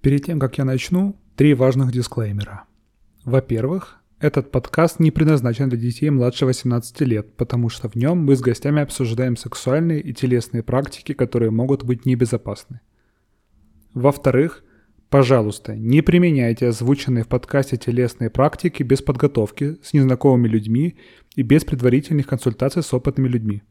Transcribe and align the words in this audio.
Перед 0.00 0.26
тем, 0.26 0.38
как 0.38 0.58
я 0.58 0.64
начну, 0.64 1.16
три 1.34 1.54
важных 1.54 1.90
дисклеймера. 1.90 2.64
Во-первых, 3.24 4.00
этот 4.20 4.52
подкаст 4.52 5.00
не 5.00 5.10
предназначен 5.10 5.68
для 5.68 5.78
детей 5.78 6.10
младше 6.10 6.46
18 6.46 7.00
лет, 7.00 7.36
потому 7.36 7.68
что 7.68 7.88
в 7.88 7.96
нем 7.96 8.18
мы 8.18 8.36
с 8.36 8.40
гостями 8.40 8.80
обсуждаем 8.80 9.36
сексуальные 9.36 10.00
и 10.00 10.12
телесные 10.14 10.62
практики, 10.62 11.14
которые 11.14 11.50
могут 11.50 11.82
быть 11.82 12.06
небезопасны. 12.06 12.80
Во-вторых, 13.92 14.62
пожалуйста, 15.10 15.74
не 15.74 16.00
применяйте 16.02 16.68
озвученные 16.68 17.24
в 17.24 17.28
подкасте 17.28 17.76
телесные 17.76 18.30
практики 18.30 18.84
без 18.84 19.02
подготовки, 19.02 19.78
с 19.82 19.92
незнакомыми 19.92 20.46
людьми 20.46 20.96
и 21.34 21.42
без 21.42 21.64
предварительных 21.64 22.28
консультаций 22.28 22.84
с 22.84 22.94
опытными 22.94 23.26
людьми. 23.26 23.62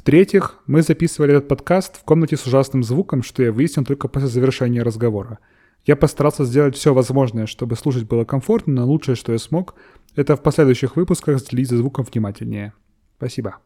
В-третьих, 0.00 0.58
мы 0.66 0.80
записывали 0.80 1.36
этот 1.36 1.48
подкаст 1.48 2.00
в 2.00 2.04
комнате 2.04 2.38
с 2.38 2.46
ужасным 2.46 2.82
звуком, 2.82 3.22
что 3.22 3.42
я 3.42 3.52
выяснил 3.52 3.84
только 3.84 4.08
после 4.08 4.28
завершения 4.28 4.82
разговора. 4.82 5.40
Я 5.84 5.94
постарался 5.94 6.46
сделать 6.46 6.74
все 6.74 6.94
возможное, 6.94 7.44
чтобы 7.44 7.76
слушать 7.76 8.04
было 8.04 8.24
комфортно, 8.24 8.72
но 8.72 8.86
лучшее, 8.86 9.14
что 9.14 9.32
я 9.32 9.38
смог, 9.38 9.74
это 10.16 10.36
в 10.36 10.42
последующих 10.42 10.96
выпусках 10.96 11.38
следить 11.42 11.68
за 11.68 11.76
звуком 11.76 12.06
внимательнее. 12.10 12.72
Спасибо. 13.18 13.58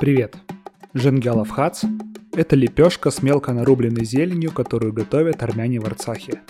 Привет. 0.00 0.34
Женгялов 0.92 1.50
Хац– 1.50 1.84
это 2.34 2.56
лепешка 2.56 3.12
с 3.12 3.22
мелко 3.22 3.52
нарубленной 3.52 4.04
зеленью, 4.04 4.50
которую 4.50 4.92
готовят 4.92 5.40
армяне 5.44 5.78
в 5.78 5.86
Арцахе. 5.86 6.40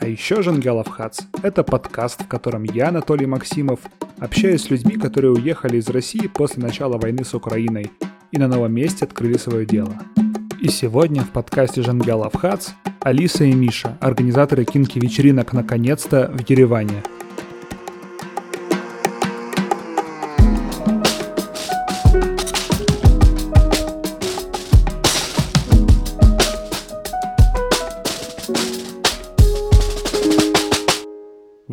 А 0.00 0.06
еще 0.06 0.42
Женгялов 0.42 0.88
Хац– 0.88 1.22
это 1.42 1.64
подкаст, 1.64 2.22
в 2.22 2.28
котором 2.28 2.62
я, 2.62 2.88
Анатолий 2.88 3.26
Максимов, 3.26 3.80
общаюсь 4.20 4.62
с 4.62 4.70
людьми, 4.70 4.96
которые 4.96 5.32
уехали 5.32 5.78
из 5.78 5.88
России 5.88 6.28
после 6.28 6.62
начала 6.62 6.98
войны 6.98 7.24
с 7.24 7.34
Украиной 7.34 7.90
и 8.30 8.38
на 8.38 8.46
новом 8.46 8.72
месте 8.72 9.06
открыли 9.06 9.36
свое 9.38 9.66
дело. 9.66 9.92
И 10.60 10.68
сегодня 10.68 11.22
в 11.22 11.30
подкасте 11.30 11.82
Женгялов 11.82 12.36
Хац 12.36 12.68
Алиса 13.00 13.42
и 13.42 13.52
Миша, 13.52 13.98
организаторы 14.00 14.64
кинки-вечеринок 14.64 15.52
наконец-то 15.52 16.30
в 16.32 16.48
Ереване– 16.48 17.02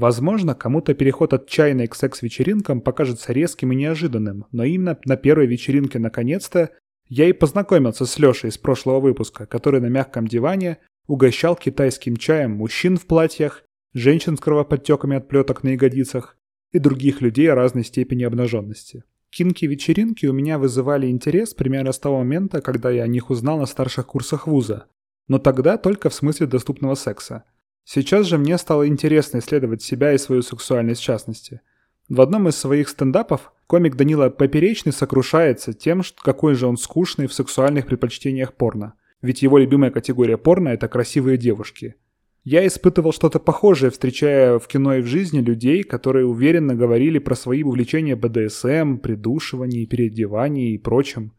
Возможно, 0.06 0.54
кому-то 0.54 0.94
переход 0.94 1.34
от 1.34 1.48
чайной 1.48 1.88
к 1.88 1.96
секс-вечеринкам 1.96 2.80
покажется 2.80 3.34
резким 3.34 3.72
и 3.72 3.76
неожиданным, 3.76 4.46
но 4.52 4.64
именно 4.64 5.00
на 5.04 5.18
первой 5.18 5.48
вечеринке 5.48 5.98
наконец-то 5.98 6.70
я 7.08 7.28
и 7.28 7.34
познакомился 7.34 8.06
с 8.06 8.20
Лешей 8.20 8.52
из 8.52 8.60
прошлого 8.60 9.00
выпуска, 9.00 9.48
который 9.48 9.82
на 9.82 9.88
мягком 9.88 10.28
диване 10.28 10.78
угощал 11.08 11.56
китайским 11.56 12.18
чаем 12.18 12.52
мужчин 12.52 12.98
в 12.98 13.08
платьях, 13.08 13.64
женщин 13.96 14.38
с 14.38 14.40
кровоподтеками 14.40 15.18
от 15.18 15.28
плеток 15.28 15.64
на 15.64 15.70
ягодицах 15.70 16.38
и 16.72 16.78
других 16.78 17.22
людей 17.22 17.50
разной 17.50 17.84
степени 17.84 18.26
обнаженности. 18.26 19.06
Кинки-вечеринки 19.32 20.28
у 20.28 20.34
меня 20.34 20.60
вызывали 20.60 21.08
интерес 21.08 21.56
примерно 21.56 21.92
с 21.92 21.98
того 21.98 22.20
момента, 22.20 22.62
когда 22.62 22.92
я 22.92 23.02
о 23.02 23.08
них 23.08 23.32
узнал 23.32 23.58
на 23.58 23.66
старших 23.66 24.06
курсах 24.06 24.46
вуза, 24.46 24.86
но 25.28 25.40
тогда 25.40 25.78
только 25.78 26.12
в 26.12 26.14
смысле 26.14 26.46
доступного 26.46 26.94
секса– 26.94 27.46
Сейчас 27.86 28.26
же 28.26 28.40
мне 28.40 28.58
стало 28.58 28.88
интересно 28.88 29.38
исследовать 29.38 29.84
себя 29.84 30.12
и 30.12 30.18
свою 30.18 30.42
сексуальность 30.42 31.02
в 31.02 31.04
частности. 31.04 31.62
В 32.10 32.20
одном 32.20 32.50
из 32.50 32.56
своих 32.56 32.90
стендапов 32.90 33.54
комик 33.68 33.96
Данила 33.96 34.30
Поперечный 34.30 34.92
сокрушается 34.92 35.72
тем, 35.72 36.02
какой 36.22 36.56
же 36.56 36.66
он 36.66 36.78
скучный 36.78 37.28
в 37.28 37.34
сексуальных 37.34 37.86
предпочтениях 37.86 38.54
порно. 38.54 38.96
Ведь 39.22 39.44
его 39.44 39.60
любимая 39.60 39.92
категория 39.92 40.38
порно– 40.38 40.70
это 40.70 40.88
красивые 40.88 41.38
девушки. 41.38 41.96
Я 42.44 42.66
испытывал 42.66 43.12
что-то 43.12 43.40
похожее, 43.40 43.92
встречая 43.92 44.60
в 44.60 44.68
кино 44.68 44.96
и 44.96 45.02
в 45.02 45.08
жизни 45.08 45.40
людей, 45.40 45.84
которые 45.84 46.26
уверенно 46.26 46.76
говорили 46.76 47.20
про 47.20 47.36
свои 47.36 47.64
увлечения 47.64 48.16
БДСМ, 48.16 48.98
придушивание, 48.98 49.86
переодевание 49.86 50.72
и 50.72 50.78
прочим. 50.78 51.34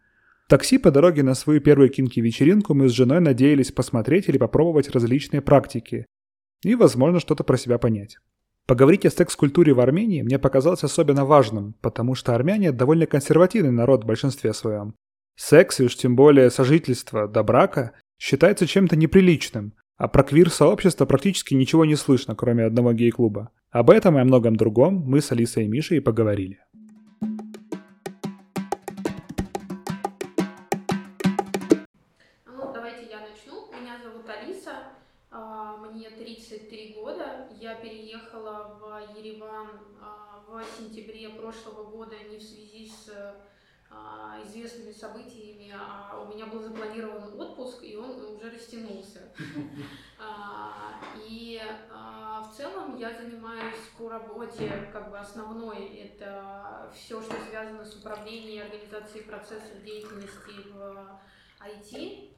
В 0.46 0.48
такси 0.48 0.78
по 0.78 0.92
дороге 0.92 1.24
на 1.24 1.34
свою 1.34 1.60
первую 1.60 1.90
кинки-вечеринку 1.90 2.74
мы 2.74 2.88
с 2.88 2.92
женой 2.92 3.20
надеялись 3.20 3.72
посмотреть 3.72 4.28
или 4.28 4.38
попробовать 4.38 4.90
различные 4.90 5.42
практики, 5.42 6.06
и, 6.62 6.74
возможно, 6.74 7.20
что-то 7.20 7.44
про 7.44 7.56
себя 7.56 7.78
понять. 7.78 8.18
Поговорить 8.66 9.06
о 9.06 9.10
секс-культуре 9.10 9.72
в 9.72 9.80
Армении 9.80 10.22
мне 10.22 10.38
показалось 10.38 10.82
особенно 10.82 11.24
важным, 11.24 11.74
потому 11.80 12.14
что 12.14 12.34
армяне 12.34 12.72
довольно 12.72 13.06
консервативный 13.06 13.70
народ 13.70 14.02
в 14.02 14.06
большинстве 14.06 14.52
своем. 14.52 14.94
Секс, 15.36 15.80
и 15.80 15.84
уж 15.84 15.94
тем 15.96 16.16
более 16.16 16.50
сожительство 16.50 17.28
до 17.28 17.44
брака, 17.44 17.92
считается 18.18 18.66
чем-то 18.66 18.96
неприличным, 18.96 19.74
а 19.96 20.08
про 20.08 20.24
квир-сообщество 20.24 21.06
практически 21.06 21.54
ничего 21.54 21.84
не 21.84 21.94
слышно, 21.94 22.34
кроме 22.34 22.64
одного 22.64 22.92
гей-клуба. 22.92 23.50
Об 23.70 23.90
этом 23.90 24.18
и 24.18 24.20
о 24.20 24.24
многом 24.24 24.56
другом 24.56 24.96
мы 25.06 25.20
с 25.20 25.30
Алисой 25.30 25.64
и 25.64 25.68
Мишей 25.68 26.00
поговорили. 26.00 26.58
Ереван 39.16 39.68
а, 40.00 40.42
в 40.46 40.64
сентябре 40.78 41.28
прошлого 41.30 41.84
года 41.90 42.16
не 42.30 42.38
в 42.38 42.42
связи 42.42 42.88
с 42.88 43.10
а, 43.90 44.40
известными 44.44 44.92
событиями, 44.92 45.74
а 45.74 46.22
у 46.22 46.34
меня 46.34 46.46
был 46.46 46.62
запланирован 46.62 47.38
отпуск, 47.38 47.82
и 47.82 47.96
он 47.96 48.10
уже 48.10 48.50
растянулся. 48.50 49.32
А, 50.18 50.98
и 51.28 51.60
в 51.90 52.56
целом 52.56 52.96
я 52.96 53.12
занимаюсь 53.12 53.76
по 53.98 54.08
работе, 54.08 54.88
как 54.90 55.10
бы 55.10 55.18
основной, 55.18 55.88
это 55.94 56.90
все, 56.94 57.20
что 57.20 57.34
связано 57.50 57.84
с 57.84 57.96
управлением 57.96 58.64
и 58.64 58.66
организацией 58.66 59.24
процессов 59.24 59.84
деятельности 59.84 60.52
в 60.72 61.20
IT. 61.60 62.30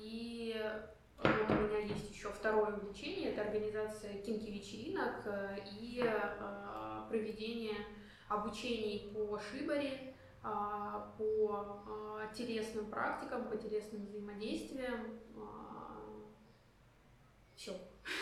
И 0.00 0.72
у 1.24 1.28
меня 1.52 1.78
есть 1.78 2.10
еще 2.10 2.28
второе 2.30 2.76
увлечение, 2.76 3.32
это 3.32 3.42
организация 3.42 4.20
кинки-вечеринок 4.22 5.26
э, 5.26 5.58
и 5.80 6.02
э, 6.04 7.08
проведение 7.08 7.76
обучений 8.28 9.10
по 9.12 9.38
шибаре, 9.38 10.14
э, 10.44 10.48
по 11.18 12.20
телесным 12.34 12.90
практикам, 12.90 13.48
по 13.48 13.56
телесным 13.56 14.06
взаимодействиям. 14.06 15.18
Все. 17.56 17.72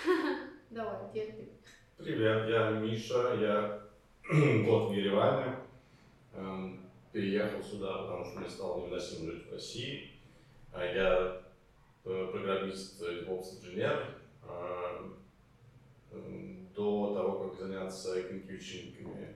Давай, 0.71 1.09
теперь 1.11 1.51
Привет, 1.99 2.49
я 2.49 2.71
Миша, 2.71 3.35
я 3.41 3.83
год 4.65 4.91
в 4.91 4.93
Ереване. 4.93 5.57
Эм, 6.35 6.91
переехал 7.13 7.63
сюда, 7.63 8.03
потому 8.03 8.25
что 8.25 8.41
мне 8.41 8.49
стало 8.49 8.81
невыносимо 8.81 9.33
жить 9.33 9.49
в 9.49 9.53
России. 9.53 10.11
Я 10.75 11.46
программист, 12.07 13.03
DevOps 13.03 13.59
инженер. 13.59 14.15
А, 14.43 15.11
до 16.75 17.15
того, 17.15 17.49
как 17.49 17.59
заняться 17.59 18.23
компьютерниками 18.23 19.35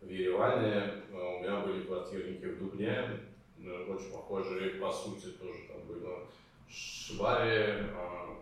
в 0.00 0.08
Ереване, 0.08 1.02
а, 1.12 1.36
у 1.36 1.40
меня 1.40 1.60
были 1.60 1.84
квартирники 1.84 2.44
в 2.44 2.58
Дубне, 2.58 3.20
э, 3.58 3.84
очень 3.88 4.12
похожие, 4.12 4.70
по 4.72 4.92
сути, 4.92 5.28
тоже 5.38 5.60
там 5.68 5.86
было 5.86 6.26
швари, 6.68 7.86
а, 7.94 8.38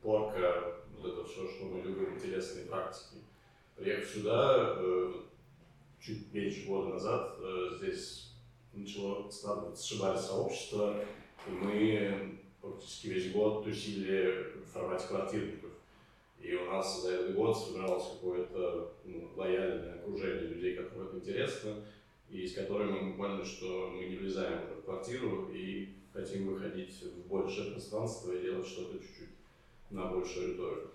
порка, 0.00 0.76
вот 0.96 1.12
это 1.12 1.24
все, 1.24 1.46
что 1.46 1.66
мы 1.66 1.82
любим, 1.82 2.14
интересные 2.14 2.66
практики. 2.66 3.22
Приехав 3.76 4.08
сюда, 4.08 4.76
э, 4.78 5.12
чуть 6.00 6.32
меньше 6.32 6.66
года 6.66 6.94
назад, 6.94 7.38
здесь 7.76 8.32
начало 8.72 9.28
складываться 9.30 9.86
шибари 9.86 10.18
сообщество, 10.18 11.04
и 11.46 11.50
мы 11.50 12.38
практически 12.60 13.08
весь 13.08 13.32
год 13.32 13.64
тусили 13.64 14.52
в 14.64 14.72
формате 14.72 15.06
квартирников. 15.08 15.70
И 16.40 16.54
у 16.54 16.66
нас 16.66 17.02
за 17.02 17.14
этот 17.14 17.34
год 17.34 17.56
сформировалось 17.56 18.12
какое-то 18.12 18.94
ну, 19.04 19.30
лояльное 19.36 19.94
окружение 19.94 20.48
людей, 20.48 20.76
которым 20.76 21.08
это 21.08 21.16
интересно, 21.16 21.76
и 22.30 22.46
с 22.46 22.54
которыми 22.54 23.00
мы 23.00 23.14
поняли, 23.14 23.44
что 23.44 23.90
мы 23.90 24.04
не 24.04 24.16
влезаем 24.16 24.60
в 24.80 24.84
квартиру 24.84 25.48
и 25.52 25.94
хотим 26.12 26.46
выходить 26.46 27.02
в 27.02 27.28
большее 27.28 27.72
пространство 27.72 28.32
и 28.32 28.42
делать 28.42 28.66
что-то 28.66 28.98
чуть-чуть 28.98 29.30
на 29.90 30.06
большую 30.06 30.46
аудиторию. 30.46 30.90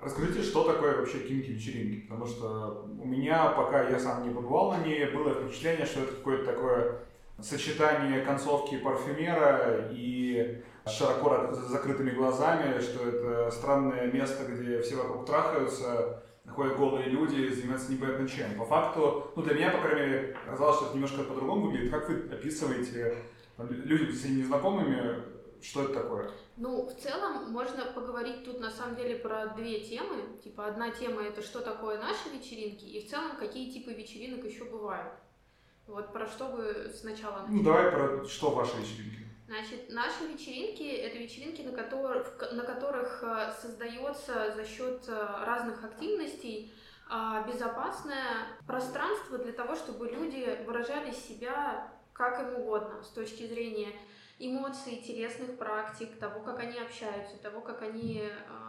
Расскажите, 0.00 0.42
что 0.42 0.64
такое 0.64 0.96
вообще 0.98 1.20
кинки-вечеринки? 1.20 2.06
Потому 2.06 2.26
что 2.26 2.86
у 3.00 3.06
меня, 3.06 3.50
пока 3.50 3.88
я 3.88 3.98
сам 3.98 4.26
не 4.26 4.34
побывал 4.34 4.72
на 4.72 4.84
ней, 4.84 5.06
было 5.06 5.34
впечатление, 5.34 5.86
что 5.86 6.00
это 6.00 6.12
какое-то 6.12 6.44
такое 6.44 7.00
сочетание 7.40 8.22
концовки 8.22 8.78
парфюмера 8.78 9.88
и 9.92 10.62
широко 10.86 11.52
закрытыми 11.52 12.10
глазами, 12.10 12.80
что 12.80 13.08
это 13.08 13.50
странное 13.50 14.10
место, 14.12 14.44
где 14.44 14.80
все 14.82 14.96
вокруг 14.96 15.26
трахаются, 15.26 16.22
ходят 16.48 16.76
голые 16.76 17.08
люди, 17.08 17.48
занимаются 17.52 17.90
непонятно 17.90 18.28
чем. 18.28 18.54
По 18.58 18.64
факту, 18.64 19.32
ну 19.34 19.42
для 19.42 19.54
меня, 19.54 19.70
по 19.70 19.78
крайней 19.78 20.06
мере, 20.06 20.36
казалось, 20.46 20.76
что 20.76 20.86
это 20.86 20.94
немножко 20.94 21.24
по-другому 21.24 21.66
выглядит. 21.66 21.90
Как 21.90 22.08
вы 22.08 22.28
описываете 22.30 23.16
людям 23.58 24.12
с 24.12 24.24
незнакомыми, 24.24 25.22
Что 25.64 25.84
это 25.84 25.94
такое? 25.94 26.30
Ну, 26.58 26.86
в 26.86 26.94
целом, 27.00 27.50
можно 27.50 27.86
поговорить 27.86 28.44
тут 28.44 28.60
на 28.60 28.70
самом 28.70 28.96
деле 28.96 29.16
про 29.16 29.46
две 29.56 29.80
темы. 29.80 30.38
Типа, 30.42 30.66
одна 30.66 30.90
тема 30.90 31.22
это 31.22 31.40
что 31.40 31.60
такое 31.60 31.98
наши 31.98 32.28
вечеринки, 32.28 32.84
и 32.84 33.00
в 33.00 33.08
целом, 33.08 33.36
какие 33.38 33.70
типы 33.70 33.94
вечеринок 33.94 34.44
еще 34.44 34.64
бывают. 34.64 35.14
Вот 35.86 36.12
про 36.12 36.26
что 36.26 36.48
бы 36.48 36.92
сначала 36.94 37.40
начать? 37.40 37.50
Ну, 37.50 37.62
давай 37.62 37.90
про 37.90 38.24
что 38.26 38.50
ваши 38.50 38.76
вечеринки. 38.78 39.18
Значит, 39.46 39.90
наши 39.90 40.24
вечеринки– 40.26 40.82
это 40.82 41.18
вечеринки, 41.18 41.60
на 41.60 41.72
которых, 41.72 42.52
на 42.52 42.62
которых 42.62 43.22
э, 43.22 43.52
создается 43.60 44.54
за 44.54 44.64
счет 44.64 45.02
э, 45.06 45.26
разных 45.44 45.84
активностей 45.84 46.72
а, 47.08 47.46
безопасное 47.46 48.46
пространство 48.66 49.38
для 49.38 49.52
того, 49.52 49.74
чтобы 49.74 50.08
люди 50.08 50.64
выражали 50.64 51.12
себя 51.12 51.92
как 52.14 52.40
им 52.40 52.60
угодно 52.60 53.02
с 53.02 53.08
точки 53.08 53.46
зрения 53.46 53.92
эмоций, 54.38 54.96
телесных 54.96 55.58
практик, 55.58 56.18
того, 56.18 56.40
как 56.40 56.60
они 56.60 56.78
общаются, 56.78 57.36
того, 57.42 57.60
как 57.60 57.82
они 57.82 58.22
а, 58.48 58.63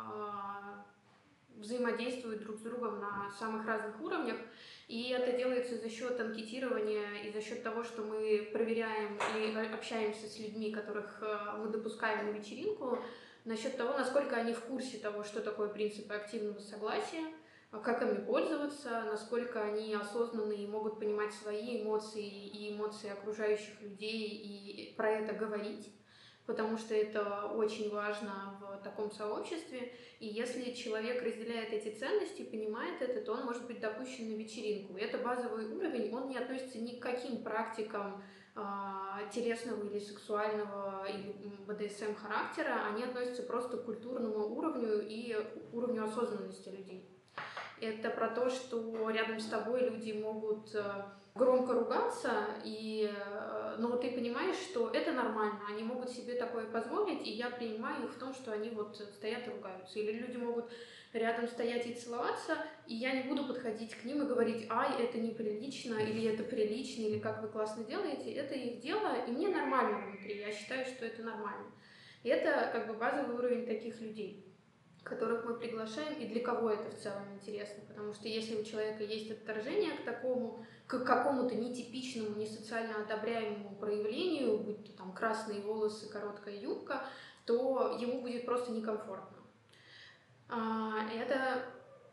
взаимодействуют 1.57 2.43
друг 2.43 2.57
с 2.57 2.61
другом 2.61 2.99
на 2.99 3.31
самых 3.37 3.65
разных 3.65 3.99
уровнях. 4.01 4.37
И 4.87 5.09
это 5.09 5.35
делается 5.35 5.77
за 5.77 5.89
счет 5.89 6.19
анкетирования 6.19 7.23
и 7.23 7.31
за 7.31 7.41
счет 7.41 7.63
того, 7.63 7.83
что 7.83 8.03
мы 8.03 8.49
проверяем 8.53 9.17
и 9.35 9.73
общаемся 9.73 10.27
с 10.27 10.37
людьми, 10.37 10.71
которых 10.71 11.19
а, 11.21 11.57
мы 11.57 11.69
допускаем 11.69 12.27
на 12.27 12.37
вечеринку, 12.37 12.99
насчет 13.45 13.77
того, 13.77 13.97
насколько 13.97 14.35
они 14.35 14.53
в 14.53 14.61
курсе 14.61 14.97
того, 14.97 15.23
что 15.23 15.41
такое 15.41 15.69
принципы 15.69 16.13
активного 16.13 16.59
согласия, 16.59 17.25
а 17.71 17.79
как 17.79 18.01
ими 18.03 18.23
пользоваться, 18.23 19.03
насколько 19.05 19.61
они 19.61 19.93
осознанные 19.93 20.63
и 20.63 20.67
могут 20.67 20.99
понимать 20.99 21.33
свои 21.33 21.81
эмоции 21.81 22.47
и 22.47 22.73
эмоции 22.73 23.09
окружающих 23.09 23.81
людей 23.81 24.27
и 24.27 24.95
про 24.95 25.09
это 25.09 25.33
говорить, 25.33 25.91
потому 26.45 26.77
что 26.77 26.93
это 26.93 27.47
очень 27.55 27.89
важно 27.89 28.57
в 28.59 28.83
таком 28.83 29.11
сообществе. 29.11 29.93
И 30.19 30.27
если 30.27 30.71
человек 30.71 31.23
разделяет 31.23 31.73
эти 31.73 31.97
ценности, 31.97 32.43
понимает 32.43 33.01
это, 33.01 33.21
то 33.21 33.33
он 33.33 33.45
может 33.45 33.65
быть 33.65 33.79
допущен 33.79 34.31
на 34.31 34.35
вечеринку. 34.35 34.95
Это 34.97 35.17
базовый 35.17 35.67
уровень, 35.67 36.13
он 36.13 36.29
не 36.29 36.37
относится 36.37 36.77
ни 36.79 36.99
к 36.99 37.01
каким 37.01 37.43
практикам 37.43 38.23
а, 38.57 39.19
телесного 39.33 39.83
или 39.85 39.99
сексуального 39.99 41.05
или 41.09 41.35
БДСМ 41.67 42.15
характера, 42.15 42.85
они 42.89 43.03
относятся 43.03 43.43
просто 43.43 43.77
к 43.77 43.85
культурному 43.85 44.55
уровню 44.55 45.05
и 45.05 45.35
уровню 45.73 46.05
осознанности 46.05 46.69
людей. 46.69 47.09
Это 47.81 48.09
про 48.09 48.29
то, 48.29 48.49
что 48.49 49.09
рядом 49.09 49.41
с 49.41 49.47
тобой 49.47 49.89
люди 49.89 50.13
могут 50.13 50.73
э, 50.73 50.81
громко 51.35 51.73
ругаться, 51.73 52.47
и, 52.63 53.11
э, 53.13 53.75
но 53.77 53.97
ты 53.97 54.11
понимаешь, 54.11 54.55
что 54.55 54.89
это 54.89 55.11
нормально, 55.11 55.59
они 55.69 55.83
могут 55.83 56.09
себе 56.09 56.35
такое 56.35 56.65
позволить, 56.65 57.27
и 57.27 57.31
я 57.31 57.49
принимаю 57.49 58.05
их 58.05 58.13
в 58.13 58.17
том, 58.17 58.33
что 58.33 58.53
они 58.53 58.69
вот 58.69 58.95
стоят 58.95 59.45
и 59.45 59.51
ругаются. 59.51 59.99
Или 59.99 60.13
люди 60.13 60.37
могут 60.37 60.71
рядом 61.11 61.47
стоять 61.49 61.85
и 61.87 61.93
целоваться, 61.93 62.57
и 62.87 62.95
я 62.95 63.11
не 63.11 63.29
буду 63.29 63.45
подходить 63.45 63.95
к 63.95 64.05
ним 64.05 64.23
и 64.23 64.27
говорить, 64.27 64.65
ай, 64.69 65.03
это 65.03 65.17
неприлично, 65.17 65.95
или 65.95 66.23
это 66.23 66.43
прилично, 66.43 67.01
или 67.01 67.19
как 67.19 67.41
вы 67.41 67.49
классно 67.49 67.83
делаете, 67.83 68.31
это 68.31 68.55
их 68.55 68.79
дело, 68.79 69.25
и 69.27 69.31
мне 69.31 69.49
нормально 69.49 70.07
внутри, 70.07 70.39
я 70.39 70.53
считаю, 70.53 70.85
что 70.85 71.05
это 71.05 71.21
нормально. 71.21 71.67
И 72.23 72.29
это 72.29 72.69
как 72.71 72.87
бы 72.87 72.93
базовый 72.93 73.35
уровень 73.35 73.67
таких 73.67 73.99
людей 73.99 74.45
которых 75.05 75.45
мы 75.45 75.53
приглашаем 75.53 76.19
и 76.19 76.25
для 76.25 76.41
кого 76.41 76.71
это 76.71 76.89
в 76.89 76.99
целом 76.99 77.23
интересно. 77.35 77.83
Потому 77.87 78.11
что 78.13 78.27
если 78.27 78.55
у 78.55 78.63
человека 78.63 79.03
есть 79.03 79.29
отторжение 79.29 79.91
к 79.91 80.03
такому, 80.03 80.65
к 80.87 81.03
какому-то 81.03 81.55
нетипичному, 81.55 82.35
не 82.35 82.45
социально 82.45 83.01
одобряемому 83.01 83.75
проявлению, 83.75 84.57
будь 84.57 84.85
то 84.85 84.97
там 84.97 85.13
красные 85.13 85.61
волосы, 85.61 86.09
короткая 86.09 86.55
юбка, 86.55 87.03
то 87.45 87.97
ему 87.99 88.21
будет 88.21 88.45
просто 88.45 88.71
некомфортно. 88.71 89.37
А, 90.49 91.07
это 91.11 91.63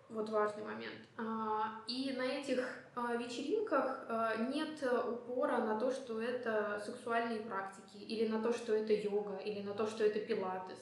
вот 0.08 0.28
важный 0.30 0.64
момент. 0.64 1.00
А, 1.18 1.82
и 1.86 2.14
на 2.16 2.22
этих 2.22 2.66
а, 2.94 3.14
вечеринках 3.16 4.06
нет 4.50 4.82
упора 5.08 5.58
на 5.58 5.78
то, 5.78 5.90
что 5.90 6.20
это 6.20 6.82
сексуальные 6.84 7.40
практики, 7.40 7.96
или 7.96 8.28
на 8.28 8.42
то, 8.42 8.52
что 8.52 8.74
это 8.74 8.92
йога, 8.92 9.36
или 9.36 9.62
на 9.62 9.74
то, 9.74 9.86
что 9.86 10.04
это 10.04 10.20
пилатес 10.20 10.78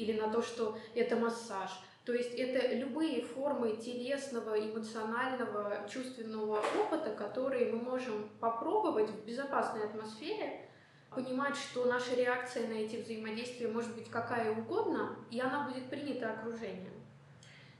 или 0.00 0.18
на 0.18 0.32
то, 0.32 0.42
что 0.42 0.78
это 0.94 1.16
массаж. 1.16 1.70
То 2.04 2.14
есть 2.14 2.34
это 2.34 2.74
любые 2.74 3.22
формы 3.22 3.76
телесного, 3.76 4.58
эмоционального, 4.58 5.86
чувственного 5.88 6.62
опыта, 6.80 7.10
которые 7.10 7.72
мы 7.72 7.78
можем 7.78 8.28
попробовать 8.40 9.10
в 9.10 9.24
безопасной 9.24 9.84
атмосфере, 9.84 10.66
понимать, 11.14 11.56
что 11.56 11.84
наша 11.84 12.14
реакция 12.14 12.68
на 12.68 12.74
эти 12.74 12.96
взаимодействия 12.96 13.68
может 13.68 13.94
быть 13.94 14.08
какая 14.08 14.52
угодно, 14.52 15.16
и 15.30 15.40
она 15.40 15.68
будет 15.68 15.90
принята 15.90 16.32
окружением. 16.32 16.94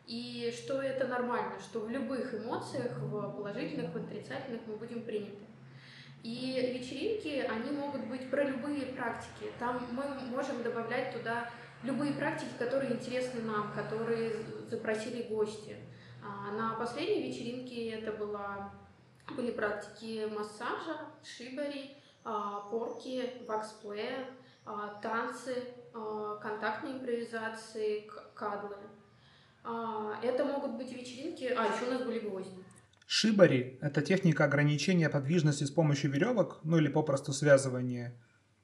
И 0.06 0.52
что 0.54 0.82
это 0.82 1.06
нормально, 1.06 1.58
что 1.60 1.80
в 1.80 1.88
любых 1.88 2.34
эмоциях, 2.34 2.98
в 2.98 3.36
положительных, 3.36 3.92
в 3.92 3.96
отрицательных 3.96 4.60
мы 4.66 4.74
будем 4.74 5.02
приняты. 5.02 5.44
И 6.22 6.74
вечеринки, 6.78 7.46
они 7.48 7.70
могут 7.70 8.06
быть 8.06 8.28
про 8.28 8.44
любые 8.44 8.86
практики. 8.86 9.50
Там 9.58 9.80
мы 9.92 10.04
можем 10.26 10.62
добавлять 10.62 11.14
туда 11.14 11.48
любые 11.82 12.12
практики, 12.12 12.50
которые 12.58 12.92
интересны 12.92 13.42
нам, 13.42 13.72
которые 13.72 14.32
запросили 14.68 15.22
гости. 15.22 15.76
А 16.22 16.52
на 16.52 16.74
последней 16.74 17.28
вечеринке 17.28 17.90
это 17.90 18.12
была, 18.12 18.72
были 19.34 19.52
практики 19.52 20.26
массажа, 20.34 20.98
шибари, 21.24 21.96
а, 22.24 22.60
порки, 22.70 23.32
ваксплея, 23.46 24.26
а, 24.66 25.00
танцы, 25.02 25.54
контактные 26.40 26.94
импровизации, 26.94 28.08
кадлы. 28.34 28.76
Это 30.22 30.44
могут 30.44 30.76
быть 30.76 30.92
вечеринки... 30.92 31.44
А, 31.44 31.66
еще 31.66 31.88
у 31.88 31.90
нас 31.90 32.02
были 32.02 32.20
гости. 32.20 32.54
Шибари– 33.06 33.76
это 33.80 34.02
техника 34.02 34.44
ограничения 34.44 35.08
подвижности 35.10 35.64
с 35.64 35.70
помощью 35.72 36.12
веревок, 36.12 36.60
ну 36.62 36.78
или 36.78 36.86
попросту 36.86 37.32
связывания 37.32 38.14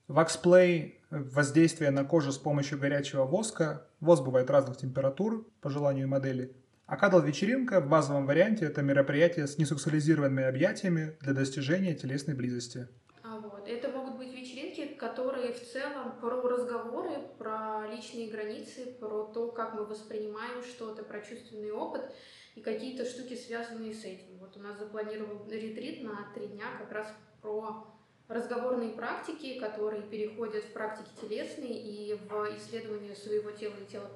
Ваксплей– 0.09 1.01
воздействие 1.11 1.91
на 1.91 2.05
кожу 2.05 2.31
с 2.31 2.39
помощью 2.39 2.79
горячего 2.79 3.25
воска. 3.25 3.89
Воск 3.99 4.23
бывает 4.23 4.49
разных 4.51 4.77
температур, 4.77 5.49
по 5.61 5.69
желанию 5.69 6.07
модели. 6.07 6.55
А 6.87 6.97
кадл-вечеринка 6.97 7.81
в 7.81 7.89
базовом 7.89 8.25
варианте– 8.25 8.65
это 8.67 8.83
мероприятие 8.83 9.49
с 9.49 9.59
несексуализированными 9.59 10.45
объятиями 10.45 11.17
для 11.23 11.33
достижения 11.33 11.93
телесной 11.95 12.37
близости. 12.37 12.87
А 13.25 13.41
вот. 13.41 13.67
Это 13.67 13.89
могут 13.89 14.17
быть 14.17 14.33
вечеринки, 14.33 14.95
которые 14.95 15.53
в 15.53 15.61
целом 15.61 16.21
про 16.21 16.41
разговоры, 16.41 17.11
про 17.37 17.89
личные 17.91 18.31
границы, 18.31 18.87
про 19.01 19.25
то, 19.25 19.51
как 19.51 19.75
мы 19.75 19.87
воспринимаем 19.87 20.63
что-то, 20.63 21.03
про 21.03 21.21
чувственный 21.21 21.73
опыт 21.73 22.15
и 22.55 22.61
какие-то 22.61 23.05
штуки, 23.05 23.35
связанные 23.35 23.93
с 23.93 24.05
этим. 24.05 24.39
Вот 24.39 24.57
у 24.57 24.61
нас 24.61 24.79
запланирован 24.79 25.51
ретрит 25.51 26.05
на 26.05 26.29
три 26.33 26.47
дня 26.47 26.67
как 26.79 26.93
раз 26.93 27.13
про 27.43 27.96
разговорные 28.29 28.91
практики, 28.91 29.59
которые 29.59 30.03
переходят 30.03 30.65
в 30.65 30.73
практики 30.73 31.09
телесные 31.21 31.79
и 31.81 32.15
в 32.15 32.57
исследование 32.57 33.15
своего 33.15 33.51
тела 33.53 33.75
и 33.81 33.91
тела 33.91 34.07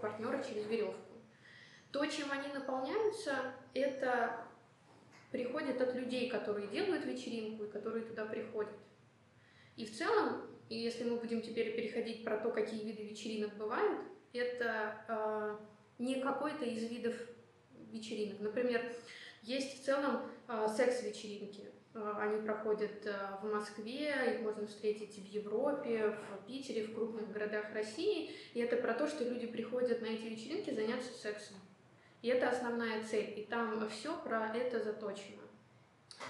партнера 0.00 0.42
через 0.42 0.66
веревку. 0.66 1.00
То, 1.90 2.04
чем 2.06 2.30
они 2.32 2.52
наполняются, 2.52 3.54
это 3.72 4.44
приходит 5.30 5.80
от 5.80 5.94
людей, 5.94 6.28
которые 6.28 6.68
делают 6.68 7.04
вечеринку 7.04 7.64
и 7.64 7.70
которые 7.70 8.04
туда 8.04 8.26
приходят. 8.26 8.74
И 9.76 9.84
в 9.86 9.96
целом, 9.96 10.42
если 10.68 11.04
мы 11.04 11.16
будем 11.16 11.40
теперь 11.40 11.74
переходить 11.74 12.24
про 12.24 12.38
то, 12.38 12.50
какие 12.50 12.84
виды 12.84 13.02
вечеринок 13.02 13.56
бывают, 13.56 14.00
это 14.32 15.04
э, 15.08 15.56
не 15.98 16.20
какой-то 16.20 16.64
из 16.64 16.88
видов 16.90 17.14
вечеринок. 17.90 18.40
Например, 18.40 18.82
есть 19.42 19.80
в 19.80 19.84
целом 19.84 20.30
э, 20.48 20.68
секс-вечеринки. 20.76 21.73
Э, 21.94 22.14
они 22.18 22.42
проходят 22.42 23.06
э, 23.06 23.12
в 23.40 23.52
Москве, 23.52 24.34
их 24.34 24.40
можно 24.42 24.66
встретить 24.66 25.16
в 25.16 25.26
Европе, 25.26 26.16
в 26.30 26.46
Питере, 26.46 26.88
в 26.88 26.94
крупных 26.94 27.30
городах 27.32 27.72
России. 27.72 28.30
И 28.52 28.60
это 28.60 28.76
про 28.76 28.94
то, 28.94 29.06
что 29.06 29.24
люди 29.24 29.46
приходят 29.46 30.02
на 30.02 30.06
эти 30.06 30.24
вечеринки 30.24 30.70
заняться 30.74 31.12
сексом. 31.12 31.56
И 32.22 32.28
это 32.28 32.48
основная 32.48 33.04
цель. 33.04 33.38
И 33.38 33.44
там 33.44 33.88
все 33.90 34.16
про 34.22 34.52
это 34.56 34.82
заточено. 34.82 35.42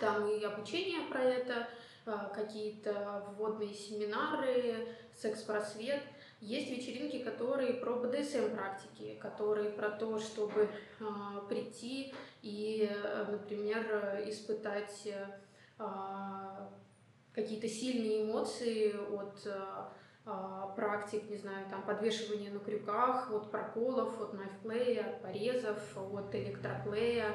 Там 0.01 0.29
и 0.29 0.43
обучение 0.45 1.01
про 1.09 1.23
это, 1.23 1.67
э, 2.05 2.13
какие-то 2.35 3.25
вводные 3.39 3.73
семинары, 3.73 4.87
секс-просвет. 5.15 6.03
Есть 6.41 6.71
вечеринки, 6.71 7.21
которые 7.21 7.73
про 7.75 7.95
БДСМ 7.95 8.55
практики, 8.55 9.17
которые 9.19 9.71
про 9.71 9.89
то, 9.89 10.19
чтобы 10.19 10.69
прийти 11.49 12.13
и, 12.43 12.91
например, 13.31 14.21
испытать 14.27 15.09
какие-то 17.35 17.69
сильные 17.69 18.25
эмоции 18.25 18.95
от 19.13 19.47
а, 19.47 19.93
а, 20.25 20.69
практик, 20.69 21.29
не 21.29 21.37
знаю, 21.37 21.69
там 21.69 21.85
подвешивания 21.85 22.51
на 22.51 22.61
крюках, 22.61 23.31
от 23.33 23.51
проколов, 23.51 24.21
от 24.21 24.35
найфплея, 24.35 25.11
от 25.11 25.23
порезов, 25.23 25.79
от 25.97 26.35
электроплея. 26.35 27.27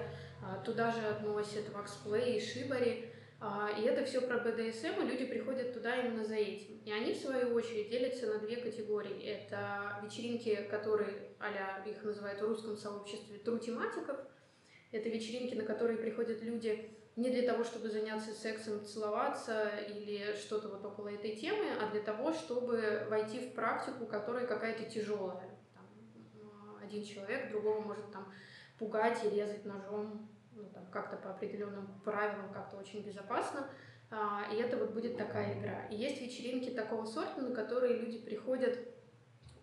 Туда 0.63 0.91
же 0.91 1.05
относят 1.05 1.69
ваксплей 1.73 2.37
и 2.37 2.41
шибари. 2.41 3.09
А, 3.41 3.69
и 3.77 3.83
это 3.83 4.03
все 4.03 4.21
про 4.21 4.37
БДСМ, 4.37 5.01
и 5.01 5.05
люди 5.05 5.25
приходят 5.25 5.73
туда 5.73 5.95
именно 5.95 6.25
за 6.25 6.35
этим. 6.35 6.81
И 6.83 6.91
они, 6.91 7.13
в 7.13 7.17
свою 7.17 7.53
очередь, 7.55 7.89
делятся 7.89 8.27
на 8.27 8.39
две 8.39 8.57
категории. 8.57 9.23
Это 9.23 9.99
вечеринки, 10.03 10.67
которые, 10.69 11.35
а 11.39 11.87
их 11.87 12.03
называют 12.03 12.41
в 12.41 12.45
русском 12.45 12.75
сообществе, 12.75 13.37
тру-тематиков. 13.37 14.17
Это 14.91 15.07
вечеринки, 15.07 15.55
на 15.55 15.63
которые 15.63 15.97
приходят 15.97 16.41
люди 16.41 16.98
не 17.19 17.29
для 17.29 17.43
того, 17.43 17.65
чтобы 17.65 17.89
заняться 17.89 18.31
сексом, 18.31 18.85
целоваться 18.85 19.69
или 19.89 20.35
что-то 20.37 20.69
вот 20.69 20.85
около 20.85 21.09
этой 21.09 21.35
темы, 21.35 21.65
а 21.81 21.91
для 21.91 22.01
того, 22.01 22.31
чтобы 22.31 23.05
войти 23.09 23.39
в 23.39 23.53
практику, 23.53 24.05
которая 24.05 24.47
какая-то 24.47 24.89
тяжелая. 24.89 25.49
Там, 25.73 26.77
один 26.81 27.03
человек 27.03 27.51
другого 27.51 27.81
может 27.81 28.09
там 28.11 28.31
пугать 28.77 29.21
и 29.25 29.29
резать 29.31 29.65
ножом 29.65 30.29
ну, 30.53 30.63
там, 30.73 30.85
как-то 30.91 31.17
по 31.17 31.31
определенным 31.31 31.99
правилам, 32.05 32.53
как-то 32.53 32.77
очень 32.77 33.01
безопасно. 33.01 33.69
А, 34.11 34.45
и 34.53 34.55
это 34.55 34.77
вот 34.77 34.91
будет 34.91 35.17
такая 35.17 35.59
игра. 35.59 35.87
И 35.87 35.95
есть 35.97 36.21
вечеринки 36.21 36.69
такого 36.69 37.05
сорта, 37.05 37.41
на 37.41 37.53
которые 37.53 37.97
люди 37.97 38.19
приходят 38.19 38.79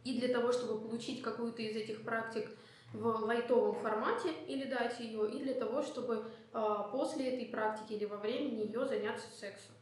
и 0.04 0.20
для 0.20 0.28
того, 0.28 0.52
чтобы 0.52 0.86
получить 0.86 1.22
какую-то 1.22 1.62
из 1.62 1.74
этих 1.74 2.04
практик 2.04 2.50
в 2.92 3.06
лайтовом 3.24 3.74
формате 3.76 4.30
или 4.46 4.64
дать 4.64 4.98
ее, 5.00 5.30
и 5.30 5.42
для 5.42 5.54
того, 5.54 5.82
чтобы 5.82 6.24
э, 6.52 6.78
после 6.92 7.34
этой 7.34 7.46
практики 7.46 7.94
или 7.94 8.04
во 8.04 8.16
время 8.16 8.50
нее 8.50 8.86
заняться 8.86 9.26
сексом. 9.30 9.74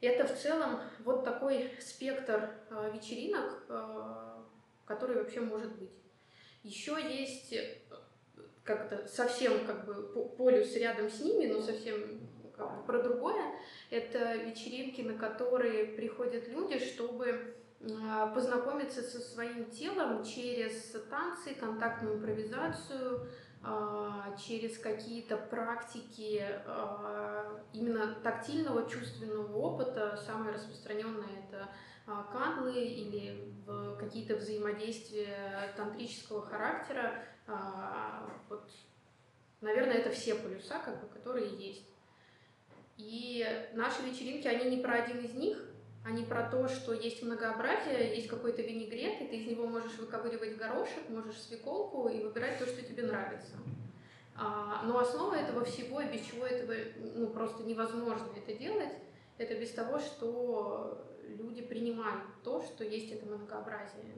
Это 0.00 0.26
в 0.26 0.38
целом 0.38 0.80
вот 1.00 1.24
такой 1.24 1.72
спектр 1.80 2.50
э, 2.70 2.90
вечеринок, 2.94 3.62
э, 3.68 4.42
который 4.84 5.16
вообще 5.16 5.40
может 5.40 5.74
быть. 5.76 5.90
Еще 6.62 6.96
есть 7.00 7.54
как-то 8.64 9.06
совсем 9.08 9.64
как 9.64 9.86
бы 9.86 10.28
полюс 10.36 10.74
рядом 10.74 11.08
с 11.08 11.20
ними, 11.20 11.46
но 11.46 11.62
совсем 11.62 12.20
как 12.56 12.76
бы 12.76 12.82
про 12.84 13.02
другое. 13.02 13.54
Это 13.90 14.34
вечеринки, 14.34 15.00
на 15.00 15.14
которые 15.14 15.86
приходят 15.86 16.48
люди, 16.48 16.78
чтобы 16.78 17.28
а, 17.30 17.57
познакомиться 18.34 19.02
со 19.02 19.20
своим 19.20 19.70
телом 19.70 20.24
через 20.24 20.96
танцы, 21.08 21.54
контактную 21.54 22.16
импровизацию, 22.16 23.28
а, 23.62 24.36
через 24.36 24.78
какие-то 24.78 25.36
практики 25.36 26.44
а, 26.66 27.60
именно 27.72 28.14
тактильного 28.22 28.88
чувственного 28.88 29.56
опыта. 29.56 30.16
Самое 30.26 30.54
распространенное 30.54 31.44
это 31.48 31.68
канлы 32.32 32.72
или 32.72 33.52
какие-то 33.98 34.36
взаимодействия 34.36 35.72
тантрического 35.76 36.40
характера, 36.40 37.22
а, 37.46 38.30
вот, 38.48 38.70
наверное, 39.60 39.96
это 39.96 40.10
все 40.10 40.34
полюса, 40.34 40.78
как 40.78 41.02
бы, 41.02 41.08
которые 41.08 41.48
есть. 41.48 41.86
И 42.96 43.44
наши 43.74 44.02
вечеринки, 44.02 44.48
они 44.48 44.74
не 44.74 44.82
про 44.82 45.02
один 45.02 45.18
из 45.18 45.34
них, 45.34 45.58
они 46.08 46.24
про 46.24 46.44
то, 46.44 46.66
что 46.68 46.94
есть 46.94 47.22
многообразие, 47.22 48.16
есть 48.16 48.28
какой-то 48.28 48.62
винегрет, 48.62 49.20
и 49.20 49.26
ты 49.26 49.36
из 49.36 49.46
него 49.46 49.66
можешь 49.66 49.98
выковыривать 49.98 50.56
горошек, 50.56 51.08
можешь 51.10 51.38
свеколку 51.40 52.08
и 52.08 52.22
выбирать 52.22 52.58
то, 52.58 52.66
что 52.66 52.82
тебе 52.82 53.02
нравится. 53.02 53.56
А, 54.34 54.84
но 54.86 54.98
основа 54.98 55.34
этого 55.34 55.64
всего, 55.64 56.00
и 56.00 56.10
без 56.10 56.22
чего 56.22 56.46
этого 56.46 56.72
ну, 57.14 57.28
просто 57.28 57.62
невозможно 57.64 58.26
это 58.34 58.58
делать, 58.58 58.92
это 59.36 59.54
без 59.54 59.70
того, 59.70 59.98
что 59.98 61.04
люди 61.26 61.60
принимают 61.60 62.22
то, 62.42 62.62
что 62.62 62.84
есть 62.84 63.12
это 63.12 63.26
многообразие. 63.26 64.14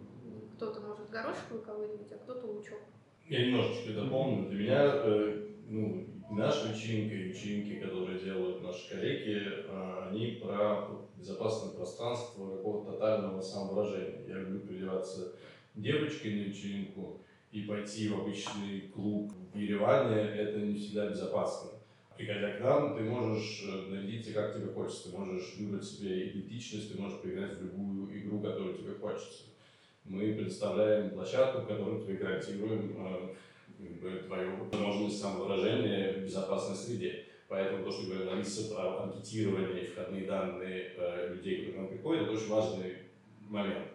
Кто-то 0.57 0.81
может 0.81 1.11
горошек 1.11 1.51
выковыривать, 1.51 2.13
а 2.13 2.19
кто-то 2.19 2.47
лучок. 2.47 2.79
Я 3.27 3.47
немножечко 3.47 3.95
дополню. 3.95 4.49
Для 4.51 4.59
меня 4.59 4.93
э, 4.95 5.49
ну, 5.69 6.07
наша 6.31 6.69
вечеринка 6.69 7.15
и 7.15 7.23
вечеринки, 7.25 7.81
которые 7.81 8.19
делают 8.19 8.63
наши 8.63 8.89
коллеги, 8.89 9.43
э, 9.67 10.09
они 10.09 10.41
про 10.43 10.89
безопасное 11.17 11.73
пространство 11.73 12.57
какого-то 12.57 12.93
тотального 12.93 13.41
самовыражения. 13.41 14.27
Я 14.27 14.35
люблю 14.35 14.61
переодеваться 14.61 15.33
девочкой 15.75 16.35
на 16.35 16.41
вечеринку 16.49 17.21
и 17.53 17.63
пойти 17.63 18.09
в 18.09 18.21
обычный 18.21 18.83
клуб 18.95 19.33
в 19.53 19.59
Ереване, 19.59 20.21
это 20.21 20.61
не 20.61 20.75
всегда 20.75 21.09
безопасно. 21.09 21.71
Приходя 22.17 22.57
к 22.57 22.61
нам, 22.61 22.97
ты 22.97 23.03
можешь 23.03 23.65
э, 23.67 23.91
нарядиться 23.91 24.33
как 24.33 24.55
тебе 24.55 24.69
хочется, 24.69 25.11
ты 25.11 25.19
можешь 25.19 25.57
выбрать 25.59 25.85
себе 25.85 26.31
идентичность, 26.31 26.93
ты 26.93 27.01
можешь 27.01 27.21
поиграть 27.21 27.59
в 27.59 27.63
любую 27.63 28.19
игру, 28.21 28.41
которую 28.41 28.77
тебе 28.77 28.95
хочется 28.95 29.51
мы 30.05 30.35
предоставляем 30.35 31.11
площадку, 31.11 31.61
в 31.61 31.67
которой 31.67 32.03
мы 32.05 32.15
гарантируем 32.15 32.95
э, 32.99 33.35
твою 34.27 34.57
возможность 34.57 35.21
самовыражения 35.21 36.15
в 36.15 36.25
безопасной 36.25 36.77
среде. 36.77 37.25
Поэтому 37.49 37.85
то, 37.85 37.91
что 37.91 38.07
говорит 38.07 38.29
Алиса 38.29 38.73
про 38.73 39.03
анкетирование, 39.03 39.85
входные 39.85 40.25
данные 40.25 40.93
э, 40.97 41.35
людей, 41.35 41.67
которые 41.67 41.73
к 41.73 41.77
нам 41.77 41.89
приходят, 41.89 42.23
это 42.23 42.33
очень 42.33 42.49
важный 42.49 42.95
момент. 43.49 43.89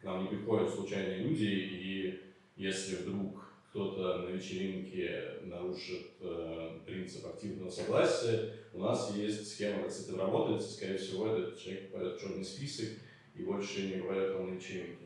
К 0.00 0.04
нам 0.04 0.22
не 0.22 0.28
приходят 0.28 0.70
случайные 0.70 1.18
люди, 1.18 1.44
и 1.44 2.20
если 2.56 2.96
вдруг 2.96 3.44
кто-то 3.70 4.18
на 4.18 4.30
вечеринке 4.30 5.20
нарушит 5.42 6.12
э, 6.20 6.78
принцип 6.86 7.26
активного 7.26 7.70
согласия, 7.70 8.52
у 8.72 8.78
нас 8.78 9.12
есть 9.16 9.48
схема, 9.48 9.82
как 9.82 9.90
с 9.90 10.06
этим 10.06 10.20
работать, 10.20 10.62
скорее 10.62 10.98
всего, 10.98 11.26
этот 11.26 11.58
человек 11.58 11.90
попадет 11.90 12.16
в 12.16 12.20
черный 12.20 12.44
список 12.44 12.88
и 13.34 13.42
больше 13.42 13.82
не 13.88 14.02
бывает 14.02 14.38
на 14.38 14.44
вечеринке 14.44 15.01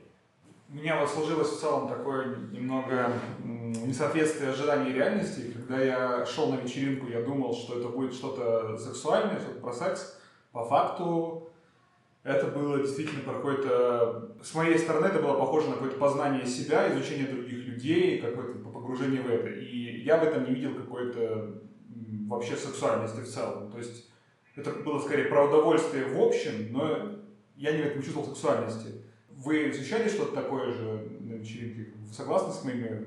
у 0.68 0.74
меня 0.74 1.00
вот 1.00 1.08
сложилось 1.08 1.50
в 1.50 1.60
целом 1.60 1.88
такое 1.88 2.36
немного 2.50 3.12
несоответствие 3.44 4.50
ожиданий 4.50 4.92
реальности. 4.92 5.52
Когда 5.52 5.80
я 5.80 6.26
шел 6.26 6.52
на 6.52 6.56
вечеринку, 6.56 7.06
я 7.06 7.22
думал, 7.22 7.54
что 7.54 7.78
это 7.78 7.88
будет 7.88 8.12
что-то 8.12 8.76
сексуальное, 8.76 9.38
что-то 9.38 9.60
про 9.60 9.72
секс. 9.72 10.18
По 10.52 10.64
факту 10.64 11.50
это 12.24 12.48
было 12.48 12.78
действительно 12.78 13.22
про 13.22 13.34
какое-то... 13.34 14.36
С 14.42 14.54
моей 14.54 14.78
стороны 14.78 15.06
это 15.06 15.20
было 15.20 15.38
похоже 15.38 15.68
на 15.68 15.74
какое-то 15.74 15.98
познание 15.98 16.44
себя, 16.44 16.92
изучение 16.92 17.28
других 17.28 17.66
людей, 17.66 18.20
какое-то 18.20 18.58
погружение 18.68 19.22
в 19.22 19.30
это. 19.30 19.48
И 19.48 20.02
я 20.02 20.16
в 20.18 20.24
этом 20.24 20.44
не 20.44 20.54
видел 20.54 20.74
какой-то 20.74 21.60
вообще 22.26 22.56
сексуальности 22.56 23.20
в 23.20 23.28
целом. 23.28 23.70
То 23.70 23.78
есть 23.78 24.10
это 24.56 24.72
было 24.72 24.98
скорее 24.98 25.26
про 25.26 25.46
удовольствие 25.46 26.06
в 26.06 26.20
общем, 26.20 26.72
но 26.72 27.12
я 27.54 27.72
не 27.72 27.82
в 27.82 27.86
этом 27.86 28.02
чувствовал 28.02 28.26
сексуальности. 28.26 29.05
Вы 29.36 29.70
изучали 29.70 30.08
что-то 30.08 30.34
такое 30.34 30.72
же 30.72 31.08
на 31.20 31.34
вечеринке? 31.34 31.92
Вы 31.94 32.14
согласны 32.14 32.52
с 32.52 32.64
моими 32.64 33.06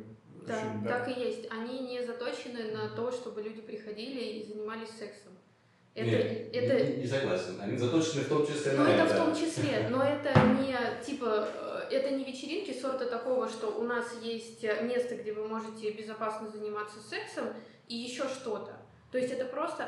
да, 0.50 0.55
да, 0.83 0.89
так 0.89 1.07
и 1.09 1.19
есть. 1.19 1.48
Они 1.51 1.79
не 1.79 2.03
заточены 2.03 2.71
на 2.71 2.89
то, 2.89 3.12
чтобы 3.12 3.41
люди 3.41 3.62
приходили 3.62 4.19
и 4.19 4.45
занимались 4.48 4.89
сексом. 4.89 5.33
Это, 5.93 6.09
Нет, 6.09 6.50
это... 6.53 6.86
Не, 6.86 6.98
не 6.98 7.07
согласен. 7.07 7.59
Они 7.59 7.77
заточены 7.77 8.21
в 8.24 8.29
том 8.29 8.48
числе 8.48 8.74
ну, 8.74 8.83
на 8.83 8.89
это. 8.89 8.98
Ну, 8.98 9.03
это 9.03 9.13
в 9.13 9.25
том 9.25 9.36
числе, 9.36 9.88
но 9.91 10.03
это 10.03 10.39
не, 10.62 10.77
типа, 11.05 11.48
э, 11.53 11.93
это 11.93 12.12
не 12.12 12.24
вечеринки 12.24 12.71
сорта 12.79 13.05
такого, 13.05 13.50
что 13.50 13.67
у 13.67 13.83
нас 13.83 14.05
есть 14.21 14.63
место, 14.83 15.15
где 15.17 15.33
вы 15.33 15.48
можете 15.48 15.91
безопасно 15.91 16.48
заниматься 16.48 17.00
сексом 17.00 17.45
и 17.88 17.95
еще 17.95 18.24
что-то. 18.24 18.77
То 19.12 19.17
есть 19.17 19.33
это 19.33 19.45
просто 19.45 19.83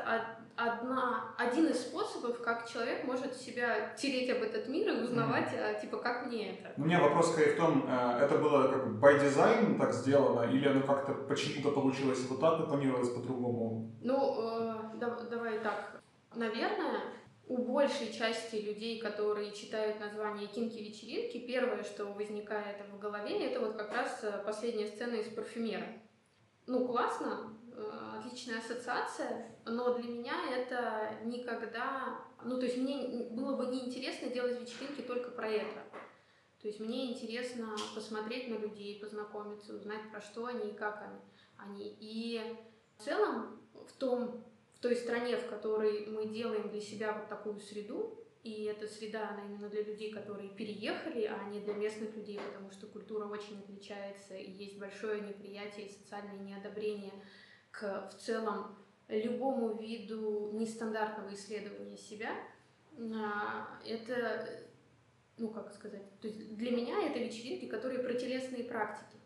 одна, 0.56 1.34
один 1.38 1.68
из 1.68 1.80
способов, 1.80 2.11
как 2.30 2.70
человек 2.70 3.04
может 3.06 3.36
себя 3.36 3.94
тереть 3.96 4.30
об 4.30 4.44
этот 4.44 4.68
мир 4.68 4.90
и 4.90 5.02
узнавать, 5.02 5.52
mm-hmm. 5.54 5.82
типа, 5.82 5.98
как 5.98 6.28
мне 6.28 6.54
это. 6.54 6.74
У 6.78 6.86
меня 6.86 7.02
вопрос 7.02 7.32
скорее 7.32 7.54
в 7.54 7.58
том, 7.58 7.86
э, 7.88 8.20
это 8.24 8.38
было 8.38 8.68
как 8.68 8.88
by 8.88 9.20
design 9.22 9.78
так 9.78 9.94
сделано, 9.94 10.50
или 10.50 10.68
оно 10.68 10.82
как-то 10.82 11.14
почему-то 11.14 11.72
получилось 11.72 12.26
вот 12.30 12.40
так, 12.40 12.60
и 12.60 12.64
планировалось 12.68 13.10
по-другому? 13.10 13.92
Ну, 14.02 14.16
э, 14.16 14.98
да, 15.00 15.18
давай 15.30 15.60
так. 15.60 16.02
Наверное, 16.36 17.02
у 17.48 17.58
большей 17.58 18.14
части 18.14 18.56
людей, 18.56 19.00
которые 19.00 19.52
читают 19.52 20.00
название 20.00 20.48
кинки-вечеринки, 20.48 21.40
первое, 21.40 21.84
что 21.84 22.06
возникает 22.06 22.78
в 22.92 23.00
голове, 23.00 23.48
это 23.48 23.60
вот 23.60 23.76
как 23.76 23.92
раз 23.94 24.24
э, 24.24 24.42
последняя 24.46 24.88
сцена 24.88 25.16
из 25.16 25.28
парфюмера. 25.28 25.88
Ну, 26.68 26.88
классно, 26.88 27.58
отличная 27.90 28.60
ассоциация, 28.60 29.56
но 29.66 29.94
для 29.98 30.10
меня 30.10 30.34
это 30.56 31.24
никогда... 31.26 32.20
Ну, 32.44 32.58
то 32.60 32.66
есть 32.66 32.78
мне 32.78 33.30
было 33.32 33.56
бы 33.56 33.68
неинтересно 33.68 34.30
делать 34.30 34.60
вечеринки 34.60 35.02
только 35.02 35.32
про 35.32 35.48
это. 35.50 35.84
То 36.62 36.68
есть 36.68 36.80
мне 36.80 37.12
интересно 37.12 37.76
посмотреть 37.96 38.48
на 38.48 38.56
людей, 38.56 39.00
познакомиться, 39.00 39.76
узнать, 39.76 40.12
про 40.12 40.22
что 40.22 40.46
они 40.46 40.70
и 40.70 40.76
как 40.76 41.02
они. 41.02 41.20
они. 41.58 41.98
И 42.00 42.40
в 42.98 43.04
целом 43.04 43.60
в, 43.74 43.94
том, 43.94 44.44
в 44.76 44.80
той 44.80 44.96
стране, 44.96 45.38
в 45.38 45.48
которой 45.48 46.06
мы 46.08 46.28
делаем 46.28 46.70
для 46.70 46.82
себя 46.82 47.14
вот 47.14 47.28
такую 47.30 47.60
среду, 47.60 48.18
и 48.44 48.64
эта 48.64 48.88
среда, 48.88 49.30
она 49.30 49.46
именно 49.46 49.70
для 49.70 49.84
людей, 49.84 50.12
которые 50.12 50.50
переехали, 50.50 51.26
а 51.26 51.48
не 51.50 51.60
для 51.60 51.76
местных 51.76 52.16
людей, 52.16 52.40
потому 52.40 52.72
что 52.72 52.88
культура 52.88 53.26
очень 53.26 53.60
отличается, 53.60 54.36
и 54.36 54.50
есть 54.50 54.80
большое 54.80 55.22
неприятие 55.22 55.86
и 55.88 55.92
социальное 55.92 56.40
неодобрение 56.40 57.14
к 57.72 58.10
в 58.10 58.22
целом 58.22 58.76
любому 59.08 59.78
виду 59.78 60.52
нестандартного 60.54 61.34
исследования 61.34 61.98
себя, 61.98 62.32
а, 63.16 63.80
это, 63.86 64.48
ну 65.38 65.50
как 65.50 65.74
сказать, 65.74 66.20
то 66.20 66.28
есть 66.28 66.56
для 66.58 66.72
меня 66.72 67.02
это 67.08 67.20
вечеринки, 67.20 67.66
которые 67.66 68.02
про 68.02 68.14
телесные 68.14 68.64
практики. 68.64 69.18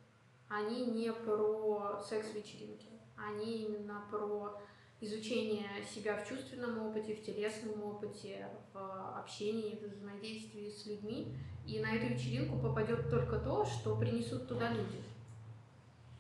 Они 0.48 0.86
не 0.86 1.12
про 1.12 2.00
секс-вечеринки, 2.08 2.90
они 3.18 3.64
именно 3.64 4.06
про 4.12 4.62
изучения 5.02 5.68
себя 5.84 6.18
в 6.18 6.28
чувственном 6.28 6.88
опыте, 6.88 7.16
в 7.16 7.24
телесном 7.24 7.84
опыте, 7.84 8.48
в 8.74 9.20
общении, 9.20 9.76
в 9.76 9.88
взаимодействии 9.88 10.70
с 10.70 10.86
людьми. 10.86 11.36
И 11.68 11.80
на 11.80 11.96
эту 11.96 12.14
вечеринку 12.14 12.60
попадет 12.60 13.10
только 13.10 13.40
то, 13.40 13.66
что 13.66 13.96
принесут 13.96 14.48
туда 14.48 14.70
люди. 14.70 15.02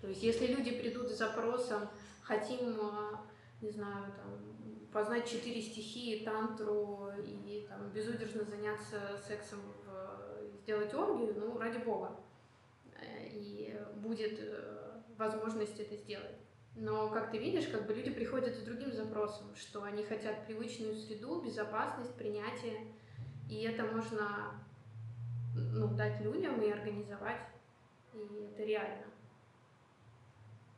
То 0.01 0.07
есть 0.07 0.23
если 0.23 0.47
люди 0.47 0.71
придут 0.71 1.09
с 1.09 1.17
запросом 1.17 1.87
«хотим, 2.25 2.77
а, 2.81 3.25
не 3.61 3.69
знаю, 3.69 4.13
там, 4.17 4.55
познать 4.91 5.29
четыре 5.29 5.61
стихии, 5.61 6.23
тантру 6.23 7.09
и 7.23 7.65
там, 7.69 7.89
безудержно 7.89 8.43
заняться 8.43 9.21
сексом, 9.27 9.59
в, 9.85 10.25
сделать 10.61 10.93
оргию, 10.93 11.35
ну, 11.37 11.57
ради 11.57 11.77
бога. 11.79 12.11
Э, 12.99 13.27
и 13.27 13.77
будет 13.95 14.39
э, 14.39 15.01
возможность 15.17 15.79
это 15.79 15.95
сделать. 15.95 16.37
Но, 16.75 17.09
как 17.09 17.31
ты 17.31 17.37
видишь, 17.37 17.67
как 17.67 17.87
бы 17.87 17.93
люди 17.93 18.11
приходят 18.11 18.55
с 18.55 18.63
другим 18.63 18.91
запросом, 18.91 19.55
что 19.55 19.83
они 19.83 20.03
хотят 20.03 20.45
привычную 20.45 20.95
среду, 20.95 21.41
безопасность, 21.41 22.15
принятие. 22.15 22.93
И 23.49 23.63
это 23.63 23.83
можно 23.85 24.51
ну, 25.55 25.87
дать 25.95 26.19
людям 26.21 26.61
и 26.61 26.69
организовать. 26.69 27.41
И 28.13 28.49
это 28.51 28.63
реально. 28.63 29.05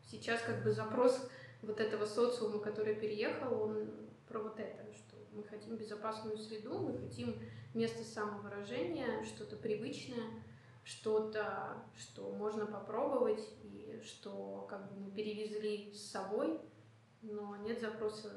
Сейчас 0.10 0.42
как 0.42 0.64
бы 0.64 0.72
запрос 0.72 1.30
вот 1.62 1.80
этого 1.80 2.06
социума, 2.06 2.60
который 2.60 2.96
переехал, 2.96 3.62
он 3.62 3.92
про 4.28 4.40
вот 4.40 4.60
это, 4.60 4.94
что 4.94 5.18
мы 5.34 5.44
хотим 5.44 5.76
безопасную 5.76 6.38
среду, 6.38 6.80
мы 6.80 6.98
хотим 6.98 7.40
место 7.74 8.04
самовыражения, 8.04 9.24
что-то 9.24 9.58
привычное, 9.58 10.44
что-то, 10.84 11.84
что 11.98 12.32
можно 12.32 12.66
попробовать 12.66 13.44
и 13.64 14.02
что 14.06 14.66
как 14.70 14.90
бы 14.92 15.00
мы 15.02 15.12
перевезли 15.12 15.92
с 15.94 16.10
собой, 16.12 16.60
но 17.22 17.58
нет 17.58 17.82
запроса 17.82 18.32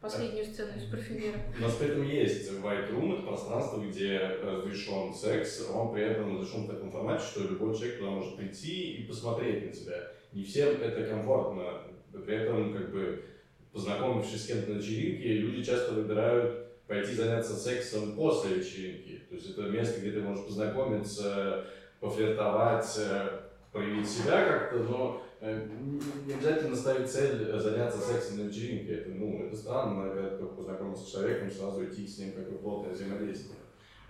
последнюю 0.00 0.46
сцену 0.46 0.70
из 0.76 0.84
парфюмера. 0.84 1.38
У 1.58 1.62
нас 1.62 1.74
при 1.74 1.88
этом 1.88 2.02
есть 2.04 2.50
white 2.50 2.90
room, 2.92 3.14
это 3.14 3.26
пространство, 3.26 3.80
где 3.80 4.18
разрешен 4.42 5.12
секс, 5.12 5.68
он 5.72 5.92
при 5.92 6.04
этом 6.04 6.38
разрешен 6.38 6.64
в 6.64 6.70
таком 6.70 6.90
формате, 6.92 7.24
что 7.24 7.42
любой 7.42 7.74
человек 7.74 7.98
туда 7.98 8.10
может 8.10 8.36
прийти 8.36 8.94
и 8.94 9.06
посмотреть 9.06 9.66
на 9.66 9.72
тебя. 9.72 10.12
Не 10.32 10.44
всем 10.44 10.80
это 10.80 11.04
комфортно, 11.04 11.82
при 12.12 12.36
этом 12.36 12.72
как 12.72 12.92
бы 12.92 13.24
познакомившись 13.72 14.44
с 14.44 14.46
кем-то 14.46 14.70
на 14.70 14.78
вечеринке, 14.78 15.34
люди 15.34 15.62
часто 15.62 15.92
выбирают 15.92 16.68
пойти 16.86 17.12
заняться 17.12 17.54
сексом 17.54 18.14
после 18.14 18.56
вечеринки. 18.56 19.22
То 19.28 19.34
есть 19.34 19.50
это 19.50 19.62
место, 19.62 20.00
где 20.00 20.12
ты 20.12 20.20
можешь 20.20 20.46
познакомиться, 20.46 21.66
пофлиртовать, 22.00 22.98
э, 22.98 23.40
проявить 23.72 24.08
себя 24.08 24.44
как-то, 24.46 24.78
но 24.78 25.22
не 25.40 26.34
обязательно 26.34 26.74
ставить 26.74 27.10
цель 27.10 27.58
заняться 27.58 27.98
сексом 27.98 28.38
на 28.38 28.48
вечеринке. 28.48 28.94
Это, 28.94 29.10
ну, 29.10 29.44
это 29.44 29.56
странно, 29.56 30.10
когда 30.10 30.36
ты 30.36 30.44
познакомился 30.44 31.04
с 31.04 31.10
человеком, 31.12 31.50
сразу 31.50 31.84
идти 31.84 32.06
с 32.06 32.18
ним 32.18 32.32
как 32.32 32.50
бы 32.50 32.58
плотное 32.58 32.92
взаимодействие. 32.92 33.58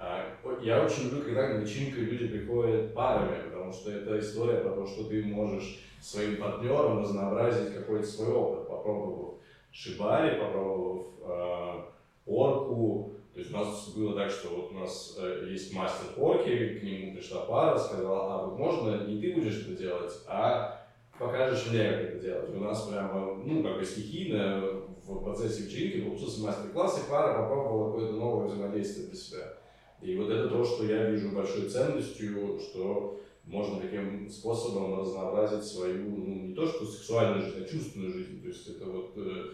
А, 0.01 0.25
я 0.63 0.85
очень 0.85 1.05
люблю, 1.05 1.25
когда 1.25 1.49
на 1.49 1.59
вечеринку 1.59 2.01
люди 2.01 2.29
приходят 2.29 2.95
парами, 2.95 3.51
потому 3.51 3.73
что 3.73 3.91
это 3.91 4.19
история 4.19 4.61
про 4.61 4.71
то, 4.71 4.87
что 4.87 5.05
ты 5.05 5.23
можешь 5.25 5.81
своим 6.01 6.37
партнером 6.37 7.01
разнообразить 7.01 7.75
какой-то 7.75 8.07
свой 8.07 8.33
опыт, 8.33 8.69
попробовав 8.69 9.35
шибари, 9.73 10.41
попробовав 10.41 11.07
э, 11.21 11.83
порку. 12.25 13.13
То 13.35 13.41
есть 13.41 13.53
у 13.53 13.57
нас 13.57 13.89
было 13.95 14.15
так, 14.15 14.31
что 14.31 14.49
вот 14.49 14.71
у 14.71 14.75
нас 14.75 15.17
э, 15.21 15.47
есть 15.51 15.75
мастер 15.75 16.13
порки, 16.17 16.79
к 16.79 16.83
нему 16.83 17.15
пришла 17.15 17.43
пара, 17.43 17.77
сказала, 17.77 18.35
а 18.35 18.47
вот 18.47 18.59
можно 18.59 19.05
не 19.05 19.21
ты 19.21 19.35
будешь 19.35 19.63
это 19.63 19.73
делать, 19.73 20.13
а 20.27 20.78
покажешь 21.19 21.71
мне, 21.71 21.91
как 21.91 22.01
это 22.01 22.19
делать. 22.21 22.55
У 22.55 22.61
нас 22.61 22.87
прямо, 22.87 23.35
ну, 23.45 23.63
как 23.63 23.79
бы 23.79 23.85
стихийно 23.85 24.63
в 25.05 25.23
процессе 25.23 25.65
вечеринки 25.65 26.09
получился 26.09 26.43
мастер-класс, 26.43 26.99
и 26.99 27.11
пара 27.11 27.43
попробовала 27.43 27.93
какое-то 27.93 28.15
новое 28.15 28.47
взаимодействие 28.47 29.09
для 29.09 29.17
себя. 29.17 29.55
И 30.01 30.17
вот 30.17 30.31
это 30.31 30.49
то, 30.49 30.65
что 30.65 30.85
я 30.85 31.11
вижу 31.11 31.31
большой 31.31 31.69
ценностью, 31.69 32.59
что 32.61 33.21
можно 33.45 33.81
таким 33.81 34.29
способом 34.31 35.01
разнообразить 35.01 35.65
свою, 35.65 36.09
ну, 36.11 36.47
не 36.49 36.55
то 36.55 36.67
что 36.67 36.85
сексуальную 36.85 37.43
жизнь, 37.43 37.65
а 37.65 37.69
чувственную 37.69 38.13
жизнь. 38.13 38.43
То 38.43 38.49
есть 38.49 38.69
это 38.69 38.85
вот 38.85 39.13
э, 39.17 39.45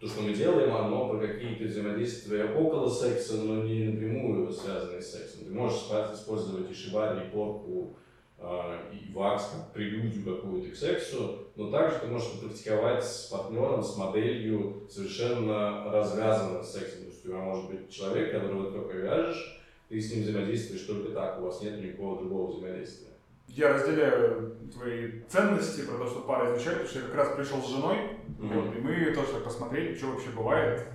то, 0.00 0.06
что 0.06 0.22
мы 0.22 0.32
делаем, 0.32 0.74
оно 0.74 1.08
про 1.10 1.18
какие-то 1.18 1.64
взаимодействия 1.64 2.46
около 2.46 2.88
секса, 2.88 3.36
но 3.36 3.62
не 3.64 3.84
напрямую 3.84 4.50
связанные 4.52 5.02
с 5.02 5.12
сексом. 5.12 5.44
Ты 5.44 5.52
можешь 5.52 5.82
использовать 6.14 6.70
и 6.70 6.74
шибари, 6.74 7.26
и 7.26 7.30
порку, 7.30 7.96
и 8.40 9.12
вакс 9.12 9.50
как 9.52 9.72
прелюдию 9.72 10.36
какую-то 10.36 10.70
к 10.70 10.76
сексу, 10.76 11.48
но 11.56 11.70
также 11.70 11.98
ты 11.98 12.06
можешь 12.06 12.40
практиковать 12.40 13.04
с 13.04 13.26
партнером, 13.26 13.82
с 13.82 13.96
моделью 13.96 14.86
совершенно 14.88 15.90
развязанным 15.90 16.62
сексом. 16.62 17.00
То 17.00 17.06
есть 17.06 17.24
у 17.24 17.28
тебя 17.28 17.38
может 17.38 17.68
быть 17.68 17.90
человек, 17.90 18.32
которого 18.32 18.70
ты 18.70 18.78
только 18.78 18.98
вяжешь, 18.98 19.60
ты 19.88 20.00
с 20.00 20.12
ним 20.12 20.22
взаимодействуешь 20.22 20.82
только 20.82 21.12
так, 21.12 21.40
у 21.40 21.46
вас 21.46 21.60
нет 21.62 21.82
никакого 21.82 22.20
другого 22.20 22.52
взаимодействия. 22.52 23.08
Я 23.48 23.72
разделяю 23.72 24.56
твои 24.72 25.22
ценности 25.22 25.80
про 25.80 25.96
то, 25.96 26.06
что 26.06 26.20
пара 26.20 26.54
изучает, 26.54 26.82
потому 26.82 26.88
что 26.88 26.98
я 27.00 27.06
как 27.06 27.14
раз 27.14 27.34
пришел 27.34 27.62
с 27.62 27.70
женой, 27.70 27.96
mm-hmm. 27.96 28.60
вот, 28.60 28.76
и 28.76 28.80
мы 28.80 29.14
тоже 29.14 29.42
посмотрели, 29.42 29.96
что 29.96 30.08
вообще 30.08 30.28
бывает, 30.30 30.86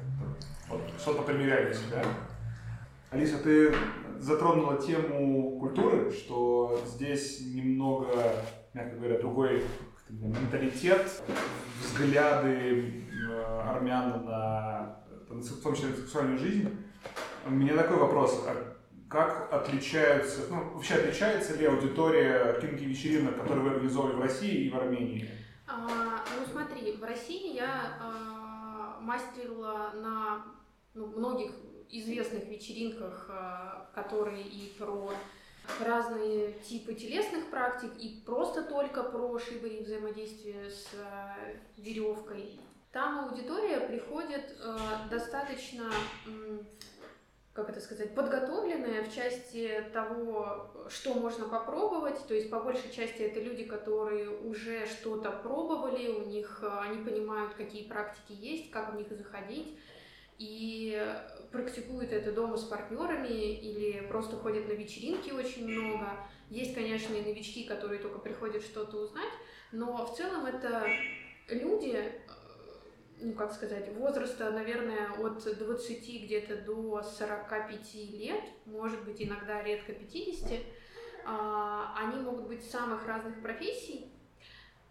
вот, 0.70 0.82
что-то 1.00 1.24
примеряли 1.24 1.74
себя. 1.74 2.06
Алиса, 3.10 3.40
ты 3.44 3.74
затронула 4.24 4.78
тему 4.78 5.60
культуры, 5.60 6.12
что 6.12 6.80
здесь 6.88 7.42
немного, 7.42 8.08
мягко 8.74 8.96
говоря, 8.96 9.20
другой 9.20 9.64
менталитет, 10.10 11.24
взгляды 11.82 13.04
э, 13.12 13.62
армян 13.68 14.26
на, 14.26 15.04
в 15.30 15.62
том 15.62 15.76
числе, 15.76 15.94
сексуальную 15.94 16.40
жизнь. 16.40 16.70
У 17.46 17.52
меня 17.52 17.76
такой 17.76 17.98
вопрос. 17.98 18.46
А 18.48 18.78
как 19.10 19.52
отличаются, 19.52 20.42
ну, 20.50 20.74
вообще 20.74 20.96
отличается 20.96 21.58
ли 21.58 21.66
аудитория 21.66 22.60
кинги-вечеринок, 22.62 23.42
которые 23.42 23.64
вы 23.64 23.70
организовали 23.72 24.14
в 24.16 24.22
России 24.22 24.66
и 24.66 24.70
в 24.70 24.76
Армении? 24.78 25.30
А, 25.68 26.24
ну 26.38 26.46
смотри, 26.50 26.96
в 26.96 27.04
России 27.04 27.56
я 27.56 27.98
а, 28.02 29.00
мастерила 29.02 29.92
на 29.96 30.46
ну, 30.94 31.08
многих 31.08 31.52
известных 32.00 32.46
вечеринках, 32.46 33.28
а, 33.30 33.90
которые 33.94 34.44
и 34.44 34.74
про 34.78 35.12
разные 35.80 36.54
типы 36.54 36.94
телесных 36.94 37.50
практик, 37.50 37.92
и 38.00 38.22
просто 38.26 38.64
только 38.64 39.04
про 39.04 39.38
шибы 39.40 39.70
и 39.70 39.84
взаимодействие 39.84 40.70
с 40.70 40.88
а, 41.00 41.38
веревкой. 41.78 42.60
Там 42.92 43.30
аудитория 43.30 43.80
приходит 43.80 44.56
а, 44.62 45.08
достаточно 45.10 45.92
как 47.54 47.70
это 47.70 47.80
сказать, 47.82 48.16
подготовленная 48.16 49.04
в 49.04 49.14
части 49.14 49.86
того, 49.94 50.72
что 50.90 51.14
можно 51.14 51.48
попробовать. 51.48 52.18
То 52.28 52.34
есть 52.34 52.50
по 52.50 52.60
большей 52.60 52.92
части 52.92 53.22
это 53.22 53.40
люди, 53.40 53.64
которые 53.64 54.28
уже 54.28 54.88
что-то 54.88 55.30
пробовали, 55.30 56.08
у 56.08 56.26
них 56.26 56.64
они 56.64 57.04
понимают, 57.04 57.54
какие 57.54 57.88
практики 57.88 58.32
есть, 58.32 58.72
как 58.72 58.94
в 58.94 58.98
них 58.98 59.08
заходить. 59.10 59.78
И 60.40 61.00
практикуют 61.52 62.12
это 62.12 62.32
дома 62.32 62.58
с 62.58 62.64
партнерами 62.64 63.28
или 63.28 64.08
просто 64.08 64.36
ходят 64.38 64.68
на 64.68 64.74
вечеринки 64.74 65.32
очень 65.32 65.68
много. 65.68 66.10
Есть, 66.50 66.74
конечно, 66.74 67.14
и 67.14 67.22
новички, 67.22 67.64
которые 67.64 68.00
только 68.00 68.20
приходят 68.20 68.64
что-то 68.64 68.98
узнать, 68.98 69.32
но 69.72 70.06
в 70.06 70.16
целом 70.16 70.46
это 70.46 70.86
люди, 71.48 72.12
ну, 73.20 73.34
как 73.34 73.54
сказать, 73.54 73.92
возраста, 73.96 74.52
наверное, 74.52 75.12
от 75.12 75.44
20 75.44 76.24
где-то 76.24 76.58
до 76.58 77.02
45 77.02 77.94
лет, 78.12 78.44
может 78.66 79.04
быть, 79.04 79.22
иногда 79.22 79.64
редко 79.64 79.94
50, 79.94 80.60
а, 81.26 81.96
они 81.98 82.22
могут 82.22 82.48
быть 82.48 82.70
самых 82.70 83.06
разных 83.08 83.42
профессий, 83.42 84.12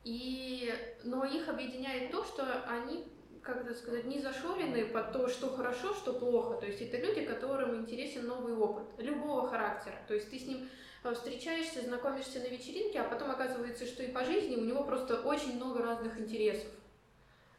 и, 0.05 0.73
но 1.05 1.25
их 1.25 1.49
объединяет 1.49 2.11
то, 2.11 2.25
что 2.25 2.65
они, 2.65 3.07
как 3.43 3.63
это 3.63 3.75
сказать, 3.75 4.05
не 4.05 4.21
зашорены 4.21 4.87
под 4.87 5.13
то, 5.13 5.29
что 5.29 5.51
хорошо, 5.51 5.93
что 5.95 6.13
плохо. 6.13 6.55
То 6.55 6.67
есть 6.67 6.81
это 6.81 6.97
люди, 6.99 7.25
которым 7.25 7.75
интересен 7.77 8.27
новый 8.27 8.55
опыт, 8.55 8.85
любого 8.99 9.49
характера. 9.49 9.97
То 10.07 10.15
есть 10.15 10.31
ты 10.31 10.39
с 10.39 10.47
ним 10.47 10.69
э, 11.03 11.13
встречаешься, 11.13 11.83
знакомишься 11.83 12.39
на 12.39 12.47
вечеринке, 12.47 13.01
а 13.01 13.05
потом 13.05 13.31
оказывается, 13.31 13.85
что 13.87 14.03
и 14.05 14.13
по 14.13 14.25
жизни 14.25 14.57
у 14.57 14.65
него 14.65 14.85
просто 14.85 15.21
очень 15.21 15.57
много 15.57 15.83
разных 15.83 16.19
интересов. 16.19 16.69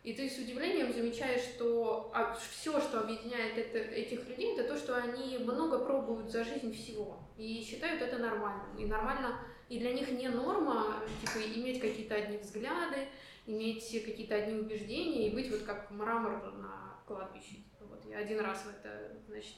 И 0.04 0.14
ты 0.14 0.30
с 0.30 0.38
удивлением 0.38 0.94
замечаешь, 0.94 1.42
что 1.42 2.12
а, 2.14 2.36
все, 2.36 2.80
что 2.82 3.00
объединяет 3.00 3.58
это, 3.58 3.78
этих 3.78 4.28
людей, 4.28 4.54
это 4.54 4.68
то, 4.68 4.78
что 4.78 4.98
они 4.98 5.38
много 5.38 5.80
пробуют 5.80 6.30
за 6.30 6.44
жизнь 6.44 6.74
всего 6.74 7.20
и 7.38 7.64
считают 7.64 8.02
это 8.02 8.18
нормальным. 8.18 8.78
И 8.78 8.86
нормально, 8.86 9.40
и 9.70 9.80
для 9.80 9.94
них 9.94 10.12
не 10.12 10.28
норма, 10.28 11.02
типа, 11.22 11.46
иметь 11.56 11.80
какие-то 11.80 12.16
одни 12.16 12.38
взгляды, 12.38 13.08
иметь 13.46 13.84
какие-то 14.06 14.36
одни 14.36 14.60
убеждения 14.60 15.28
и 15.28 15.34
быть 15.34 15.52
вот 15.52 15.64
как 15.64 15.90
мрамор 15.92 16.54
на 16.54 17.00
кладбище. 17.06 17.56
Типа, 17.56 17.86
вот 17.90 18.06
я 18.06 18.20
один 18.20 18.40
раз 18.40 18.64
в 18.64 18.70
это, 18.70 19.18
значит, 19.28 19.56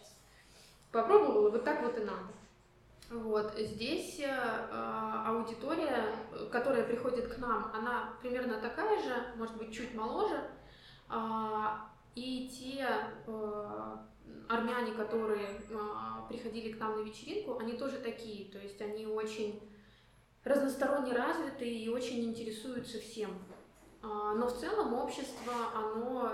попробовала, 0.92 1.50
вот 1.50 1.64
так 1.64 1.82
вот 1.82 1.98
и 1.98 2.02
надо. 2.02 2.34
Вот 3.12 3.54
здесь 3.60 4.20
э, 4.20 4.32
аудитория, 5.28 6.16
которая 6.52 6.84
приходит 6.84 7.28
к 7.28 7.38
нам, 7.38 7.72
она 7.76 8.14
примерно 8.20 8.60
такая 8.60 9.00
же, 9.04 9.36
может 9.36 9.58
быть, 9.58 9.72
чуть 9.72 9.94
моложе. 9.94 10.42
Э, 11.10 11.68
и 12.16 12.50
те 12.50 12.88
э, 13.28 13.98
армяне, 14.50 14.94
которые 14.94 15.48
э, 15.48 15.78
приходили 16.30 16.72
к 16.72 16.80
нам 16.80 17.00
на 17.00 17.04
вечеринку, 17.04 17.60
они 17.60 17.74
тоже 17.74 17.98
такие. 18.00 18.52
То 18.52 18.58
есть 18.58 18.82
они 18.82 19.06
очень 19.06 19.62
разносторонне 20.44 21.14
развиты 21.14 21.70
и 21.70 21.90
очень 21.90 22.24
интересуются 22.24 23.00
всем. 23.00 23.38
А, 24.06 24.36
но 24.36 24.48
в 24.48 24.54
целом 24.54 24.94
общество, 24.94 25.54
оно, 25.74 26.32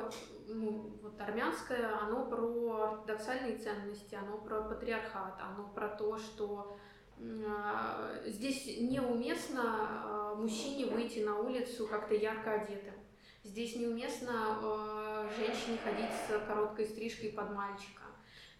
ну, 0.47 0.91
вот 1.01 1.19
армянское, 1.21 1.97
оно 2.01 2.25
про 2.25 2.91
ортодоксальные 2.91 3.57
ценности, 3.57 4.15
оно 4.15 4.37
про 4.39 4.61
патриархат, 4.63 5.39
оно 5.39 5.69
про 5.69 5.87
то, 5.87 6.17
что 6.17 6.75
э, 7.17 8.23
здесь 8.25 8.65
неуместно 8.81 10.33
э, 10.33 10.35
мужчине 10.35 10.87
выйти 10.87 11.19
на 11.19 11.39
улицу 11.39 11.87
как-то 11.87 12.13
ярко 12.13 12.51
одетым. 12.51 12.95
Здесь 13.43 13.77
неуместно 13.77 14.57
э, 14.61 15.29
женщине 15.37 15.77
ходить 15.81 16.11
с 16.27 16.45
короткой 16.45 16.87
стрижкой 16.87 17.29
под 17.29 17.51
мальчика. 17.51 18.01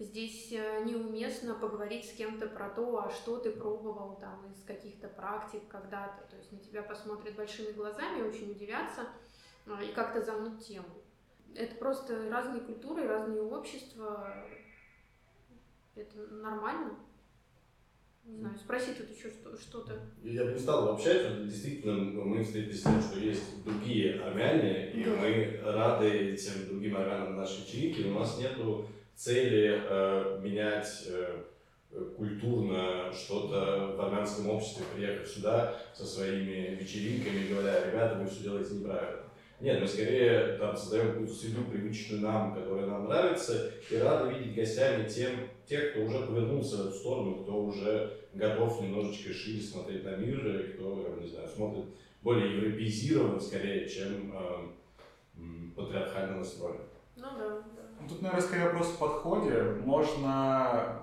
Здесь 0.02 0.52
э, 0.52 0.84
неуместно 0.84 1.54
поговорить 1.54 2.10
с 2.10 2.14
кем-то 2.14 2.48
про 2.48 2.72
то, 2.72 3.04
а 3.04 3.12
что 3.12 3.38
ты 3.38 3.52
пробовал 3.52 4.18
там 4.20 4.52
из 4.52 4.64
каких-то 4.64 5.08
практик 5.08 5.62
когда-то. 5.68 6.28
То 6.28 6.38
есть 6.38 6.52
на 6.52 6.58
тебя 6.58 6.82
посмотрят 6.82 7.36
большими 7.36 7.72
глазами, 7.72 8.24
очень 8.24 8.50
удивятся 8.50 9.02
э, 9.68 9.86
и 9.88 9.94
как-то 9.94 10.24
замнут 10.24 10.60
тему. 10.60 10.88
Это 11.54 11.76
просто 11.76 12.30
разные 12.32 12.62
культуры, 12.62 13.08
разные 13.08 13.44
общества. 13.44 14.44
Это 15.94 16.18
нормально. 16.32 16.98
Не 18.24 18.38
знаю, 18.38 18.58
спроси 18.58 18.94
тут 18.94 19.08
еще 19.16 19.30
что-то. 19.30 20.00
Я 20.24 20.46
бы 20.46 20.54
не 20.54 20.60
стал 20.60 20.90
обобщать, 20.90 21.46
действительно 21.46 21.94
мы 22.24 22.44
встретились 22.44 22.80
с 22.80 22.84
тем, 22.84 23.02
что 23.02 23.20
есть 23.20 23.64
другие 23.64 24.20
армяне, 24.20 24.94
и 24.94 25.04
да. 25.04 25.12
мы 25.12 25.60
рады 25.64 26.08
этим 26.08 26.70
другим 26.70 26.98
армянам 26.98 27.34
на 27.34 27.42
нашей 27.42 28.04
но 28.04 28.16
у 28.16 28.20
нас 28.20 28.40
нету 28.40 28.88
цели 29.22 29.80
э, 29.88 30.40
менять 30.42 31.04
э, 31.08 31.44
культурно 32.18 33.14
что-то 33.14 33.94
в 33.96 34.02
армянском 34.02 34.50
обществе, 34.50 34.84
приехав 34.96 35.28
сюда 35.28 35.76
со 35.94 36.08
своими 36.08 36.76
вечеринками, 36.76 37.48
говоря, 37.48 37.86
ребята, 37.86 38.18
вы 38.18 38.28
все 38.28 38.44
делаете 38.44 38.76
неправильно. 38.76 39.22
Нет, 39.60 39.80
мы 39.80 39.88
скорее 39.88 40.58
там 40.58 40.76
создаем 40.76 41.10
какую-то 41.10 41.34
среду, 41.36 41.66
привычную 41.66 42.24
нам, 42.24 42.56
которая 42.56 42.88
нам 42.88 43.04
нравится, 43.04 43.72
и 43.92 43.98
рады 43.98 44.34
видеть 44.34 44.56
гостями 44.56 45.08
тем, 45.08 45.50
тех, 45.68 45.92
кто 45.92 46.02
уже 46.02 46.26
повернулся 46.26 46.78
в 46.78 46.88
эту 46.88 46.98
сторону, 46.98 47.44
кто 47.44 47.64
уже 47.66 48.18
готов 48.34 48.82
немножечко 48.82 49.32
шире 49.32 49.62
смотреть 49.62 50.04
на 50.04 50.16
мир, 50.16 50.62
и 50.62 50.74
кто, 50.74 51.16
не 51.22 51.28
знаю, 51.28 51.48
смотрит 51.48 51.86
более 52.24 52.56
европеизированно 52.56 53.40
скорее, 53.40 53.88
чем 53.88 54.34
э, 54.34 55.76
патриархально 55.76 56.38
настроен. 56.38 56.82
Ну 57.18 57.28
да. 57.38 57.81
Тут, 58.08 58.22
наверное, 58.22 58.46
скорее 58.46 58.66
вопрос 58.66 58.88
в 58.88 58.98
подходе. 58.98 59.64
Можно 59.84 61.02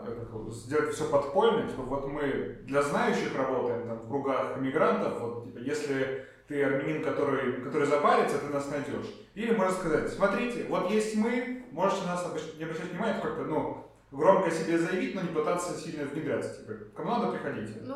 сделать 0.51 0.95
все 0.95 1.09
подпольно, 1.09 1.69
типа 1.69 1.83
вот 1.83 2.09
мы 2.09 2.59
для 2.65 2.83
знающих 2.83 3.37
работаем 3.37 3.87
там, 3.87 3.99
в 3.99 4.09
кругах 4.09 4.59
иммигрантов, 4.59 5.21
вот 5.21 5.45
типа 5.45 5.59
если 5.59 6.27
ты 6.49 6.63
армянин, 6.63 7.05
который, 7.05 7.61
который 7.63 7.87
запарится, 7.87 8.39
ты 8.39 8.47
нас 8.47 8.71
найдешь. 8.71 9.15
Или 9.35 9.55
можно 9.55 9.75
сказать, 9.75 10.11
смотрите, 10.11 10.65
вот 10.69 10.91
есть 10.91 11.15
мы, 11.15 11.67
можете 11.73 12.07
нас 12.07 12.27
не 12.57 12.65
обращать 12.65 12.91
внимания, 12.91 13.21
как-то, 13.21 13.45
ну, 13.45 13.85
громко 14.11 14.51
себе 14.51 14.79
заявить, 14.79 15.15
но 15.15 15.21
не 15.21 15.29
пытаться 15.29 15.79
сильно 15.79 16.05
внедряться. 16.07 16.61
Типа, 16.61 16.73
кому 16.97 17.11
надо, 17.11 17.33
приходите. 17.33 17.81
Ну, 17.83 17.95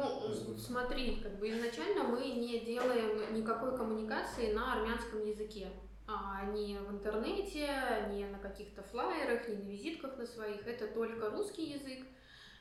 смотри, 0.59 1.21
как 1.23 1.39
бы 1.39 1.49
изначально 1.49 2.05
мы 2.05 2.21
не 2.21 2.61
делаем 2.61 3.35
никакой 3.35 3.77
коммуникации 3.77 4.53
на 4.53 4.75
армянском 4.75 5.25
языке. 5.25 5.69
А, 6.07 6.45
ни 6.47 6.77
в 6.77 6.91
интернете, 6.91 7.69
ни 8.11 8.25
на 8.25 8.39
каких-то 8.39 8.83
флайерах, 8.83 9.49
ни 9.49 9.55
на 9.55 9.69
визитках 9.69 10.17
на 10.19 10.27
своих. 10.27 10.67
Это 10.67 10.89
только 10.89 11.31
русский 11.31 11.73
язык. 11.73 12.07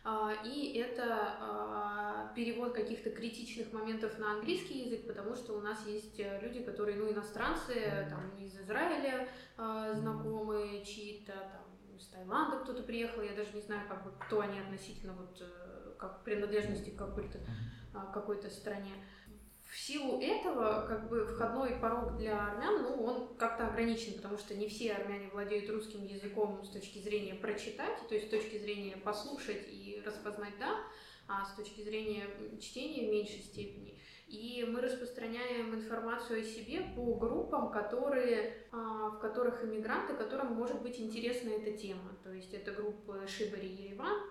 А, 0.04 0.34
и 0.44 0.78
это 0.78 1.36
а, 1.40 2.34
перевод 2.36 2.74
каких-то 2.74 3.12
критичных 3.12 3.72
моментов 3.72 4.18
на 4.18 4.34
английский 4.34 4.86
язык, 4.86 5.08
потому 5.08 5.36
что 5.36 5.54
у 5.54 5.62
нас 5.62 5.86
есть 5.86 6.20
э, 6.20 6.40
люди, 6.42 6.64
которые, 6.64 6.98
ну, 6.98 7.12
иностранцы, 7.12 8.08
там, 8.10 8.36
из 8.40 8.58
Израиля 8.60 9.28
знакомые, 9.58 10.84
чьи-то, 10.84 11.34
там, 11.34 11.96
из 11.96 12.08
Таиланда 12.08 12.64
кто-то 12.64 12.82
приехал, 12.82 13.22
я 13.22 13.36
даже 13.36 13.54
не 13.54 13.62
знаю, 13.62 13.88
как 13.88 14.04
бы, 14.04 14.12
кто 14.20 14.40
они 14.40 14.60
относительно 14.60 15.14
вот, 15.14 15.40
э, 15.40 15.94
как 16.00 16.24
принадлежности 16.24 16.90
к 16.90 16.98
какой-то 16.98 17.40
какой-то 18.14 18.50
стране 18.50 18.94
в 19.72 19.78
силу 19.80 20.20
этого, 20.22 20.86
как 20.86 21.08
бы, 21.08 21.26
входной 21.26 21.76
порог 21.80 22.18
для 22.18 22.38
армян, 22.48 22.84
ну, 22.84 23.04
он 23.04 23.36
как-то 23.38 23.68
ограничен, 23.68 24.16
потому 24.16 24.38
что 24.38 24.54
не 24.54 24.68
все 24.68 24.92
армяне 24.92 25.30
владеют 25.30 25.70
русским 25.70 26.06
языком 26.06 26.62
с 26.66 26.70
точки 26.70 27.00
зрения 27.00 27.36
прочитать, 27.36 28.06
то 28.10 28.14
есть 28.14 28.28
с 28.28 28.30
точки 28.30 28.58
зрения 28.58 28.98
послушать 28.98 29.64
и 29.70 30.02
распознать 30.06 30.60
«да», 30.60 30.76
а 31.30 31.46
с 31.46 31.56
точки 31.56 31.82
зрения 31.82 32.26
чтения 32.60 33.08
в 33.08 33.12
меньшей 33.12 33.40
степени. 33.40 33.98
И 34.28 34.66
мы 34.68 34.82
распространяем 34.82 35.74
информацию 35.74 36.42
о 36.42 36.44
себе 36.44 36.82
по 36.94 37.14
группам, 37.16 37.72
которые, 37.72 38.68
а, 38.74 39.10
в 39.10 39.20
которых 39.20 39.64
иммигранты, 39.64 40.16
которым 40.16 40.54
может 40.54 40.82
быть 40.82 41.00
интересна 41.00 41.50
эта 41.50 41.78
тема. 41.78 42.18
То 42.24 42.34
есть 42.34 42.54
это 42.54 42.72
группы 42.72 43.26
Шибари 43.28 43.70
Ереван, 43.70 44.22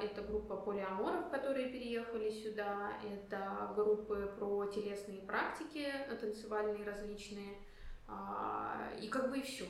это 0.00 0.22
группа 0.22 0.56
полиаморов, 0.56 1.30
которые 1.30 1.68
переехали 1.68 2.30
сюда. 2.30 2.92
Это 3.04 3.72
группы 3.76 4.32
про 4.38 4.66
телесные 4.66 5.20
практики, 5.20 5.86
танцевальные 6.20 6.84
различные. 6.84 7.56
А, 8.08 8.90
и 9.00 9.08
как 9.08 9.30
бы 9.30 9.38
и 9.38 9.42
все. 9.42 9.66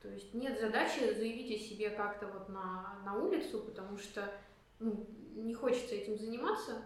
То 0.00 0.08
есть 0.08 0.32
нет 0.34 0.58
задачи 0.58 1.12
заявить 1.14 1.60
о 1.60 1.62
себе 1.62 1.90
как-то 1.90 2.26
вот 2.28 2.48
на, 2.48 2.98
на 3.04 3.14
улицу, 3.14 3.60
потому 3.60 3.98
что 3.98 4.32
ну, 4.78 5.06
не 5.34 5.54
хочется 5.54 5.94
этим 5.94 6.16
заниматься. 6.16 6.82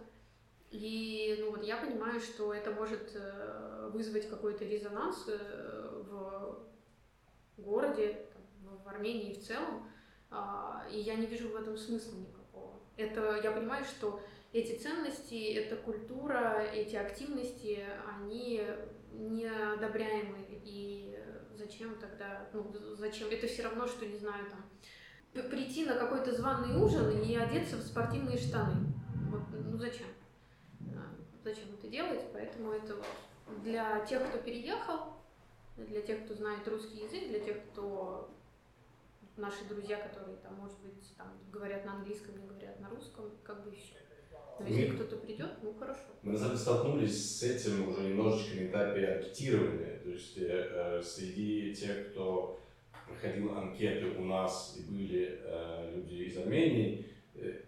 И 0.71 1.37
ну, 1.39 1.51
вот 1.51 1.63
я 1.63 1.77
понимаю, 1.77 2.19
что 2.19 2.53
это 2.53 2.71
может 2.71 3.11
э, 3.13 3.89
вызвать 3.93 4.29
какой-то 4.29 4.65
резонанс 4.65 5.25
э, 5.27 6.03
в 6.09 6.65
городе, 7.57 8.25
в 8.61 8.87
Армении 8.87 9.33
в 9.33 9.43
целом. 9.43 9.87
А, 10.29 10.87
и 10.89 10.99
я 10.99 11.15
не 11.15 11.25
вижу 11.25 11.49
в 11.49 11.55
этом 11.55 11.77
смысла 11.77 12.15
никакого. 12.15 12.40
Это, 12.97 13.39
я 13.43 13.51
понимаю, 13.51 13.85
что 13.85 14.21
эти 14.53 14.77
ценности, 14.77 15.53
эта 15.53 15.75
культура, 15.77 16.61
эти 16.73 16.95
активности, 16.95 17.79
они 18.05 18.61
неодобряемы. 19.13 20.45
И 20.63 21.17
зачем 21.57 21.95
тогда, 21.99 22.47
ну, 22.53 22.71
зачем? 22.95 23.29
Это 23.29 23.47
все 23.47 23.63
равно, 23.63 23.87
что, 23.87 24.05
не 24.05 24.17
знаю, 24.17 24.45
там, 24.49 25.49
прийти 25.49 25.85
на 25.85 25.95
какой-то 25.95 26.33
званый 26.33 26.75
ужин 26.81 27.21
и 27.21 27.35
одеться 27.35 27.77
в 27.77 27.81
спортивные 27.81 28.37
штаны. 28.37 28.93
Вот, 29.29 29.43
ну, 29.51 29.77
зачем? 29.77 30.07
А, 30.95 31.15
зачем 31.43 31.73
это 31.73 31.87
делать? 31.87 32.21
Поэтому 32.33 32.71
это 32.71 32.95
вот 32.95 33.05
для 33.63 33.99
тех, 34.05 34.27
кто 34.27 34.37
переехал, 34.39 35.13
для 35.77 36.01
тех, 36.01 36.25
кто 36.25 36.33
знает 36.33 36.67
русский 36.67 37.05
язык, 37.05 37.29
для 37.29 37.39
тех, 37.39 37.57
кто 37.71 38.29
наши 39.37 39.65
друзья, 39.67 39.97
которые 39.97 40.37
там, 40.37 40.55
может 40.55 40.79
быть, 40.81 41.15
там 41.17 41.37
говорят 41.51 41.85
на 41.85 41.97
английском, 41.97 42.37
не 42.37 42.47
говорят 42.47 42.79
на 42.79 42.89
русском, 42.89 43.31
как 43.43 43.63
бы 43.63 43.71
все. 43.71 43.95
Но 44.59 44.67
если 44.67 44.95
кто-то 44.95 45.17
придет, 45.17 45.49
ну 45.63 45.73
хорошо. 45.73 46.01
Мы 46.21 46.33
на 46.33 46.37
самом 46.37 46.51
деле 46.51 46.63
столкнулись 46.63 47.39
с 47.39 47.43
этим 47.43 47.87
уже 47.87 48.01
немножечко 48.01 48.55
на 48.55 48.67
этапе 48.67 49.07
анкетирования. 49.07 49.99
То 49.99 50.09
есть 50.09 50.37
э, 50.37 51.01
среди 51.03 51.73
тех, 51.73 52.11
кто 52.11 52.59
проходил 53.07 53.57
анкеты 53.57 54.17
у 54.17 54.25
нас 54.25 54.77
и 54.77 54.91
были 54.91 55.39
э, 55.41 55.93
люди 55.95 56.23
из 56.23 56.37
Армении, 56.37 57.05
э, 57.35 57.61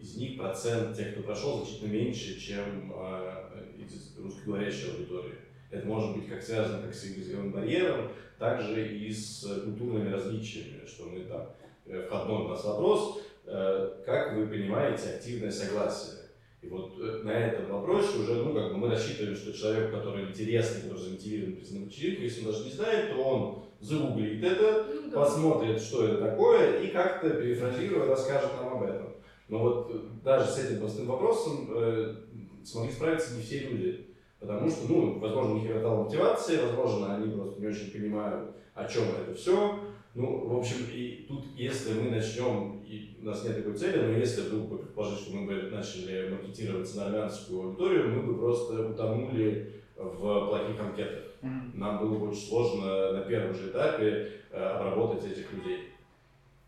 из 0.00 0.16
них 0.16 0.38
процент 0.38 0.96
тех, 0.96 1.12
кто 1.12 1.22
прошел, 1.22 1.58
значительно 1.58 1.92
меньше, 1.92 2.38
чем 2.40 2.92
э, 2.94 3.64
из 3.78 4.16
русскоговорящей 4.18 4.92
аудитории. 4.92 5.34
Это 5.70 5.86
может 5.86 6.16
быть 6.16 6.28
как 6.28 6.42
связано 6.42 6.82
как 6.82 6.94
с 6.94 7.04
языковым 7.04 7.52
барьером, 7.52 8.10
также 8.38 8.96
и 8.96 9.12
с 9.12 9.42
культурными 9.64 10.12
различиями, 10.12 10.86
что 10.86 11.06
мы 11.06 11.20
там, 11.20 11.50
э, 11.86 12.06
входной 12.06 12.44
у 12.44 12.48
нас 12.48 12.64
вопрос, 12.64 13.20
э, 13.46 14.02
как 14.04 14.36
вы 14.36 14.46
понимаете 14.46 15.10
активное 15.10 15.50
согласие? 15.50 16.18
И 16.60 16.68
вот 16.68 16.98
э, 17.00 17.22
на 17.24 17.30
этом 17.30 17.70
вопросе 17.70 18.18
уже, 18.18 18.34
ну, 18.34 18.52
как 18.52 18.72
бы 18.72 18.78
мы 18.78 18.88
рассчитываем, 18.90 19.36
что 19.36 19.52
человек, 19.52 19.92
который 19.92 20.24
интересный, 20.24 20.82
который 20.82 21.04
замотивирован 21.04 21.54
прийти 21.54 21.78
на 21.78 21.84
вечеринку, 21.84 22.22
если 22.22 22.40
он 22.40 22.52
даже 22.52 22.64
не 22.64 22.72
знает, 22.72 23.10
то 23.10 23.22
он 23.22 23.64
загуглит 23.80 24.42
это, 24.44 24.86
ну, 24.92 25.10
да. 25.10 25.20
посмотрит, 25.20 25.80
что 25.80 26.04
это 26.04 26.18
такое, 26.18 26.80
и 26.80 26.88
как-то 26.88 27.30
перефразируя 27.30 28.06
расскажет 28.06 28.50
нам 28.56 28.74
об 28.74 28.82
этом. 28.82 29.14
Но 29.48 29.58
вот 29.58 30.22
даже 30.22 30.50
с 30.50 30.58
этим 30.58 30.80
простым 30.80 31.06
вопросом 31.06 31.68
э, 31.70 32.16
смогли 32.64 32.92
справиться 32.92 33.34
не 33.34 33.42
все 33.42 33.60
люди. 33.60 34.07
Потому 34.40 34.70
что, 34.70 34.92
ну, 34.92 35.18
возможно, 35.18 35.54
не 35.54 35.66
хватало 35.66 36.04
мотивации, 36.04 36.58
возможно, 36.62 37.16
они 37.16 37.32
просто 37.32 37.60
не 37.60 37.66
очень 37.66 37.90
понимают, 37.90 38.54
о 38.74 38.84
чем 38.84 39.04
это 39.04 39.34
все. 39.34 39.78
Ну, 40.14 40.48
в 40.48 40.58
общем, 40.58 40.86
и 40.92 41.26
тут, 41.28 41.44
если 41.56 42.00
мы 42.00 42.10
начнем, 42.10 42.82
и 42.84 43.18
у 43.20 43.26
нас 43.26 43.44
нет 43.44 43.56
такой 43.56 43.74
цели, 43.74 44.00
но 44.00 44.12
если 44.12 44.42
вдруг 44.42 44.80
предположить, 44.80 45.20
что 45.20 45.36
мы 45.36 45.46
бы 45.46 45.70
начали 45.70 46.12
ориентироваться 46.12 46.98
на 46.98 47.06
армянскую 47.06 47.62
аудиторию, 47.62 48.08
мы 48.10 48.22
бы 48.22 48.38
просто 48.38 48.90
утонули 48.90 49.74
в 49.96 50.48
плохих 50.48 50.80
анкетах. 50.80 51.24
Mm-hmm. 51.42 51.70
Нам 51.74 51.98
было 52.00 52.18
бы 52.18 52.28
очень 52.28 52.48
сложно 52.48 53.12
на 53.12 53.20
первом 53.22 53.54
же 53.54 53.70
этапе 53.70 54.32
э, 54.50 54.60
обработать 54.60 55.24
этих 55.24 55.52
людей. 55.52 55.90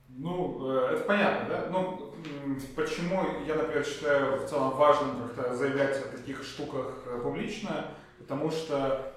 Ну, 0.09 0.71
э, 0.71 0.95
это 0.95 1.05
понятно, 1.05 1.49
да? 1.49 1.69
Ну, 1.71 2.10
почему 2.77 3.25
я, 3.47 3.55
например, 3.55 3.85
считаю 3.85 4.41
в 4.41 4.49
целом 4.49 4.71
важным 4.71 5.29
как-то 5.29 5.55
заявлять 5.55 5.97
о 5.99 6.17
таких 6.17 6.43
штуках 6.43 7.03
э, 7.07 7.21
публично, 7.23 7.87
потому 8.19 8.51
что 8.51 9.15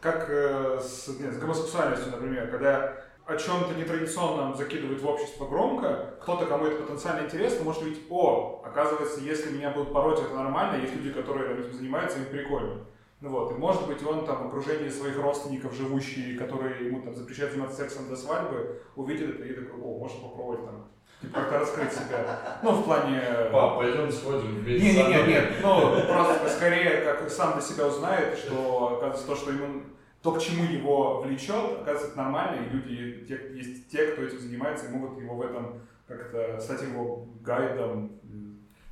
как 0.00 0.28
с, 0.28 1.08
нет, 1.20 1.32
с 1.32 1.38
гомосексуальностью, 1.38 2.10
например, 2.10 2.50
когда 2.50 3.02
о 3.24 3.36
чем-то 3.36 3.74
нетрадиционном 3.74 4.56
закидывают 4.56 5.00
в 5.00 5.06
общество 5.06 5.46
громко, 5.46 6.16
кто-то, 6.20 6.46
кому 6.46 6.66
это 6.66 6.82
потенциально 6.82 7.24
интересно, 7.24 7.64
может 7.64 7.82
видеть, 7.82 8.02
о, 8.10 8.62
оказывается, 8.64 9.20
если 9.20 9.52
меня 9.52 9.70
будут 9.70 9.92
пороть, 9.92 10.20
это 10.20 10.34
нормально, 10.34 10.82
есть 10.82 10.94
люди, 10.96 11.12
которые 11.12 11.58
этим 11.58 11.72
занимаются, 11.72 12.18
им 12.18 12.26
прикольно. 12.26 12.80
Ну 13.22 13.28
вот, 13.28 13.52
и 13.52 13.54
может 13.54 13.86
быть 13.86 14.04
он 14.04 14.26
там 14.26 14.42
в 14.42 14.46
окружении 14.48 14.88
своих 14.88 15.16
родственников, 15.16 15.72
живущие, 15.74 16.36
которые 16.36 16.86
ему 16.86 17.02
там 17.02 17.14
запрещают 17.14 17.52
заниматься 17.52 17.76
сексом 17.76 18.08
до 18.08 18.16
свадьбы, 18.16 18.82
увидит 18.96 19.36
это 19.36 19.44
и 19.44 19.54
такой, 19.54 19.80
о, 19.80 19.98
можно 20.00 20.28
попробовать 20.28 20.64
там 20.64 20.88
типа, 21.20 21.38
как-то 21.38 21.60
раскрыть 21.60 21.92
себя. 21.92 22.58
Ну, 22.64 22.72
в 22.72 22.84
плане... 22.84 23.22
Пап, 23.52 23.76
пойдем 23.76 24.10
сходим 24.10 24.56
вместе. 24.56 24.88
Не, 24.88 25.02
не, 25.04 25.22
не, 25.22 25.28
нет, 25.28 25.52
ну, 25.62 26.04
просто 26.04 26.48
скорее, 26.48 27.02
как 27.02 27.30
сам 27.30 27.52
для 27.52 27.62
себя 27.62 27.86
узнает, 27.86 28.36
что, 28.36 28.96
оказывается, 28.96 29.26
то, 29.28 29.36
что 29.36 29.52
ему 29.52 29.82
то, 30.20 30.32
к 30.32 30.40
чему 30.40 30.64
его 30.64 31.20
влечет, 31.20 31.80
оказывается, 31.80 32.16
нормально, 32.16 32.60
и 32.60 32.70
люди, 32.70 33.24
те, 33.28 33.56
есть 33.56 33.88
те, 33.88 34.06
кто 34.06 34.22
этим 34.22 34.40
занимается, 34.40 34.86
и 34.86 34.90
могут 34.90 35.16
его 35.20 35.36
в 35.36 35.42
этом 35.42 35.80
как-то 36.08 36.58
стать 36.58 36.82
его 36.82 37.28
гайдом. 37.40 38.18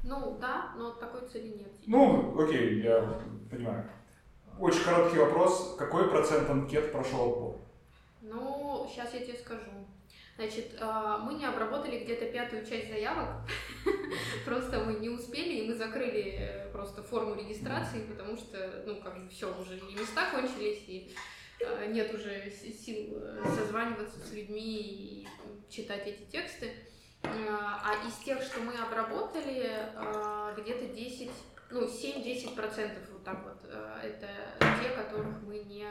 Ну, 0.05 0.39
да, 0.41 0.73
но 0.77 0.93
такой 0.93 1.29
цели 1.29 1.49
нет. 1.49 1.73
Ну, 1.87 2.41
окей, 2.41 2.81
я 2.81 3.21
понимаю. 3.51 3.85
Очень 4.61 4.85
короткий 4.85 5.19
вопрос. 5.19 5.75
Какой 5.79 6.11
процент 6.11 6.51
анкет 6.51 6.93
прошел 6.93 7.31
отбор? 7.31 7.57
Ну, 8.21 8.87
сейчас 8.93 9.15
я 9.15 9.21
тебе 9.21 9.39
скажу. 9.39 9.71
Значит, 10.37 10.77
а, 10.79 11.17
мы 11.19 11.35
не 11.35 11.47
обработали 11.47 12.05
где-то 12.05 12.27
пятую 12.27 12.67
часть 12.67 12.91
заявок, 12.91 13.29
просто 14.45 14.81
мы 14.81 14.95
не 14.95 15.09
успели, 15.09 15.61
и 15.61 15.69
мы 15.69 15.75
закрыли 15.75 16.37
э, 16.39 16.73
просто 16.73 17.03
форму 17.03 17.35
регистрации, 17.35 18.05
потому 18.05 18.37
что, 18.37 18.83
ну, 18.87 19.01
как 19.03 19.23
бы 19.23 19.29
все, 19.31 19.51
уже 19.59 19.77
и 19.77 19.95
места 19.95 20.31
кончились, 20.31 20.83
и 20.87 21.15
а, 21.65 21.87
нет 21.87 22.13
уже 22.15 22.51
сил 22.51 23.19
э, 23.19 23.43
созваниваться 23.57 24.19
с 24.19 24.33
людьми 24.33 24.79
и 24.79 25.29
читать 25.71 26.07
эти 26.07 26.23
тексты. 26.31 26.73
А, 27.23 27.83
а 27.85 28.07
из 28.07 28.15
тех, 28.25 28.43
что 28.43 28.61
мы 28.61 28.75
обработали, 28.75 29.71
где-то 30.57 30.87
10, 30.87 31.31
ну, 31.71 31.85
7-10% 31.87 33.13
вот 33.13 33.25
так 33.25 33.45
вот, 33.45 33.59
э, 33.65 34.01
это 34.03 34.29
те, 34.83 34.91
которых 34.91 35.43
мы 35.43 35.61
не... 35.61 35.87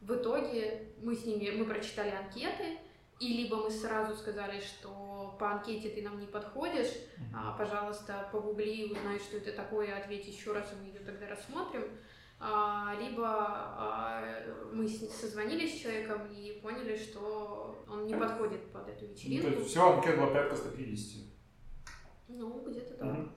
В 0.00 0.14
итоге 0.14 0.92
мы 1.02 1.14
с 1.14 1.24
ними, 1.24 1.50
мы 1.50 1.64
прочитали 1.64 2.10
анкеты, 2.10 2.78
и 3.18 3.28
либо 3.28 3.56
мы 3.56 3.70
сразу 3.70 4.14
сказали, 4.14 4.60
что 4.60 5.34
по 5.38 5.52
анкете 5.52 5.88
ты 5.88 6.02
нам 6.02 6.20
не 6.20 6.26
подходишь, 6.26 6.92
а, 7.34 7.56
пожалуйста, 7.56 8.28
погугли, 8.30 8.84
узнай, 8.84 9.18
что 9.18 9.38
это 9.38 9.52
такое, 9.52 9.96
ответь 9.96 10.26
еще 10.26 10.52
раз, 10.52 10.72
и 10.72 10.76
мы 10.76 10.88
ее 10.88 11.00
тогда 11.00 11.26
рассмотрим. 11.26 11.84
А, 12.38 12.94
либо 13.00 13.24
а, 13.26 14.22
мы 14.70 14.86
созвонились 14.86 15.74
с 15.74 15.80
человеком 15.80 16.30
и 16.30 16.60
поняли, 16.62 16.94
что 16.94 17.82
он 17.88 18.06
не 18.06 18.14
подходит 18.14 18.70
под 18.70 18.88
эту 18.90 19.06
вечеринку. 19.06 19.48
Ну, 19.48 19.54
то 19.54 19.58
есть 19.60 19.70
все, 19.70 19.92
анкета 19.94 20.16
была 20.18 20.26
порядка 20.26 20.56
150? 20.56 21.22
Ну, 22.28 22.64
где-то 22.68 22.94
да. 22.98 23.06
Угу. 23.06 23.28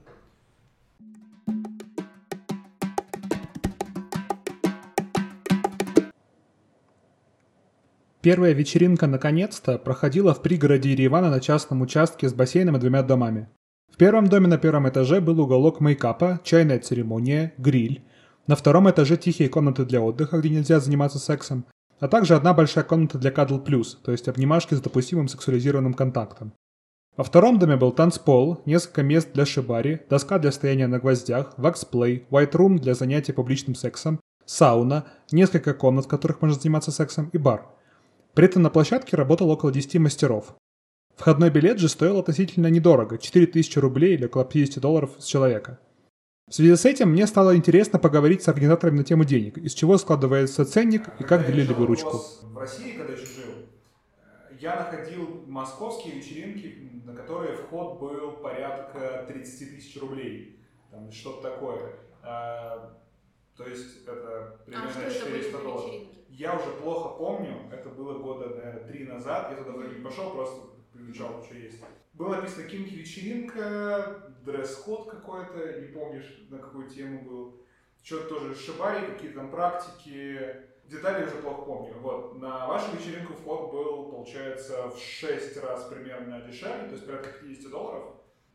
Первая 8.22 8.52
вечеринка 8.52 9.06
наконец-то 9.06 9.78
проходила 9.78 10.34
в 10.34 10.42
пригороде 10.42 10.90
Еревана 10.90 11.30
на 11.30 11.40
частном 11.40 11.80
участке 11.80 12.28
с 12.28 12.34
бассейном 12.34 12.76
и 12.76 12.78
двумя 12.78 13.02
домами. 13.02 13.48
В 13.90 13.96
первом 13.96 14.26
доме 14.26 14.46
на 14.46 14.58
первом 14.58 14.86
этаже 14.86 15.22
был 15.22 15.40
уголок 15.40 15.80
мейкапа, 15.80 16.38
чайная 16.44 16.80
церемония, 16.80 17.54
гриль. 17.56 18.04
На 18.46 18.56
втором 18.56 18.90
этаже 18.90 19.16
тихие 19.16 19.48
комнаты 19.48 19.86
для 19.86 20.02
отдыха, 20.02 20.38
где 20.38 20.50
нельзя 20.50 20.80
заниматься 20.80 21.18
сексом, 21.18 21.64
а 21.98 22.08
также 22.08 22.34
одна 22.34 22.52
большая 22.52 22.84
комната 22.84 23.16
для 23.16 23.30
кадл 23.30 23.58
плюс, 23.58 23.98
то 24.04 24.12
есть 24.12 24.28
обнимашки 24.28 24.74
с 24.74 24.82
допустимым 24.82 25.26
сексуализированным 25.28 25.94
контактом. 25.94 26.52
Во 27.16 27.24
втором 27.24 27.58
доме 27.58 27.76
был 27.76 27.90
танцпол, 27.90 28.60
несколько 28.66 29.02
мест 29.02 29.30
для 29.32 29.46
шибари, 29.46 30.00
доска 30.10 30.38
для 30.38 30.52
стояния 30.52 30.88
на 30.88 30.98
гвоздях, 30.98 31.54
ваксплей, 31.56 32.26
white 32.30 32.52
room 32.52 32.78
для 32.78 32.92
занятий 32.92 33.32
публичным 33.32 33.74
сексом, 33.74 34.20
сауна, 34.44 35.06
несколько 35.32 35.72
комнат, 35.72 36.04
в 36.04 36.08
которых 36.08 36.42
можно 36.42 36.58
заниматься 36.58 36.90
сексом 36.92 37.30
и 37.32 37.38
бар– 37.38 37.64
при 38.34 38.46
этом 38.46 38.62
на 38.62 38.70
площадке 38.70 39.16
работало 39.16 39.52
около 39.52 39.72
10 39.72 39.96
мастеров. 39.98 40.54
Входной 41.16 41.50
билет 41.50 41.78
же 41.78 41.88
стоил 41.88 42.18
относительно 42.18 42.68
недорого– 42.68 43.18
4000 43.20 43.78
рублей 43.78 44.14
или 44.14 44.26
около 44.26 44.44
50 44.44 44.80
долларов 44.80 45.10
с 45.18 45.24
человека. 45.24 45.78
В 46.48 46.54
связи 46.54 46.74
с 46.74 46.84
этим 46.84 47.10
мне 47.10 47.26
стало 47.26 47.56
интересно 47.56 47.98
поговорить 47.98 48.42
с 48.42 48.48
организаторами 48.48 48.98
на 48.98 49.04
тему 49.04 49.24
денег, 49.24 49.58
из 49.58 49.72
чего 49.72 49.98
складывается 49.98 50.64
ценник 50.64 51.08
и 51.20 51.22
как 51.22 51.46
делили 51.46 51.72
выручку. 51.72 52.22
В 52.42 52.58
России, 52.58 52.92
когда 52.92 53.12
еще 53.12 53.26
жил, 53.26 53.54
я 54.58 54.76
находил 54.76 55.44
московские 55.46 56.16
вечеринки, 56.16 57.02
на 57.04 57.14
которые 57.14 57.56
вход 57.56 58.00
был 58.00 58.32
порядка 58.42 59.26
30 59.28 59.76
тысяч 59.76 60.00
рублей. 60.00 60.58
Там 60.90 61.12
что-то 61.12 61.50
такое. 61.50 61.94
А, 63.60 63.64
то 63.64 63.70
есть 63.70 64.02
это 64.06 64.58
примерно 64.64 64.90
а 64.96 65.10
400 65.10 65.58
долларов. 65.58 65.94
Я 66.28 66.56
уже 66.56 66.70
плохо 66.80 67.18
помню, 67.18 67.70
это 67.70 67.90
было 67.90 68.18
года, 68.18 68.48
наверное, 68.48 68.84
три 68.84 69.04
назад, 69.04 69.50
я 69.50 69.56
туда 69.56 69.72
вроде 69.72 69.96
не 69.96 70.04
пошел, 70.04 70.30
просто 70.30 70.62
изучал, 70.94 71.42
что 71.44 71.54
есть. 71.54 71.82
Было 72.14 72.36
написано 72.36 72.64
каким-нибудь 72.64 72.94
вечеринка, 72.94 74.32
дресс-код 74.44 75.10
какой-то, 75.10 75.80
не 75.80 75.88
помнишь, 75.88 76.46
на 76.48 76.58
какую 76.58 76.88
тему 76.88 77.22
был. 77.22 77.66
Что-то 78.02 78.28
тоже 78.28 78.54
шибари, 78.54 79.06
какие-то 79.06 79.40
там 79.40 79.50
практики, 79.50 80.40
детали 80.84 81.26
уже 81.26 81.36
плохо 81.36 81.62
помню. 81.62 81.94
Вот, 81.98 82.38
на 82.38 82.66
вашу 82.66 82.96
вечеринку 82.96 83.34
вход 83.34 83.70
был, 83.70 84.10
получается, 84.10 84.88
в 84.88 84.98
6 84.98 85.56
раз 85.58 85.84
примерно 85.84 86.40
дешевле, 86.40 86.86
то 86.86 86.92
есть 86.92 87.04
порядка 87.04 87.30
50 87.40 87.70
долларов. 87.70 88.04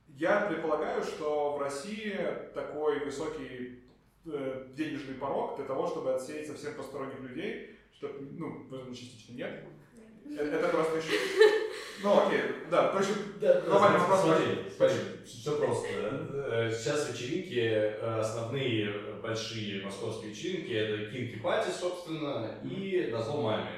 Я 0.08 0.41
предполагаю, 0.41 1.04
что 1.04 1.58
в 1.58 1.62
России 1.62 2.18
такой 2.54 3.04
высокий 3.04 3.85
денежный 4.26 5.16
порог 5.16 5.58
для 5.58 5.66
того, 5.66 5.88
чтобы 5.88 6.14
отсеять 6.14 6.48
совсем 6.48 6.76
посторонних 6.76 7.20
людей, 7.20 7.78
что, 7.94 8.12
ну, 8.20 8.66
возможно, 8.70 8.96
частично 8.96 9.34
нет. 9.34 9.64
Это 10.38 10.70
просто 10.70 10.98
еще... 10.98 11.12
Ну, 12.04 12.28
окей, 12.28 12.42
да, 12.70 12.90
короче, 12.90 13.12
глобальный 13.66 14.00
вопрос. 14.00 14.22
Смотри, 14.22 14.46
смотри, 14.76 14.98
все 15.26 15.58
просто. 15.58 15.88
Э, 15.88 16.72
сейчас 16.72 17.10
вечеринки, 17.10 17.58
э, 17.58 18.20
основные 18.20 18.92
большие 19.24 19.84
московские 19.84 20.32
вечеринки, 20.32 20.74
это 20.74 21.10
кинки 21.12 21.40
пати, 21.40 21.70
собственно, 21.70 22.60
и 22.64 23.10
на 23.12 23.22
зло 23.22 23.42
маме. 23.42 23.72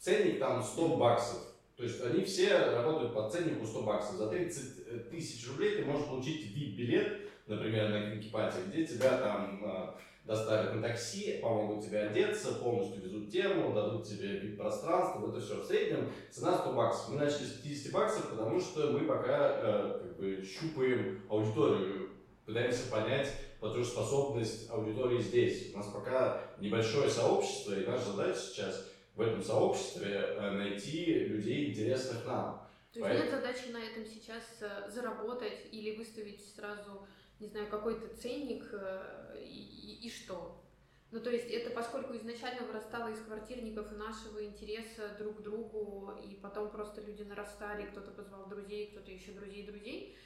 Ценник 0.00 0.38
там 0.38 0.62
100 0.62 0.96
баксов. 0.96 1.38
То 1.76 1.84
есть 1.84 2.02
они 2.02 2.24
все 2.24 2.56
работают 2.56 3.14
по 3.14 3.28
ценнику 3.28 3.66
100 3.66 3.82
баксов. 3.82 4.16
За 4.16 4.28
30 4.28 5.10
тысяч 5.10 5.46
рублей 5.48 5.76
ты 5.76 5.84
можешь 5.84 6.06
получить 6.06 6.56
VIP-билет, 6.56 7.29
например, 7.50 7.90
на 7.90 8.10
кинки 8.10 8.30
пати, 8.30 8.56
где 8.68 8.86
тебя 8.86 9.18
там 9.18 9.60
э, 9.64 10.00
доставят 10.24 10.74
на 10.74 10.82
такси, 10.82 11.38
помогут 11.42 11.84
тебе 11.84 12.00
одеться, 12.02 12.54
полностью 12.54 13.02
везут 13.02 13.30
тему, 13.30 13.74
дадут 13.74 14.06
тебе 14.06 14.38
вид 14.38 14.56
пространства, 14.56 15.28
это 15.28 15.40
все 15.40 15.60
в 15.60 15.64
среднем. 15.64 16.10
Цена 16.30 16.56
100 16.58 16.72
баксов. 16.72 17.08
Мы 17.10 17.18
начали 17.18 17.44
с 17.44 17.52
50 17.60 17.92
баксов, 17.92 18.30
потому 18.30 18.60
что 18.60 18.92
мы 18.92 19.00
пока 19.00 19.50
э, 19.52 20.00
как 20.02 20.16
бы 20.16 20.42
щупаем 20.44 21.20
аудиторию, 21.28 22.10
пытаемся 22.46 22.90
понять 22.90 23.32
платежеспособность 23.58 24.70
аудитории 24.70 25.20
здесь. 25.20 25.74
У 25.74 25.78
нас 25.78 25.86
пока 25.88 26.42
небольшое 26.58 27.10
сообщество, 27.10 27.74
и 27.74 27.86
наша 27.86 28.12
задача 28.12 28.38
сейчас 28.38 28.90
в 29.14 29.20
этом 29.20 29.42
сообществе 29.42 30.14
э, 30.14 30.50
найти 30.52 31.14
людей, 31.24 31.70
интересных 31.70 32.24
нам. 32.26 32.66
То 32.92 32.98
есть 32.98 33.08
Поэтому... 33.08 33.24
нет 33.24 33.30
задачи 33.30 33.72
на 33.72 33.78
этом 33.78 34.04
сейчас 34.04 34.44
э, 34.60 34.90
заработать 34.90 35.66
или 35.70 35.96
выставить 35.96 36.42
сразу 36.54 37.06
не 37.40 37.48
знаю, 37.48 37.68
какой-то 37.68 38.14
ценник 38.16 38.68
э, 38.72 39.36
и, 39.42 40.02
и, 40.02 40.06
и 40.06 40.10
что. 40.10 40.62
Ну, 41.10 41.20
то 41.20 41.30
есть 41.30 41.50
это 41.50 41.70
поскольку 41.70 42.14
изначально 42.16 42.66
вырастало 42.66 43.08
из 43.08 43.20
квартирников 43.20 43.90
и 43.92 43.96
нашего 43.96 44.44
интереса 44.44 45.16
друг 45.18 45.38
к 45.38 45.42
другу, 45.42 46.12
и 46.22 46.36
потом 46.36 46.70
просто 46.70 47.00
люди 47.00 47.22
нарастали, 47.22 47.86
кто-то 47.86 48.12
позвал 48.12 48.46
друзей, 48.48 48.92
кто-то 48.92 49.10
еще 49.10 49.32
друзей 49.32 49.66
друзей, 49.66 50.16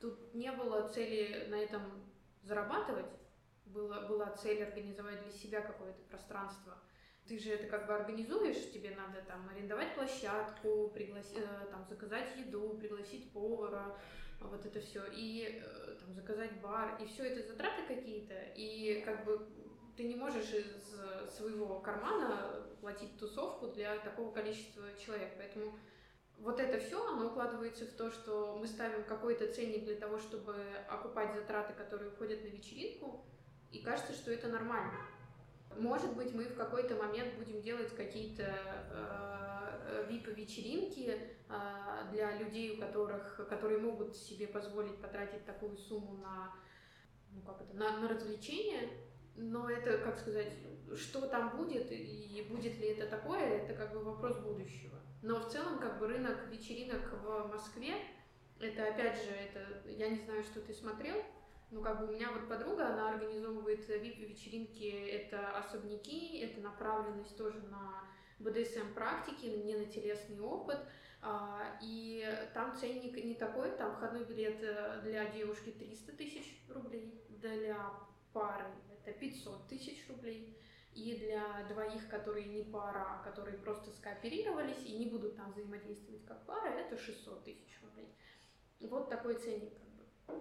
тут 0.00 0.34
не 0.34 0.50
было 0.50 0.88
цели 0.88 1.46
на 1.48 1.54
этом 1.54 1.82
зарабатывать, 2.42 3.06
была, 3.66 4.08
была 4.08 4.30
цель 4.30 4.64
организовать 4.64 5.22
для 5.22 5.32
себя 5.32 5.60
какое-то 5.60 6.02
пространство. 6.10 6.76
Ты 7.28 7.38
же 7.38 7.52
это 7.52 7.68
как 7.68 7.86
бы 7.86 7.94
организуешь, 7.94 8.72
тебе 8.72 8.96
надо 8.96 9.22
там 9.22 9.48
арендовать 9.48 9.94
площадку, 9.94 10.90
пригласить, 10.92 11.38
э, 11.38 11.66
там 11.70 11.86
заказать 11.88 12.36
еду, 12.36 12.76
пригласить 12.80 13.32
повара, 13.32 13.96
вот 14.50 14.64
это 14.66 14.80
все, 14.80 15.04
и 15.12 15.62
э, 15.62 15.96
там, 16.00 16.12
заказать 16.14 16.60
бар, 16.60 16.98
и 17.00 17.06
все 17.06 17.24
это 17.24 17.46
затраты 17.46 17.82
какие-то, 17.86 18.34
и 18.54 19.02
как 19.04 19.24
бы 19.24 19.46
ты 19.96 20.04
не 20.04 20.14
можешь 20.14 20.52
из 20.52 20.92
своего 21.36 21.80
кармана 21.80 22.66
платить 22.80 23.18
тусовку 23.18 23.68
для 23.68 23.98
такого 23.98 24.32
количества 24.32 24.82
человек, 24.98 25.34
поэтому 25.36 25.72
вот 26.38 26.58
это 26.58 26.78
все, 26.80 27.06
оно 27.06 27.28
укладывается 27.28 27.86
в 27.86 27.92
то, 27.92 28.10
что 28.10 28.56
мы 28.58 28.66
ставим 28.66 29.04
какой-то 29.04 29.52
ценник 29.52 29.84
для 29.84 29.96
того, 29.96 30.18
чтобы 30.18 30.56
окупать 30.88 31.34
затраты, 31.34 31.72
которые 31.74 32.10
уходят 32.10 32.42
на 32.42 32.48
вечеринку, 32.48 33.24
и 33.70 33.80
кажется, 33.80 34.12
что 34.12 34.32
это 34.32 34.48
нормально. 34.48 34.98
Может 35.78 36.14
быть, 36.16 36.32
мы 36.34 36.44
в 36.44 36.54
какой-то 36.54 36.96
момент 36.96 37.34
будем 37.34 37.60
делать 37.60 37.94
какие-то 37.94 38.42
э, 38.90 40.06
VIP-вечеринки 40.10 41.18
э, 41.48 42.10
для 42.12 42.38
людей, 42.38 42.76
у 42.76 42.80
которых, 42.80 43.36
которые 43.48 43.78
могут 43.78 44.16
себе 44.16 44.46
позволить 44.46 45.00
потратить 45.00 45.44
такую 45.44 45.76
сумму 45.76 46.18
на, 46.18 46.54
ну, 47.30 47.42
как 47.42 47.62
это, 47.62 47.74
на, 47.76 47.98
на 47.98 48.08
развлечения. 48.08 48.90
Но 49.34 49.70
это, 49.70 49.98
как 49.98 50.18
сказать, 50.18 50.52
что 50.96 51.26
там 51.26 51.56
будет 51.56 51.90
и 51.90 52.46
будет 52.50 52.78
ли 52.78 52.88
это 52.88 53.06
такое, 53.06 53.40
это 53.40 53.74
как 53.74 53.92
бы 53.94 54.00
вопрос 54.00 54.38
будущего. 54.38 54.98
Но 55.22 55.40
в 55.40 55.48
целом, 55.48 55.78
как 55.78 55.98
бы 55.98 56.08
рынок 56.08 56.48
вечеринок 56.50 57.12
в 57.12 57.48
Москве, 57.48 57.94
это 58.60 58.88
опять 58.88 59.16
же, 59.16 59.30
это 59.30 59.88
я 59.88 60.08
не 60.08 60.18
знаю, 60.18 60.42
что 60.42 60.60
ты 60.60 60.74
смотрел, 60.74 61.16
ну, 61.72 61.80
как 61.80 62.00
бы 62.00 62.06
у 62.06 62.12
меня 62.12 62.30
вот 62.30 62.48
подруга, 62.48 62.88
она 62.88 63.14
организовывает 63.14 63.88
VIP-вечеринки, 63.88 64.84
это 64.84 65.56
особняки, 65.56 66.38
это 66.40 66.60
направленность 66.60 67.36
тоже 67.36 67.60
на 67.62 68.04
БДСМ-практики, 68.38 69.46
не 69.46 69.74
на 69.74 69.86
телесный 69.86 70.38
опыт. 70.40 70.78
А, 71.22 71.78
и 71.80 72.28
там 72.52 72.76
ценник 72.76 73.16
не 73.24 73.34
такой, 73.34 73.70
там 73.70 73.94
входной 73.94 74.24
билет 74.24 74.60
э, 74.60 75.00
для 75.02 75.24
девушки 75.30 75.70
300 75.70 76.12
тысяч 76.12 76.62
рублей, 76.68 77.24
для 77.28 77.92
пары 78.32 78.66
это 78.90 79.18
500 79.18 79.68
тысяч 79.68 80.06
рублей. 80.08 80.58
И 80.94 81.16
для 81.16 81.66
двоих, 81.68 82.06
которые 82.10 82.48
не 82.48 82.64
пара, 82.64 83.06
а 83.08 83.24
которые 83.24 83.56
просто 83.56 83.90
скооперировались 83.92 84.84
и 84.84 84.98
не 84.98 85.06
будут 85.06 85.36
там 85.36 85.50
взаимодействовать 85.52 86.22
как 86.26 86.44
пара, 86.44 86.68
это 86.68 86.98
600 86.98 87.44
тысяч 87.44 87.80
рублей. 87.82 88.14
Вот 88.80 89.08
такой 89.08 89.36
ценник 89.36 89.72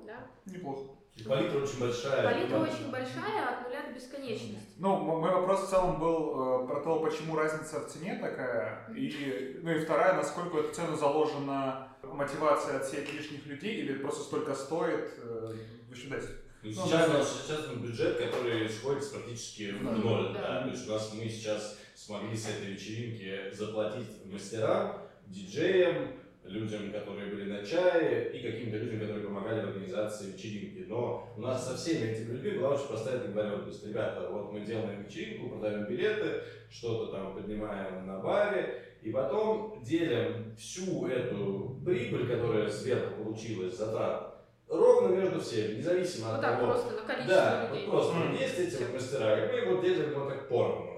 да? 0.05 0.27
Неплохо. 0.45 0.91
И 1.15 1.23
палитра 1.23 1.59
очень 1.59 1.79
большая. 1.79 2.23
Палитра 2.23 2.57
очень 2.59 2.89
большая, 2.89 3.49
от 3.49 3.67
нуля 3.67 3.83
до 3.87 3.93
бесконечности. 3.93 4.57
Ну, 4.77 4.97
мой 4.97 5.31
вопрос 5.31 5.67
в 5.67 5.69
целом 5.69 5.99
был 5.99 6.63
э, 6.63 6.67
про 6.67 6.79
то, 6.81 6.99
почему 6.99 7.35
разница 7.35 7.81
в 7.81 7.87
цене 7.87 8.15
такая, 8.15 8.87
и, 8.95 9.59
ну 9.61 9.71
и 9.71 9.79
вторая, 9.79 10.13
насколько 10.15 10.53
в 10.53 10.59
эту 10.59 10.73
цену 10.73 10.95
заложена 10.95 11.89
мотивация 12.01 12.77
отсеять 12.77 13.13
лишних 13.13 13.45
людей, 13.45 13.81
или 13.81 13.97
просто 13.97 14.23
столько 14.23 14.55
стоит, 14.55 15.11
э, 15.17 15.53
в 15.89 15.91
общем, 15.91 16.09
дайте. 16.09 16.27
Ну, 16.63 16.71
сейчас, 16.71 17.09
у 17.09 17.13
нас, 17.13 17.41
сейчас 17.41 17.67
у 17.69 17.75
бюджет, 17.77 18.17
который 18.17 18.69
сходится 18.69 19.15
практически 19.15 19.71
в 19.71 19.83
ноль. 19.83 20.31
Да. 20.33 20.41
Да. 20.41 20.63
То 20.63 20.69
есть 20.69 20.87
у 20.87 20.91
нас 20.91 21.11
мы 21.13 21.27
сейчас 21.27 21.79
смогли 21.95 22.37
с 22.37 22.47
этой 22.47 22.73
вечеринки 22.73 23.51
заплатить 23.53 24.25
мастерам, 24.25 25.01
диджеям, 25.25 26.13
людям, 26.51 26.91
которые 26.91 27.31
были 27.31 27.51
на 27.51 27.65
чае, 27.65 28.31
и 28.31 28.41
каким-то 28.41 28.77
людям, 28.77 28.99
которые 28.99 29.25
помогали 29.25 29.61
в 29.61 29.69
организации 29.69 30.31
вечеринки. 30.31 30.85
Но 30.87 31.27
у 31.35 31.41
нас 31.41 31.67
со 31.67 31.75
всеми 31.75 32.11
этими 32.11 32.33
людьми 32.33 32.59
была 32.59 32.69
очень 32.75 32.87
простая 32.87 33.19
договоренность. 33.19 33.85
Ребята, 33.87 34.29
вот 34.29 34.51
мы 34.51 34.61
делаем 34.61 35.03
вечеринку, 35.03 35.49
продаем 35.49 35.85
билеты, 35.85 36.43
что-то 36.69 37.11
там 37.11 37.33
поднимаем 37.33 38.05
на 38.05 38.19
баре, 38.19 38.83
и 39.01 39.11
потом 39.11 39.81
делим 39.83 40.55
всю 40.55 41.07
эту 41.07 41.81
прибыль, 41.83 42.27
которая 42.27 42.69
сверху 42.69 43.23
получилась, 43.23 43.75
затрат, 43.75 44.31
ровно 44.67 45.15
между 45.15 45.41
всеми, 45.41 45.77
независимо 45.77 46.29
ну, 46.29 46.35
от 46.35 46.41
так, 46.41 46.59
того. 46.59 46.71
просто 46.71 46.91
на 46.91 47.01
количество 47.01 47.35
да, 47.35 47.69
людей. 47.69 47.87
Вот 47.87 47.91
просто 47.91 48.43
есть 48.43 48.59
эти 48.59 48.83
вот 48.83 48.93
мастера, 48.93 49.45
и 49.45 49.65
мы 49.65 49.75
вот 49.75 49.83
делим 49.83 50.13
вот 50.13 50.29
так 50.29 50.47
поровну. 50.47 50.90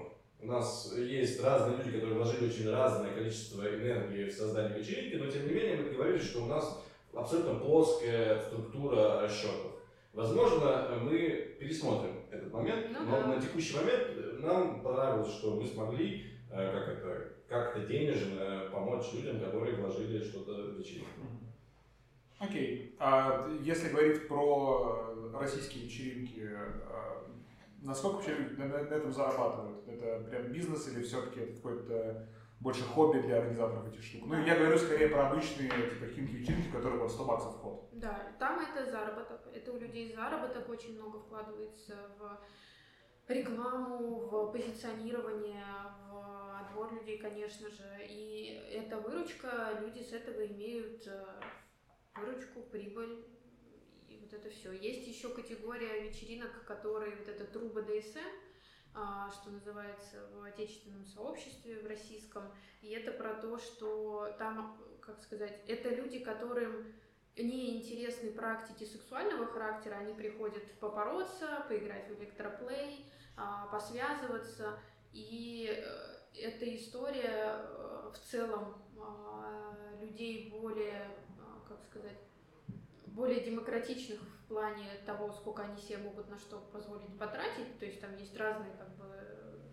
У 0.44 0.46
нас 0.46 0.94
есть 0.94 1.42
разные 1.42 1.78
люди, 1.78 1.92
которые 1.92 2.18
вложили 2.18 2.50
очень 2.50 2.70
разное 2.70 3.14
количество 3.14 3.62
энергии 3.62 4.28
в 4.28 4.32
создание 4.32 4.78
вечеринки, 4.78 5.16
но 5.16 5.30
тем 5.30 5.46
не 5.46 5.54
менее 5.54 5.76
мы 5.78 5.84
договорились, 5.84 6.26
что 6.26 6.44
у 6.44 6.46
нас 6.46 6.84
абсолютно 7.14 7.54
плоская 7.54 8.38
структура 8.42 9.22
расчетов. 9.22 9.72
Возможно, 10.12 10.98
мы 11.00 11.56
пересмотрим 11.58 12.12
этот 12.30 12.52
момент, 12.52 12.88
ну, 12.92 13.06
но 13.06 13.20
да. 13.22 13.26
на 13.28 13.40
текущий 13.40 13.74
момент 13.74 14.42
нам 14.42 14.82
понравилось, 14.82 15.32
что 15.32 15.54
мы 15.54 15.66
смогли 15.66 16.26
э, 16.50 16.72
как 16.72 16.88
это, 16.88 17.32
как-то 17.48 17.80
денежно 17.80 18.68
помочь 18.70 19.14
людям, 19.14 19.40
которые 19.40 19.76
вложили 19.76 20.22
что-то 20.22 20.52
в 20.52 20.78
вечеринку. 20.78 21.22
Окей. 22.38 22.90
Okay. 22.90 22.96
А 22.98 23.48
если 23.62 23.88
говорить 23.88 24.28
про 24.28 25.14
российские 25.32 25.84
вечеринки, 25.84 26.50
а, 26.52 27.13
Насколько 27.84 28.16
вообще 28.16 28.34
на, 28.56 28.66
на, 28.66 28.76
этом 28.76 29.12
зарабатывают? 29.12 29.86
Это 29.86 30.24
прям 30.30 30.50
бизнес 30.50 30.88
или 30.88 31.02
все-таки 31.02 31.40
это 31.40 31.54
какое-то 31.56 32.26
больше 32.58 32.82
хобби 32.82 33.18
для 33.18 33.38
организаторов 33.38 33.86
этих 33.86 34.02
штук? 34.02 34.22
Ну, 34.24 34.42
я 34.42 34.56
говорю 34.56 34.78
скорее 34.78 35.08
про 35.08 35.28
обычные 35.28 35.68
типа 35.68 36.06
химки-вечеринки, 36.06 36.70
которые 36.70 37.02
вот 37.02 37.12
100 37.12 37.24
баксов 37.26 37.56
вход. 37.56 37.90
Да, 37.92 38.32
там 38.38 38.58
это 38.60 38.90
заработок. 38.90 39.48
Это 39.54 39.72
у 39.72 39.78
людей 39.78 40.14
заработок 40.14 40.66
очень 40.70 40.94
много 40.94 41.20
вкладывается 41.20 41.94
в 42.18 42.40
рекламу, 43.28 44.28
в 44.28 44.52
позиционирование, 44.52 45.66
в 46.10 46.60
отбор 46.60 46.94
людей, 46.94 47.18
конечно 47.18 47.68
же. 47.68 48.00
И 48.08 48.62
эта 48.72 48.98
выручка, 48.98 49.78
люди 49.82 50.02
с 50.02 50.12
этого 50.12 50.46
имеют 50.46 51.06
э, 51.06 51.22
выручку, 52.16 52.62
прибыль 52.62 53.26
это 54.34 54.50
все. 54.50 54.72
Есть 54.72 55.06
еще 55.06 55.28
категория 55.28 56.00
вечеринок, 56.00 56.64
которые 56.64 57.16
вот 57.16 57.28
это 57.28 57.44
трубы 57.44 57.82
ДСМ, 57.82 58.18
а, 58.94 59.30
что 59.30 59.50
называется 59.50 60.28
в 60.34 60.44
отечественном 60.44 61.04
сообществе, 61.06 61.80
в 61.80 61.86
российском. 61.86 62.44
И 62.82 62.90
это 62.90 63.12
про 63.12 63.34
то, 63.34 63.58
что 63.58 64.34
там, 64.38 64.80
как 65.00 65.20
сказать, 65.20 65.60
это 65.66 65.88
люди, 65.88 66.18
которым 66.18 66.92
не 67.36 67.78
интересны 67.78 68.30
практики 68.30 68.84
сексуального 68.84 69.46
характера, 69.46 69.96
они 69.96 70.14
приходят 70.14 70.62
побороться, 70.78 71.64
поиграть 71.68 72.08
в 72.08 72.20
электроплей, 72.20 73.06
а, 73.36 73.66
посвязываться. 73.66 74.78
И 75.12 75.68
э, 75.68 76.40
эта 76.40 76.76
история 76.76 77.56
э, 77.56 78.10
в 78.12 78.18
целом 78.18 78.82
а, 78.98 79.76
людей 80.00 80.50
более, 80.50 81.08
как 81.68 81.82
сказать, 81.82 82.18
более 83.14 83.40
демократичных 83.40 84.20
в 84.20 84.48
плане 84.48 84.86
того, 85.06 85.32
сколько 85.32 85.62
они 85.62 85.80
себе 85.80 85.98
могут 85.98 86.28
на 86.28 86.38
что 86.38 86.58
позволить 86.72 87.16
потратить. 87.18 87.78
То 87.78 87.86
есть 87.86 88.00
там 88.00 88.16
есть 88.16 88.36
разные 88.36 88.72
как 88.76 88.94
бы 88.96 89.04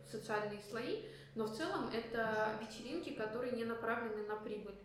социальные 0.09 0.61
слои, 0.61 1.05
но 1.35 1.45
в 1.45 1.55
целом 1.55 1.89
это 1.91 2.57
вечеринки, 2.61 3.13
которые 3.13 3.53
не 3.53 3.65
направлены 3.65 4.27
на 4.27 4.35
прибыль. 4.37 4.75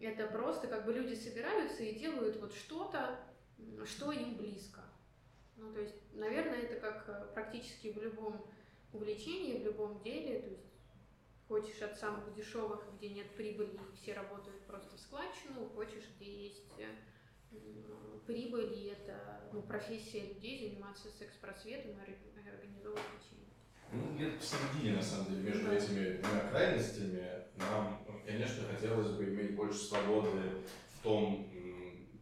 Это 0.00 0.26
просто 0.26 0.66
как 0.66 0.86
бы 0.86 0.92
люди 0.92 1.14
собираются 1.14 1.82
и 1.82 1.98
делают 1.98 2.36
вот 2.40 2.54
что-то, 2.54 3.20
что 3.84 4.12
им 4.12 4.36
близко. 4.36 4.80
Ну, 5.56 5.72
то 5.72 5.80
есть, 5.80 5.94
наверное, 6.12 6.62
это 6.62 6.80
как 6.80 7.08
э, 7.08 7.32
практически 7.32 7.92
в 7.92 8.02
любом 8.02 8.44
увлечении, 8.92 9.58
в 9.58 9.64
любом 9.64 10.00
деле. 10.02 10.40
То 10.40 10.50
есть, 10.50 10.66
хочешь 11.46 11.80
от 11.80 11.96
самых 11.96 12.34
дешевых, 12.34 12.84
где 12.96 13.10
нет 13.10 13.30
прибыли, 13.36 13.78
и 13.92 13.96
все 13.96 14.14
работают 14.14 14.66
просто 14.66 14.96
в 14.96 15.00
складчину, 15.00 15.68
хочешь, 15.74 16.04
где 16.16 16.48
есть 16.48 16.66
э, 17.56 18.18
прибыль, 18.26 18.72
и 18.74 18.86
это 18.86 19.48
ну, 19.52 19.62
профессия 19.62 20.26
людей 20.26 20.68
заниматься 20.68 21.08
секс-просветом 21.10 21.92
и 21.92 22.48
организовывать 22.48 23.02
вечеринки. 23.18 23.54
Ну, 23.92 24.16
где-то 24.16 24.38
посередине, 24.38 24.96
на 24.96 25.02
самом 25.02 25.30
деле, 25.30 25.42
между 25.42 25.66
да. 25.66 25.74
этими 25.74 26.16
двумя 26.16 26.48
крайностями, 26.50 27.44
нам, 27.56 28.04
конечно, 28.26 28.64
хотелось 28.64 29.12
бы 29.12 29.24
иметь 29.24 29.54
больше 29.54 29.78
свободы 29.78 30.30
в 30.98 31.02
том, 31.02 31.50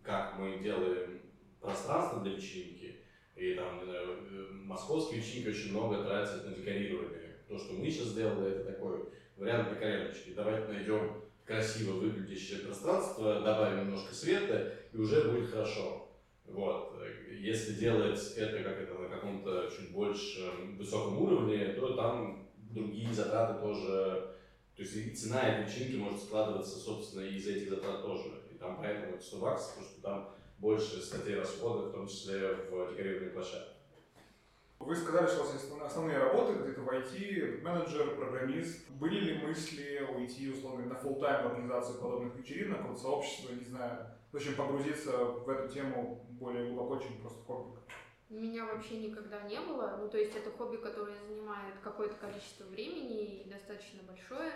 как 0.03 0.39
мы 0.39 0.59
делаем 0.59 1.21
пространство 1.61 2.21
для 2.21 2.35
вечеринки. 2.35 2.97
И 3.37 3.55
там, 3.55 3.79
не 3.79 3.85
знаю, 3.85 4.19
э, 4.31 4.49
московские 4.53 5.21
вечеринки 5.21 5.49
очень 5.49 5.71
много 5.71 6.05
тратят 6.05 6.45
на 6.47 6.55
декорирование. 6.55 7.37
То, 7.49 7.59
что 7.59 7.75
мы 7.75 7.91
сейчас 7.91 8.09
сделали, 8.09 8.53
это 8.53 8.73
такой 8.73 9.09
вариант 9.37 9.79
коленочке. 9.79 10.33
Давайте 10.35 10.69
найдем 10.69 11.23
красиво 11.45 11.95
выглядящее 11.95 12.61
пространство, 12.61 13.41
добавим 13.41 13.87
немножко 13.87 14.15
света, 14.15 14.75
и 14.93 14.97
уже 14.99 15.31
будет 15.31 15.51
хорошо. 15.51 16.09
Вот. 16.45 17.01
Если 17.31 17.75
делать 17.75 18.21
это 18.37 18.63
как 18.63 18.79
это 18.79 18.95
на 18.95 19.09
каком-то 19.09 19.71
чуть 19.71 19.93
больше 19.93 20.51
высоком 20.77 21.23
уровне, 21.23 21.69
то 21.69 21.95
там 21.95 22.49
другие 22.57 23.13
затраты 23.13 23.61
тоже, 23.61 24.37
то 24.77 24.83
есть 24.83 24.97
и 24.97 25.11
цена 25.11 25.41
этой 25.41 25.67
вечеринки 25.67 25.97
может 25.97 26.21
складываться, 26.21 26.79
собственно, 26.79 27.23
из 27.23 27.47
этих 27.47 27.71
затрат 27.71 28.03
тоже. 28.03 28.43
И 28.53 28.59
там 28.59 28.77
поэтому 28.79 29.15
это 29.15 29.25
100 29.25 29.39
баксов, 29.39 29.71
потому 29.71 29.87
что 29.89 30.03
там 30.03 30.35
больше 30.59 31.01
статей 31.01 31.37
расходов, 31.37 31.89
в 31.89 31.93
том 31.93 32.07
числе 32.07 32.55
в 32.71 32.91
декорированной 32.91 33.31
площадке. 33.31 33.73
Вы 34.79 34.97
сказали, 34.97 35.27
что 35.27 35.43
у 35.43 35.45
вас 35.45 35.55
есть 35.55 35.73
основные 35.81 36.19
работы 36.19 36.55
где-то 36.61 36.81
в 36.81 36.89
IT, 36.89 37.63
менеджер, 37.63 38.17
программист. 38.17 38.91
Были 38.91 39.21
ли 39.21 39.47
мысли 39.47 40.07
уйти, 40.17 40.51
условно, 40.51 40.87
на 40.87 40.95
full 40.95 41.21
тайм 41.21 41.47
организацию 41.47 42.01
подобных 42.01 42.37
вечеринок, 42.37 42.89
вот 42.89 42.99
сообщество, 42.99 43.53
не 43.53 43.65
знаю, 43.65 44.07
в 44.33 44.37
общем, 44.37 44.57
погрузиться 44.57 45.13
в 45.25 45.49
эту 45.49 45.73
тему 45.73 46.25
более 46.31 46.73
глубоко, 46.73 47.03
чем 47.03 47.21
просто 47.21 47.43
хобби? 47.43 47.79
У 48.31 48.35
меня 48.35 48.65
вообще 48.65 48.99
никогда 48.99 49.43
не 49.43 49.61
было. 49.61 49.99
Ну, 50.01 50.09
то 50.09 50.17
есть 50.17 50.35
это 50.35 50.51
хобби, 50.51 50.79
которое 50.79 51.19
занимает 51.19 51.75
какое-то 51.83 52.15
количество 52.15 52.65
времени 52.65 53.43
и 53.43 53.51
достаточно 53.51 54.03
большое. 54.05 54.51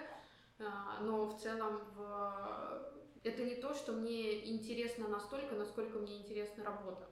А, 0.58 1.00
но 1.02 1.26
в 1.26 1.38
целом 1.38 1.82
в... 1.94 2.90
это 3.22 3.44
не 3.44 3.56
то, 3.56 3.74
что 3.74 3.92
мне 3.92 4.50
интересно 4.50 5.08
настолько, 5.08 5.54
насколько 5.54 5.98
мне 5.98 6.16
интересна 6.16 6.64
работа. 6.64 7.04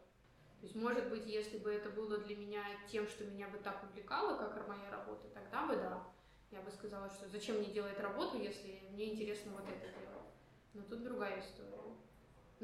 То 0.60 0.66
есть, 0.66 0.74
может 0.74 1.10
быть, 1.10 1.26
если 1.26 1.58
бы 1.58 1.70
это 1.70 1.90
было 1.90 2.16
для 2.16 2.34
меня 2.34 2.64
тем, 2.90 3.06
что 3.06 3.26
меня 3.26 3.46
бы 3.48 3.58
так 3.58 3.84
увлекало, 3.84 4.38
как 4.38 4.66
моя 4.66 4.90
работа, 4.90 5.28
тогда 5.34 5.66
бы 5.66 5.76
да. 5.76 6.02
Я 6.50 6.62
бы 6.62 6.70
сказала, 6.70 7.10
что 7.10 7.28
зачем 7.28 7.58
мне 7.58 7.66
делать 7.66 8.00
работу, 8.00 8.38
если 8.38 8.88
мне 8.92 9.12
интересно 9.12 9.52
вот 9.52 9.64
это 9.68 9.86
делать. 10.00 10.24
Но 10.72 10.82
тут 10.84 11.02
другая 11.02 11.40
история. 11.40 11.74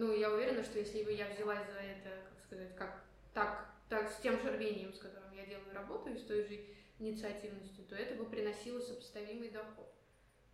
Ну, 0.01 0.17
я 0.17 0.33
уверена, 0.33 0.65
что 0.65 0.79
если 0.79 1.03
бы 1.03 1.13
я 1.13 1.29
взялась 1.29 1.67
за 1.67 1.79
это, 1.79 2.25
как 2.31 2.43
сказать, 2.47 2.75
как 2.75 3.05
так, 3.35 3.71
так 3.91 4.11
с 4.11 4.17
тем 4.23 4.41
же 4.41 4.51
рвением, 4.51 4.95
с 4.95 4.99
которым 4.99 5.31
я 5.37 5.45
делаю 5.45 5.75
работу, 5.75 6.09
и 6.09 6.17
с 6.17 6.23
той 6.23 6.43
же 6.43 6.59
инициативностью, 6.99 7.85
то 7.85 7.97
это 7.97 8.15
бы 8.15 8.25
приносило 8.25 8.81
сопоставимый 8.81 9.51
доход. 9.51 9.93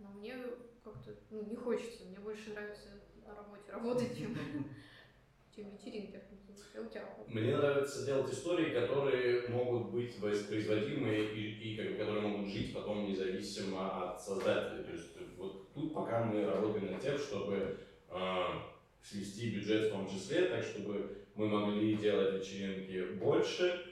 Но 0.00 0.08
мне 0.08 0.34
как-то 0.82 1.14
ну, 1.30 1.44
не 1.44 1.54
хочется, 1.54 2.06
мне 2.06 2.18
больше 2.18 2.50
нравится 2.50 2.88
на 3.24 3.36
работе 3.36 3.70
работать, 3.70 4.18
чем, 4.18 4.34
чем 5.54 5.70
вечеринки? 5.70 6.20
Мне 7.28 7.56
нравится 7.56 8.04
делать 8.04 8.32
истории, 8.32 8.74
которые 8.74 9.46
могут 9.46 9.92
быть 9.92 10.18
воспроизводимы 10.18 11.14
и, 11.14 11.72
и 11.72 11.76
как 11.76 11.92
бы, 11.92 11.98
которые 11.98 12.26
могут 12.26 12.48
жить 12.48 12.74
потом 12.74 13.06
независимо 13.06 14.10
от 14.10 14.20
создателя. 14.20 14.82
То 14.82 14.90
есть 14.90 15.16
вот 15.36 15.72
тут 15.72 15.94
пока 15.94 16.24
мы 16.24 16.44
работаем 16.44 16.90
над 16.90 17.00
тем, 17.00 17.16
чтобы 17.16 17.78
э, 18.08 18.44
свести 19.08 19.50
бюджет 19.50 19.88
в 19.88 19.92
том 19.92 20.08
числе, 20.08 20.46
так 20.46 20.64
чтобы 20.64 21.16
мы 21.34 21.46
могли 21.48 21.96
делать 21.96 22.34
вечеринки 22.34 23.14
больше, 23.14 23.82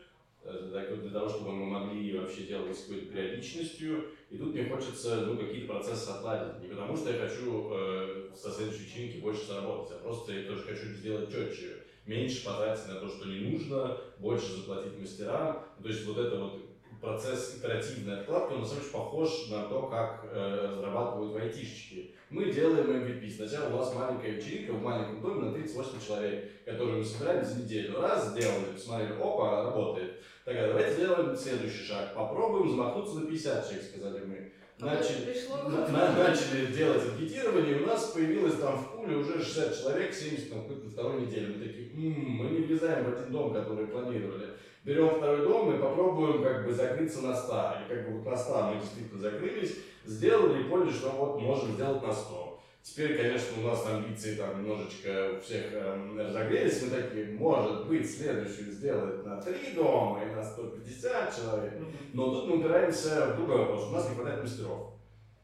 э, 0.42 0.96
для 1.02 1.10
того, 1.10 1.28
чтобы 1.28 1.52
мы 1.52 1.66
могли 1.66 2.18
вообще 2.18 2.42
делать 2.42 2.76
с 2.76 2.82
какой-то 2.82 3.06
периодичностью. 3.06 4.06
И 4.30 4.36
тут 4.36 4.54
мне 4.54 4.64
хочется 4.64 5.26
ну, 5.26 5.36
какие-то 5.36 5.72
процессы 5.72 6.08
отладить. 6.08 6.62
Не 6.62 6.68
потому 6.68 6.96
что 6.96 7.10
я 7.10 7.18
хочу 7.18 7.70
э, 7.72 8.30
со 8.34 8.50
следующей 8.50 8.84
вечеринки 8.84 9.18
больше 9.18 9.46
заработать, 9.46 9.96
а 9.96 10.02
просто 10.02 10.32
я 10.32 10.48
тоже 10.48 10.62
хочу 10.62 10.86
сделать 10.88 11.30
четче. 11.30 11.84
Меньше 12.06 12.44
потратить 12.44 12.88
на 12.88 12.96
то, 12.96 13.08
что 13.08 13.28
не 13.28 13.50
нужно, 13.50 13.98
больше 14.18 14.56
заплатить 14.56 14.98
мастерам. 14.98 15.64
То 15.82 15.88
есть 15.88 16.04
вот 16.04 16.18
это 16.18 16.36
вот 16.36 16.73
процесс 17.04 17.56
итеративной 17.58 18.20
откладки, 18.20 18.54
он 18.54 18.60
на 18.60 18.66
самом 18.66 18.80
деле 18.80 18.92
похож 18.92 19.48
на 19.50 19.62
то, 19.64 19.82
как 19.82 20.24
э, 20.32 20.68
разрабатывают 20.72 21.36
айтишечки. 21.36 22.14
Мы 22.30 22.50
делаем 22.50 22.90
MVP. 22.90 23.30
Сначала 23.30 23.74
у 23.74 23.76
нас 23.76 23.94
маленькая 23.94 24.32
вечеринка 24.32 24.72
в 24.72 24.82
маленьком 24.82 25.20
доме 25.20 25.42
на 25.42 25.52
38 25.52 25.92
человек, 26.04 26.64
которые 26.64 26.96
мы 26.96 27.04
собираем 27.04 27.44
за 27.44 27.62
неделю. 27.62 28.00
Раз, 28.00 28.30
сделали, 28.30 28.72
посмотрели, 28.74 29.12
опа, 29.12 29.64
работает. 29.64 30.20
Так, 30.44 30.56
а 30.56 30.68
давайте 30.68 30.94
сделаем 30.94 31.36
следующий 31.36 31.84
шаг. 31.84 32.14
Попробуем 32.14 32.70
замахнуться 32.70 33.20
на 33.20 33.26
50 33.26 33.64
человек, 33.64 33.84
сказали 33.84 34.24
мы. 34.24 34.52
А 34.80 34.86
Начали, 34.86 35.36
на, 35.68 35.86
на, 35.86 36.12
начали 36.12 36.66
делать 36.66 37.02
анкетирование, 37.08 37.78
и 37.78 37.82
у 37.82 37.86
нас 37.86 38.06
появилось 38.06 38.58
там 38.58 38.76
в 38.76 38.92
пуле 38.92 39.16
уже 39.16 39.38
60 39.38 39.80
человек, 39.80 40.12
70 40.12 40.52
на 40.52 40.62
какой-то 40.62 40.90
второй 40.90 41.20
неделе. 41.20 41.54
Мы 41.54 41.64
такие, 41.64 41.90
м-м, 41.92 42.30
мы 42.30 42.50
не 42.50 42.66
влезаем 42.66 43.04
в 43.04 43.14
один 43.14 43.32
дом, 43.32 43.54
который 43.54 43.86
планировали. 43.86 44.53
Берем 44.84 45.08
второй 45.08 45.46
дом 45.46 45.74
и 45.74 45.80
попробуем 45.80 46.42
как 46.42 46.66
бы 46.66 46.72
закрыться 46.72 47.22
на 47.22 47.34
100. 47.34 47.74
И 47.86 47.88
как 47.88 48.06
бы 48.06 48.18
вот 48.18 48.30
на 48.30 48.36
100 48.36 48.62
мы 48.62 48.80
действительно 48.80 49.20
закрылись, 49.20 49.76
сделали 50.04 50.62
и 50.62 50.68
поняли, 50.68 50.92
что 50.92 51.08
вот 51.10 51.40
можем 51.40 51.72
сделать 51.72 52.02
на 52.02 52.12
100. 52.12 52.60
Теперь, 52.82 53.16
конечно, 53.16 53.62
у 53.62 53.66
нас 53.66 53.86
амбиции 53.86 54.34
там 54.34 54.62
немножечко 54.62 55.38
у 55.38 55.40
всех 55.40 55.72
э, 55.72 56.18
разогрелись, 56.18 56.82
мы 56.82 56.90
такие, 56.90 57.32
может 57.38 57.86
быть, 57.88 58.14
следующую 58.14 58.72
сделать 58.72 59.24
на 59.24 59.40
3 59.40 59.72
дома 59.74 60.22
и 60.22 60.34
на 60.34 60.44
150 60.44 61.34
человек. 61.34 61.72
Но 62.12 62.30
тут 62.30 62.46
мы 62.46 62.58
упираемся 62.58 63.32
в 63.32 63.36
другой 63.36 63.60
вопрос, 63.60 63.88
у 63.88 63.92
нас 63.92 64.10
не 64.10 64.16
хватает 64.16 64.42
мастеров. 64.42 64.90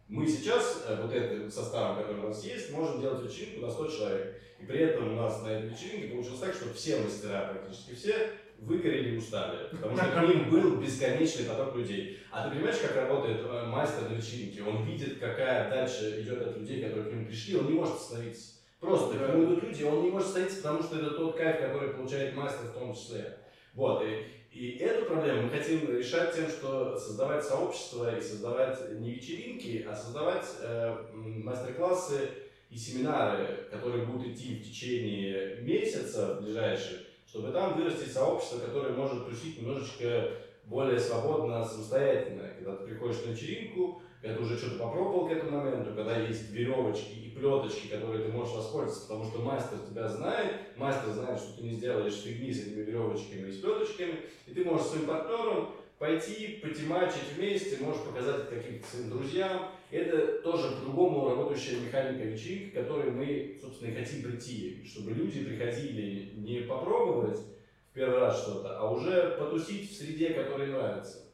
Мы 0.07 0.29
сейчас, 0.29 0.85
э, 0.87 1.01
вот 1.01 1.15
этим 1.15 1.51
составом, 1.51 1.97
который 1.97 2.25
у 2.25 2.29
нас 2.29 2.45
есть, 2.45 2.73
можем 2.73 3.01
делать 3.01 3.25
вечеринку 3.25 3.65
на 3.65 3.71
100 3.71 3.87
человек. 3.87 4.37
И 4.61 4.67
при 4.67 4.81
этом 4.81 5.13
у 5.13 5.17
нас 5.17 5.43
на 5.43 5.49
этой 5.49 5.71
вечеринке 5.71 6.09
получилось 6.09 6.41
так, 6.41 6.53
что 6.53 6.75
все 6.75 6.99
мастера, 6.99 7.55
практически 7.55 7.95
все, 7.95 8.33
выгорели 8.61 9.15
и 9.15 9.19
устали, 9.19 9.69
потому 9.71 9.97
что 9.97 10.07
к 10.07 10.23
ним 10.23 10.51
был 10.51 10.77
бесконечный 10.77 11.47
поток 11.47 11.77
людей. 11.77 12.19
А 12.31 12.49
ты 12.49 12.55
понимаешь, 12.55 12.79
как 12.79 12.95
работает 12.97 13.41
э, 13.43 13.67
мастер 13.67 14.09
на 14.09 14.15
вечеринке? 14.15 14.63
Он 14.63 14.85
видит, 14.85 15.19
какая 15.19 15.71
дальше 15.71 16.21
идет 16.21 16.43
от 16.43 16.59
людей, 16.59 16.83
которые 16.83 17.11
к 17.11 17.13
нему 17.15 17.27
пришли, 17.27 17.57
он 17.57 17.67
не 17.67 17.73
может 17.73 17.97
остановиться. 17.97 18.53
Просто 18.79 19.17
к 19.17 19.21
нему 19.21 19.45
идут 19.45 19.65
люди, 19.65 19.83
он 19.83 20.03
не 20.03 20.11
может 20.11 20.29
остановиться, 20.29 20.63
потому 20.63 20.83
что 20.83 20.99
это 20.99 21.11
тот 21.11 21.37
кайф, 21.37 21.61
который 21.61 21.91
получает 21.91 22.37
мастер 22.37 22.67
в 22.67 22.75
том 22.75 22.95
числе. 22.95 23.39
Вот, 23.75 24.05
и, 24.05 24.27
и 24.53 24.77
эту 24.79 25.07
проблему 25.07 25.43
мы 25.43 25.51
хотим 25.51 25.97
решать 25.97 26.35
тем, 26.35 26.49
что 26.49 26.99
создавать 26.99 27.45
сообщество 27.45 28.17
и 28.17 28.21
создавать 28.21 28.79
не 28.99 29.13
вечеринки, 29.13 29.87
а 29.89 29.95
создавать 29.95 30.47
э, 30.61 30.97
мастер-классы 31.15 32.29
и 32.69 32.77
семинары, 32.77 33.69
которые 33.71 34.05
будут 34.05 34.29
идти 34.29 34.57
в 34.57 34.65
течение 34.65 35.57
месяца 35.63 36.39
ближайших, 36.41 36.99
чтобы 37.31 37.53
там 37.53 37.79
вырастить 37.79 38.13
сообщество, 38.13 38.59
которое 38.59 38.93
может 38.93 39.25
тусить 39.25 39.63
немножечко 39.63 40.33
более 40.65 40.99
свободно, 40.99 41.65
самостоятельно. 41.65 42.49
Когда 42.57 42.75
ты 42.77 42.87
приходишь 42.87 43.25
на 43.25 43.31
вечеринку, 43.31 44.03
когда 44.21 44.37
ты 44.37 44.43
уже 44.43 44.59
что-то 44.59 44.79
попробовал 44.79 45.29
к 45.29 45.33
этому 45.33 45.59
моменту, 45.59 45.95
когда 45.95 46.19
есть 46.19 46.51
веревочки 46.51 47.13
и 47.13 47.31
плеточки, 47.31 47.87
которые 47.87 48.25
ты 48.25 48.33
можешь 48.33 48.55
воспользоваться, 48.55 49.03
потому 49.03 49.25
что 49.25 49.43
мастер 49.43 49.79
тебя 49.89 50.09
знает, 50.09 50.77
мастер 50.77 51.11
знает, 51.13 51.39
что 51.39 51.57
ты 51.57 51.63
не 51.63 51.75
сделаешь 51.75 52.15
фигни 52.15 52.53
с 52.53 52.67
этими 52.67 52.83
веревочками 52.83 53.49
и 53.49 53.53
с 53.53 53.61
плеточками, 53.61 54.15
и 54.47 54.53
ты 54.53 54.65
можешь 54.65 54.89
своим 54.89 55.07
партнером 55.07 55.71
пойти, 56.01 56.59
потемачить 56.61 57.33
вместе, 57.37 57.79
можешь 57.81 58.03
показать 58.03 58.41
это 58.41 58.57
каким-то 58.57 58.87
своим 58.89 59.11
друзьям. 59.11 59.69
Это 59.91 60.41
тоже 60.43 60.77
по-другому 60.77 61.31
работающая 61.31 61.81
механика 61.81 62.25
вечеринки, 62.25 62.71
к 62.71 62.75
которой 62.75 63.11
мы, 63.11 63.59
собственно, 63.61 63.91
и 63.91 63.95
хотим 63.95 64.23
прийти, 64.23 64.85
чтобы 64.85 65.11
люди 65.11 65.45
приходили 65.45 66.33
не 66.37 66.61
попробовать 66.61 67.39
в 67.39 67.95
первый 67.95 68.21
раз 68.21 68.43
что-то, 68.43 68.79
а 68.79 68.91
уже 68.91 69.37
потусить 69.37 69.91
в 69.91 69.97
среде, 69.97 70.31
которая 70.31 70.69
нравится. 70.69 71.27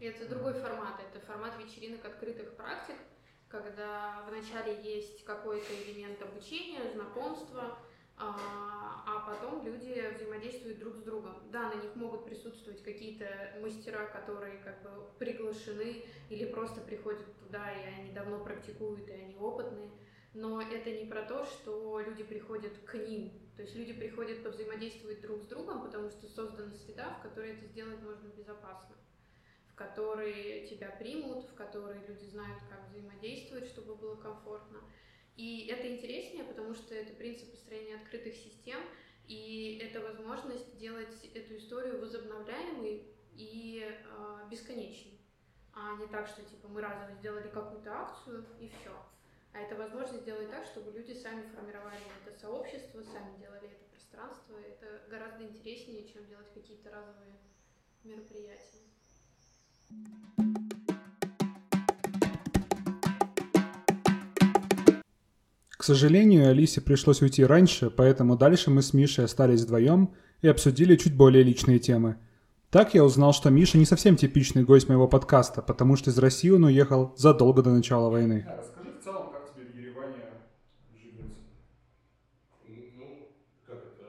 Это 0.00 0.28
другой 0.28 0.52
формат, 0.52 1.00
это 1.00 1.24
формат 1.24 1.54
вечеринок 1.58 2.04
открытых 2.04 2.54
практик, 2.56 2.96
когда 3.48 4.22
вначале 4.28 4.82
есть 4.82 5.24
какой-то 5.24 5.72
элемент 5.86 6.20
обучения, 6.20 6.90
знакомства, 6.92 7.78
а, 8.16 9.02
а 9.06 9.26
потом 9.26 9.64
люди 9.64 10.02
взаимодействуют 10.14 10.78
друг 10.78 10.96
с 10.96 11.02
другом. 11.02 11.50
Да, 11.50 11.68
на 11.70 11.74
них 11.74 11.94
могут 11.96 12.24
присутствовать 12.24 12.82
какие-то 12.82 13.26
мастера, 13.60 14.06
которые 14.06 14.58
как 14.58 14.82
бы 14.82 15.08
приглашены 15.18 16.04
или 16.30 16.44
просто 16.46 16.80
приходят 16.80 17.26
туда, 17.38 17.70
и 17.72 18.00
они 18.00 18.12
давно 18.12 18.42
практикуют, 18.42 19.08
и 19.08 19.12
они 19.12 19.36
опытные. 19.36 19.90
Но 20.32 20.60
это 20.60 20.90
не 20.90 21.06
про 21.06 21.22
то, 21.22 21.44
что 21.44 22.00
люди 22.00 22.24
приходят 22.24 22.76
к 22.84 22.94
ним. 22.94 23.32
То 23.56 23.62
есть 23.62 23.76
люди 23.76 23.92
приходят 23.92 24.42
повзаимодействовать 24.42 25.20
друг 25.20 25.42
с 25.42 25.46
другом, 25.46 25.82
потому 25.82 26.10
что 26.10 26.26
создана 26.26 26.72
среда, 26.74 27.14
в 27.18 27.22
которой 27.22 27.52
это 27.52 27.66
сделать 27.66 28.02
можно 28.02 28.28
безопасно 28.28 28.96
в 29.74 29.76
которой 29.76 30.68
тебя 30.68 30.88
примут, 30.90 31.46
в 31.46 31.54
которой 31.54 31.98
люди 32.06 32.24
знают, 32.26 32.62
как 32.70 32.88
взаимодействовать, 32.88 33.66
чтобы 33.66 33.96
было 33.96 34.14
комфортно. 34.14 34.78
И 35.36 35.66
это 35.66 35.88
интереснее, 35.92 36.44
потому 36.44 36.74
что 36.74 36.94
это 36.94 37.12
принцип 37.14 37.50
построения 37.50 37.96
открытых 37.96 38.34
систем, 38.34 38.80
и 39.26 39.80
это 39.82 40.00
возможность 40.00 40.76
делать 40.76 41.24
эту 41.34 41.56
историю 41.56 42.00
возобновляемой 42.00 43.08
и 43.32 43.84
э, 43.84 44.48
бесконечной. 44.50 45.18
А 45.72 45.96
не 45.96 46.06
так, 46.06 46.28
что 46.28 46.42
типа 46.42 46.68
мы 46.68 46.80
разово 46.80 47.12
сделали 47.12 47.48
какую-то 47.48 47.92
акцию 47.92 48.46
и 48.60 48.68
все. 48.68 48.92
А 49.52 49.58
это 49.58 49.74
возможность 49.76 50.22
сделать 50.22 50.50
так, 50.50 50.66
чтобы 50.66 50.92
люди 50.92 51.12
сами 51.12 51.48
формировали 51.54 51.98
это 52.24 52.38
сообщество, 52.38 53.02
сами 53.02 53.38
делали 53.38 53.68
это 53.68 53.84
пространство. 53.90 54.56
Это 54.58 55.02
гораздо 55.08 55.44
интереснее, 55.44 56.06
чем 56.06 56.26
делать 56.26 56.52
какие-то 56.52 56.90
разовые 56.90 57.38
мероприятия. 58.04 58.84
К 65.84 65.86
сожалению, 65.86 66.48
Алисе 66.48 66.80
пришлось 66.80 67.20
уйти 67.20 67.44
раньше, 67.44 67.90
поэтому 67.90 68.38
дальше 68.38 68.70
мы 68.70 68.80
с 68.80 68.94
Мишей 68.94 69.26
остались 69.26 69.60
вдвоем 69.60 70.14
и 70.40 70.48
обсудили 70.48 70.96
чуть 70.96 71.14
более 71.14 71.42
личные 71.42 71.78
темы. 71.78 72.16
Так 72.70 72.94
я 72.94 73.04
узнал, 73.04 73.34
что 73.34 73.50
Миша 73.50 73.76
не 73.76 73.84
совсем 73.84 74.16
типичный 74.16 74.64
гость 74.64 74.88
моего 74.88 75.06
подкаста, 75.06 75.60
потому 75.60 75.96
что 75.96 76.08
из 76.08 76.16
России 76.16 76.48
он 76.48 76.64
уехал 76.64 77.12
задолго 77.18 77.60
до 77.60 77.68
начала 77.68 78.08
войны. 78.08 78.46
А 78.48 78.56
расскажи 78.56 78.98
в 78.98 79.04
целом, 79.04 79.30
как 79.30 79.54
тебе 79.54 79.66
в 79.66 79.76
Ереване 79.76 80.22
живется? 80.94 81.24
Ну, 82.96 83.28
как 83.66 83.76
это... 83.76 84.06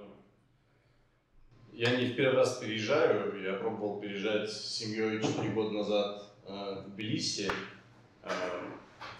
Я 1.74 1.98
не 1.98 2.14
в 2.14 2.16
первый 2.16 2.38
раз 2.38 2.54
переезжаю, 2.54 3.44
я 3.44 3.52
пробовал 3.56 4.00
переезжать 4.00 4.50
с 4.50 4.78
семьей 4.78 5.22
4 5.22 5.50
года 5.50 5.72
назад 5.72 6.24
э, 6.48 6.84
в 6.86 6.92
Тбилиси. 6.92 7.52
Э, 8.24 8.30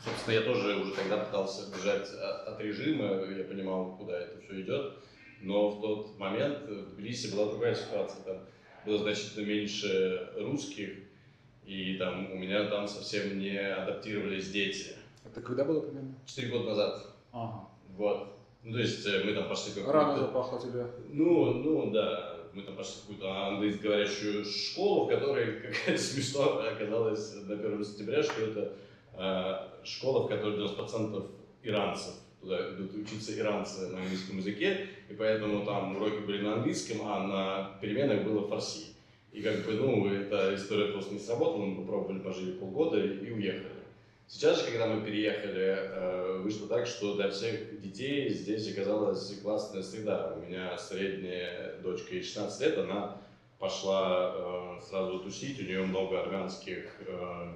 Собственно, 0.04 0.36
я 0.36 0.42
тоже 0.42 0.78
уже 0.78 0.94
тогда 0.94 1.18
пытался 1.18 1.72
бежать 1.72 2.08
от 2.14 2.60
режима, 2.62 3.24
я 3.26 3.44
понимал, 3.44 3.96
куда 3.98 4.20
это 4.20 4.40
все 4.42 4.62
идет. 4.62 4.94
Но 5.42 5.70
в 5.70 5.82
тот 5.82 6.18
момент 6.18 6.68
в 6.68 6.96
Тбилиси 6.96 7.32
была 7.34 7.52
другая 7.52 7.76
ситуация. 7.76 8.24
Там 8.24 8.38
было 8.86 9.00
значительно 9.00 9.46
меньше 9.46 10.30
русских, 10.38 10.90
и 11.66 11.98
там 11.98 12.32
у 12.32 12.36
меня 12.36 12.66
там 12.66 12.88
совсем 12.88 13.40
не 13.40 13.58
адаптировались 13.58 14.52
дети. 14.52 14.96
Это 15.24 15.42
когда 15.42 15.66
было 15.66 15.82
примерно? 15.82 16.16
Четыре 16.26 16.50
года 16.50 16.70
назад. 16.70 17.08
Ага. 17.32 17.68
Вот. 17.98 18.36
Ну, 18.64 18.74
то 18.74 18.80
есть 18.80 19.06
э, 19.06 19.24
мы 19.24 19.34
там 19.34 19.50
пошли 19.50 19.74
как 19.74 19.92
Рано 19.92 20.18
запахло 20.18 20.60
тебе. 20.60 20.86
Ну, 21.10 21.54
ну, 21.54 21.92
да. 21.92 22.38
Мы 22.54 22.62
там 22.62 22.76
пошли 22.76 22.94
в 22.94 23.02
какую-то 23.02 23.48
английско-говорящую 23.48 24.46
школу, 24.46 25.06
в 25.06 25.10
которой, 25.10 25.62
как 25.86 25.98
смешно 26.00 26.60
оказалось 26.60 27.34
на 27.44 27.54
1 27.54 27.84
сентября, 27.84 28.24
что 28.24 28.42
это 28.42 28.74
школа, 29.84 30.24
в 30.24 30.28
которой 30.28 30.58
90% 30.58 31.26
иранцев. 31.64 32.14
Туда 32.42 32.74
идут 32.74 32.94
учиться 32.96 33.38
иранцы 33.38 33.88
на 33.88 34.00
английском 34.00 34.38
языке, 34.38 34.88
и 35.10 35.14
поэтому 35.14 35.66
там 35.66 35.96
уроки 35.96 36.20
были 36.26 36.44
на 36.44 36.54
английском, 36.56 36.98
а 37.04 37.20
на 37.26 37.80
переменах 37.82 38.24
было 38.24 38.48
фарси. 38.48 38.96
И 39.32 39.42
как 39.42 39.66
бы, 39.66 39.74
ну, 39.74 40.08
эта 40.08 40.56
история 40.56 40.92
просто 40.92 41.14
не 41.14 41.20
сработала, 41.20 41.66
мы 41.66 41.82
попробовали, 41.82 42.20
пожили 42.20 42.54
полгода 42.54 43.04
и 43.04 43.32
уехали. 43.32 43.76
Сейчас 44.28 44.60
же, 44.60 44.72
когда 44.72 44.88
мы 44.88 45.06
переехали, 45.06 45.76
э, 45.78 46.40
вышло 46.42 46.68
так, 46.68 46.88
что 46.88 47.16
для 47.16 47.30
всех 47.30 47.80
детей 47.82 48.30
здесь 48.30 48.72
оказалась 48.72 49.40
классная 49.42 49.84
среда. 49.84 50.34
У 50.36 50.40
меня 50.40 50.78
средняя 50.78 51.78
дочка 51.82 52.16
ей 52.16 52.24
16 52.24 52.62
лет, 52.62 52.78
она 52.78 53.18
пошла 53.60 54.34
э, 54.34 54.82
сразу 54.82 55.20
тусить, 55.20 55.60
у 55.60 55.64
нее 55.64 55.84
много 55.84 56.22
армянских 56.22 56.86
э, 57.06 57.54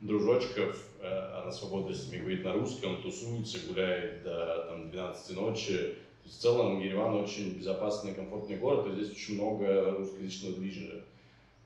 дружочков, 0.00 0.84
она 1.00 1.52
свободно 1.52 1.94
с 1.94 2.08
ними 2.08 2.20
говорит 2.20 2.44
на 2.44 2.52
русском, 2.54 3.02
тусуется, 3.02 3.58
гуляет 3.68 4.22
до 4.22 4.66
там, 4.68 4.90
12 4.90 5.36
ночи. 5.36 5.96
В 6.24 6.28
целом 6.28 6.80
Ереван 6.80 7.14
очень 7.14 7.54
безопасный 7.54 8.14
комфортный 8.14 8.56
город, 8.56 8.86
и 8.86 8.94
здесь 8.94 9.16
очень 9.16 9.34
много 9.34 9.92
русскоязычного 9.92 10.56
движения. 10.56 11.02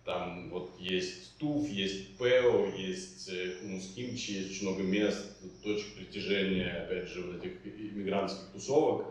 Там 0.05 0.51
вот 0.51 0.71
есть 0.79 1.37
ТУФ, 1.39 1.69
есть 1.69 2.17
ПЭО, 2.19 2.71
есть 2.77 3.29
Хумус-Кимчи, 3.31 4.33
есть 4.33 4.51
очень 4.51 4.69
много 4.69 4.83
мест, 4.83 5.37
точек 5.63 5.95
притяжения, 5.95 6.85
опять 6.85 7.09
же, 7.09 7.23
вот 7.23 7.37
этих 7.37 7.65
иммигрантских 7.65 8.49
тусовок, 8.53 9.07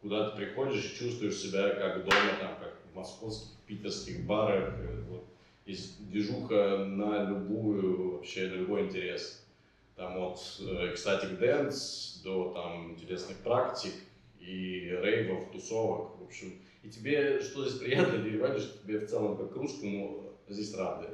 куда 0.00 0.30
ты 0.30 0.36
приходишь 0.38 0.92
и 0.92 0.98
чувствуешь 0.98 1.36
себя 1.36 1.70
как 1.70 2.04
дома, 2.04 2.36
там, 2.40 2.56
как 2.58 2.80
в 2.90 2.96
московских, 2.96 3.50
питерских 3.66 4.24
барах. 4.24 4.74
Вот. 5.08 5.24
Есть 5.66 6.08
движуха 6.08 6.84
на 6.86 7.28
любую, 7.28 8.16
вообще 8.16 8.48
на 8.48 8.54
любой 8.54 8.82
интерес. 8.82 9.46
Там 9.96 10.18
от 10.18 10.38
ecstatic 10.92 11.38
dance 11.38 12.22
до 12.24 12.52
там 12.52 12.92
интересных 12.92 13.36
практик 13.38 13.92
и 14.40 14.88
рейвов, 15.02 15.50
тусовок. 15.52 16.18
В 16.20 16.24
общем, 16.24 16.54
и 16.82 16.88
тебе 16.88 17.40
что 17.40 17.66
здесь 17.66 17.80
приятно 17.80 18.16
Ереване, 18.16 18.58
что 18.58 18.82
тебе 18.82 19.00
в 19.00 19.06
целом 19.08 19.36
как 19.36 19.54
русскому 19.56 20.32
здесь 20.48 20.74
рады. 20.74 21.08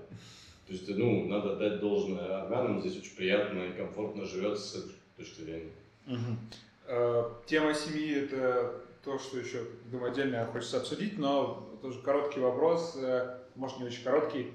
То 0.66 0.72
есть, 0.72 0.88
ну, 0.88 1.26
надо 1.26 1.56
дать 1.56 1.80
должное 1.80 2.42
армянам, 2.42 2.80
здесь 2.80 2.98
очень 2.98 3.16
приятно 3.16 3.60
и 3.66 3.72
комфортно 3.72 4.24
живется 4.24 4.64
с 4.64 4.74
этой 4.84 4.94
точки 5.16 5.42
зрения. 5.42 5.72
Угу. 6.06 7.36
Тема 7.46 7.74
семьи– 7.74 8.14
это 8.24 8.80
то, 9.04 9.18
что 9.18 9.38
еще, 9.38 9.62
думаю, 9.90 10.10
отдельно 10.10 10.46
хочется 10.46 10.78
обсудить, 10.78 11.18
но 11.18 11.78
тоже 11.82 12.00
короткий 12.00 12.40
вопрос, 12.40 12.96
э, 12.96 13.38
может, 13.56 13.78
не 13.78 13.84
очень 13.84 14.04
короткий. 14.04 14.52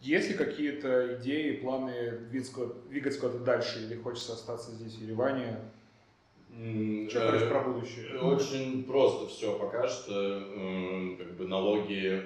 Есть 0.00 0.28
ли 0.28 0.34
какие-то 0.34 1.16
идеи, 1.16 1.56
планы 1.56 2.18
двигаться 2.30 3.20
куда-то 3.20 3.38
дальше 3.40 3.84
или 3.84 3.96
хочется 3.96 4.34
остаться 4.34 4.70
здесь, 4.72 4.94
в 4.94 5.02
Ереване? 5.02 5.58
Что 6.48 7.20
говоришь 7.20 7.42
э, 7.42 7.48
про 7.50 7.60
будущее? 7.60 8.20
Очень 8.20 8.84
просто 8.84 9.28
все 9.28 9.58
пока 9.58 9.88
что. 9.88 11.16
Как 11.18 11.36
бы 11.36 11.46
налоги 11.46 12.22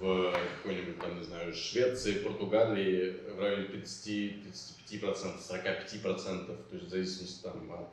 в 0.00 0.32
какой-нибудь, 0.56 0.98
там, 0.98 1.18
не 1.18 1.24
знаю, 1.24 1.52
Швеции, 1.52 2.22
Португалии 2.22 3.16
в 3.36 3.40
районе 3.40 3.64
30, 3.64 4.08
35%, 4.90 5.38
45%, 5.38 6.46
то 6.46 6.56
есть 6.72 6.86
в 6.86 6.88
зависимости 6.88 7.42
там, 7.42 7.70
от 7.72 7.88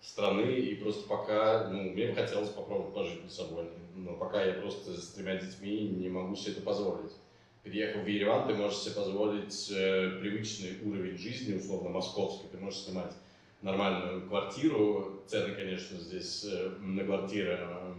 страны, 0.00 0.52
и 0.52 0.74
просто 0.76 1.08
пока, 1.08 1.68
ну, 1.68 1.82
мне 1.90 2.08
бы 2.08 2.14
хотелось 2.14 2.50
попробовать 2.50 2.94
пожить 2.94 3.24
на 3.24 3.30
собой, 3.30 3.66
но 3.94 4.14
пока 4.14 4.44
я 4.44 4.54
просто 4.54 4.92
с 5.00 5.08
тремя 5.08 5.36
детьми 5.36 5.88
не 5.88 6.08
могу 6.08 6.34
себе 6.36 6.52
это 6.52 6.62
позволить. 6.62 7.12
Переехав 7.62 8.04
в 8.04 8.06
Ереван, 8.06 8.48
ты 8.48 8.54
можешь 8.54 8.78
себе 8.78 8.94
позволить 8.94 9.70
э, 9.70 10.18
привычный 10.20 10.78
уровень 10.84 11.18
жизни, 11.18 11.56
условно 11.56 11.90
московский, 11.90 12.48
ты 12.50 12.58
можешь 12.58 12.80
снимать 12.80 13.12
нормальную 13.60 14.28
квартиру, 14.28 15.22
цены, 15.26 15.54
конечно, 15.54 15.98
здесь 15.98 16.46
э, 16.48 16.70
на 16.80 17.04
квартиры 17.04 17.58
э, 17.60 17.94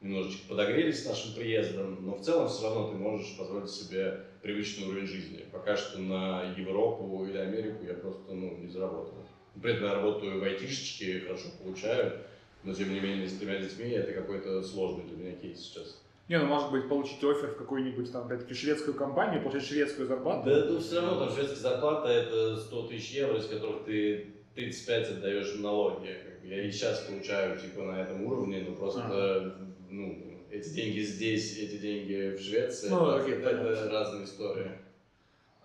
немножечко 0.00 0.48
подогрелись 0.48 1.02
с 1.02 1.06
нашим 1.06 1.34
приездом, 1.34 2.04
но 2.04 2.16
в 2.16 2.22
целом 2.22 2.48
все 2.48 2.64
равно 2.64 2.90
ты 2.90 2.96
можешь 2.96 3.36
позволить 3.38 3.70
себе 3.70 4.24
привычный 4.42 4.88
уровень 4.88 5.06
жизни. 5.06 5.44
Пока 5.52 5.76
что 5.76 6.00
на 6.00 6.52
Европу 6.56 7.24
или 7.24 7.38
Америку 7.38 7.84
я 7.84 7.94
просто 7.94 8.34
ну, 8.34 8.56
не 8.58 8.68
заработал. 8.68 9.21
При 9.60 9.72
этом 9.72 9.84
я 9.84 9.94
работаю 9.94 10.40
в 10.40 10.44
айтишечке, 10.44 11.20
хорошо 11.20 11.48
получаю, 11.62 12.20
но 12.64 12.72
тем 12.72 12.92
не 12.92 13.00
менее 13.00 13.28
с 13.28 13.36
тремя 13.36 13.58
детьми 13.58 13.90
это 13.90 14.12
какой-то 14.12 14.62
сложный 14.62 15.04
для 15.04 15.16
меня 15.16 15.36
кейс 15.36 15.60
сейчас. 15.60 15.98
Не, 16.28 16.38
ну 16.38 16.46
может 16.46 16.70
быть 16.70 16.88
получить 16.88 17.22
офер 17.22 17.50
в 17.50 17.56
какую-нибудь 17.56 18.10
там, 18.10 18.26
опять-таки, 18.26 18.54
шведскую 18.54 18.94
компанию, 18.94 19.42
получить 19.42 19.68
шведскую 19.68 20.06
зарплату? 20.06 20.48
Да, 20.48 20.64
ну 20.66 20.80
все 20.80 21.00
равно 21.00 21.26
там 21.26 21.34
шведская 21.34 21.56
зарплата 21.56 22.08
это 22.08 22.56
100 22.56 22.86
тысяч 22.86 23.10
евро, 23.10 23.36
из 23.36 23.46
которых 23.46 23.84
ты 23.84 24.28
35 24.54 25.10
отдаешь 25.10 25.54
в 25.54 25.60
налоги. 25.60 26.16
Я 26.44 26.62
и 26.62 26.70
сейчас 26.70 27.00
получаю 27.00 27.58
типа 27.58 27.82
на 27.82 28.02
этом 28.02 28.22
уровне, 28.24 28.64
но 28.66 28.74
просто 28.74 29.02
а 29.04 29.56
ну, 29.90 30.32
эти 30.50 30.68
деньги 30.70 31.00
здесь, 31.00 31.58
эти 31.58 31.76
деньги 31.76 32.36
в 32.36 32.40
Швеции, 32.40 32.88
ну, 32.88 33.06
это, 33.10 33.22
окей, 33.22 33.34
это 33.34 33.90
разные 33.90 34.24
истории. 34.24 34.70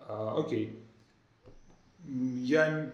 А, 0.00 0.38
окей. 0.38 0.78
Я 2.06 2.92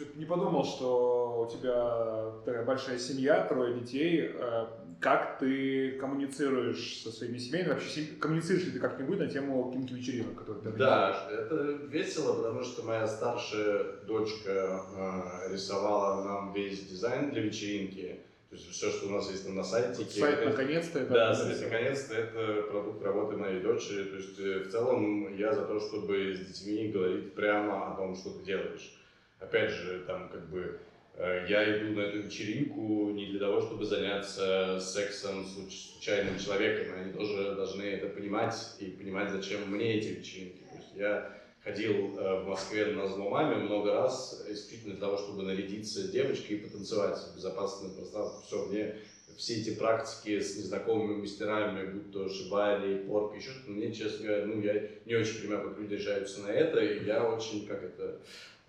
что-то 0.00 0.18
не 0.18 0.24
подумал, 0.24 0.64
что 0.64 1.46
у 1.46 1.50
тебя 1.50 2.32
такая 2.44 2.64
большая 2.64 2.98
семья, 2.98 3.44
трое 3.44 3.78
детей. 3.80 4.32
А 4.38 4.80
как 5.00 5.38
ты 5.38 5.92
коммуницируешь 5.92 7.02
со 7.02 7.10
своими 7.10 7.38
семьями? 7.38 7.68
Вообще 7.68 8.04
коммуницируешь 8.18 8.66
ли 8.66 8.72
ты 8.72 8.78
как-нибудь 8.78 9.18
на 9.18 9.26
тему 9.26 9.70
каких-то 9.70 9.94
вечеринок, 9.94 10.38
которые 10.38 10.62
ты 10.62 10.70
Да, 10.72 11.28
это 11.30 11.54
весело, 11.88 12.34
потому 12.34 12.62
что 12.62 12.82
моя 12.82 13.06
старшая 13.06 13.84
дочка 14.06 14.84
э, 14.96 15.52
рисовала 15.52 16.24
нам 16.24 16.52
весь 16.52 16.86
дизайн 16.86 17.30
для 17.30 17.42
вечеринки. 17.42 18.20
То 18.50 18.56
есть 18.56 18.68
все, 18.70 18.90
что 18.90 19.06
у 19.06 19.10
нас 19.10 19.30
есть 19.30 19.48
на 19.48 19.62
сайте. 19.62 20.04
Сайт 20.04 20.44
наконец-то 20.44 20.98
это. 20.98 21.12
Да, 21.12 21.34
сайт 21.34 21.60
наконец-то 21.62 22.14
это 22.14 22.62
продукт 22.62 23.02
работы 23.02 23.36
моей 23.36 23.60
дочери. 23.60 24.04
То 24.04 24.16
есть 24.16 24.38
э, 24.40 24.64
в 24.64 24.70
целом 24.70 25.36
я 25.36 25.52
за 25.52 25.66
то, 25.66 25.78
чтобы 25.78 26.34
с 26.34 26.40
детьми 26.40 26.88
говорить 26.88 27.34
прямо 27.34 27.92
о 27.92 27.96
том, 27.96 28.16
что 28.16 28.30
ты 28.30 28.44
делаешь. 28.44 28.99
Опять 29.40 29.70
же, 29.70 30.04
там 30.06 30.28
как 30.28 30.48
бы 30.50 30.78
э, 31.14 31.46
я 31.48 31.78
иду 31.78 31.94
на 31.94 32.00
эту 32.02 32.18
вечеринку 32.18 33.10
не 33.10 33.26
для 33.26 33.40
того, 33.40 33.60
чтобы 33.60 33.84
заняться 33.84 34.78
сексом 34.80 35.44
с 35.44 35.92
случайным 35.94 36.38
человеком. 36.38 36.94
Они 37.00 37.12
тоже 37.12 37.54
должны 37.54 37.82
это 37.82 38.08
понимать 38.08 38.54
и 38.78 38.86
понимать, 38.86 39.30
зачем 39.30 39.70
мне 39.70 39.96
эти 39.96 40.08
вечеринки. 40.08 40.62
То 40.70 40.76
есть 40.76 40.94
я 40.94 41.40
ходил 41.64 42.18
э, 42.18 42.42
в 42.42 42.48
Москве 42.48 42.86
на 42.86 43.06
зло 43.06 43.30
маме 43.30 43.56
много 43.56 43.92
раз, 43.92 44.44
исключительно 44.48 44.94
для 44.94 45.00
того, 45.00 45.18
чтобы 45.18 45.42
нарядиться 45.42 46.08
девочкой 46.08 46.56
и 46.56 46.60
потанцевать 46.60 47.18
в 47.18 47.36
безопасном 47.36 47.94
пространстве. 47.94 48.46
Все, 48.46 48.66
мне 48.66 48.94
все 49.36 49.60
эти 49.60 49.74
практики 49.74 50.40
с 50.40 50.56
незнакомыми 50.56 51.20
мастерами, 51.20 51.90
будь 51.90 52.12
то 52.12 52.28
шибали, 52.28 53.04
порк, 53.06 53.36
еще 53.36 53.50
что-то, 53.50 53.70
мне, 53.70 53.92
честно 53.92 54.26
говоря, 54.26 54.46
ну, 54.46 54.60
я 54.60 54.88
не 55.06 55.14
очень 55.14 55.40
понимаю, 55.40 55.68
как 55.68 55.78
люди 55.78 55.94
решаются 55.94 56.42
на 56.42 56.48
это, 56.48 56.80
и 56.80 57.04
я 57.04 57.24
очень, 57.24 57.66
как 57.66 57.82
это, 57.82 58.20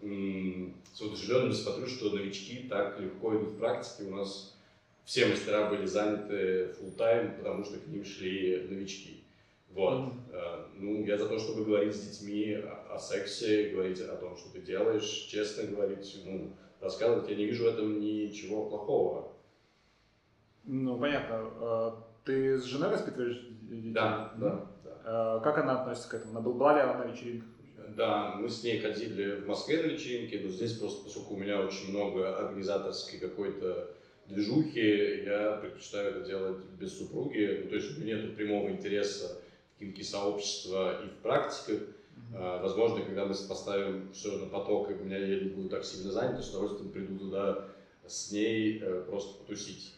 с 0.02 1.02
удовлетворенностью 1.02 1.72
смотрю, 1.72 1.88
что 1.88 2.12
новички 2.12 2.68
так 2.70 3.00
легко 3.00 3.36
идут 3.36 3.50
в 3.50 3.58
практике. 3.58 4.10
У 4.10 4.16
нас 4.16 4.58
все 5.06 5.28
мастера 5.28 5.70
были 5.70 5.86
заняты 5.86 6.76
full 6.80 6.96
time 6.98 7.38
потому 7.38 7.64
что 7.64 7.80
к 7.80 7.88
ним 7.88 8.04
шли 8.04 8.68
новички. 8.70 9.24
Вот. 9.70 10.00
Mm-hmm. 10.00 10.66
Ну, 10.80 11.06
я 11.06 11.18
за 11.18 11.28
то, 11.28 11.40
чтобы 11.40 11.64
говорить 11.64 11.96
с 11.96 12.02
детьми 12.02 12.54
о, 12.56 12.96
о 12.96 13.00
сексе, 13.00 13.70
говорить 13.70 14.02
о 14.02 14.16
том, 14.16 14.36
что 14.36 14.52
ты 14.52 14.62
делаешь, 14.62 15.28
честно 15.30 15.64
говорить, 15.64 16.22
ну, 16.26 16.52
рассказывать. 16.82 17.30
Я 17.30 17.36
не 17.36 17.46
вижу 17.46 17.64
в 17.64 17.68
этом 17.68 18.00
ничего 18.00 18.70
плохого. 18.70 19.32
Ну, 20.66 21.00
понятно. 21.00 21.36
А, 21.36 22.04
ты 22.26 22.58
с 22.58 22.64
женой 22.66 22.90
воспитываешь 22.90 23.40
детей? 23.62 23.92
Да, 23.92 24.34
да. 24.38 24.66
да. 24.84 25.40
Как 25.40 25.58
она 25.58 25.82
относится 25.82 26.10
к 26.10 26.14
этому? 26.16 26.42
Была 26.42 26.76
ли 26.76 26.82
она 26.82 27.06
на 27.06 27.12
вечеринках? 27.12 27.48
Да, 28.02 28.36
мы 28.40 28.50
с 28.50 28.64
ней 28.64 28.80
ходили 28.80 29.42
в 29.42 29.48
Москве 29.48 29.84
на 29.84 29.86
вечеринки, 29.86 30.36
но 30.36 30.50
здесь 30.50 30.74
просто, 30.74 31.04
поскольку 31.04 31.36
у 31.36 31.38
меня 31.38 31.62
очень 31.62 31.92
много 31.92 32.36
организаторской 32.36 33.20
какой-то 33.20 33.90
движухи, 34.26 35.24
я 35.24 35.60
предпочитаю 35.62 36.16
это 36.16 36.26
делать 36.26 36.58
без 36.80 36.98
супруги, 36.98 37.60
ну, 37.62 37.70
то 37.70 37.76
есть 37.76 37.96
у 37.96 38.02
меня 38.02 38.18
нет 38.18 38.36
прямого 38.36 38.72
интереса 38.72 39.38
какие 39.78 40.04
сообщества 40.04 41.04
и 41.04 41.10
в 41.10 41.18
практиках, 41.22 41.82
Э, 42.34 42.60
возможно, 42.62 43.02
когда 43.02 43.26
мы 43.26 43.34
поставим 43.48 44.12
все 44.14 44.38
на 44.38 44.46
поток, 44.46 44.90
и 44.90 44.94
у 44.94 45.04
меня 45.04 45.18
я 45.18 45.40
не 45.40 45.50
буду 45.50 45.70
так 45.70 45.84
сильно 45.84 46.12
занят, 46.12 46.44
с 46.44 46.50
удовольствием 46.50 46.92
приду 46.92 47.18
туда 47.18 47.68
с 48.06 48.32
ней 48.32 48.80
э, 48.82 49.04
просто 49.06 49.38
потусить. 49.38 49.94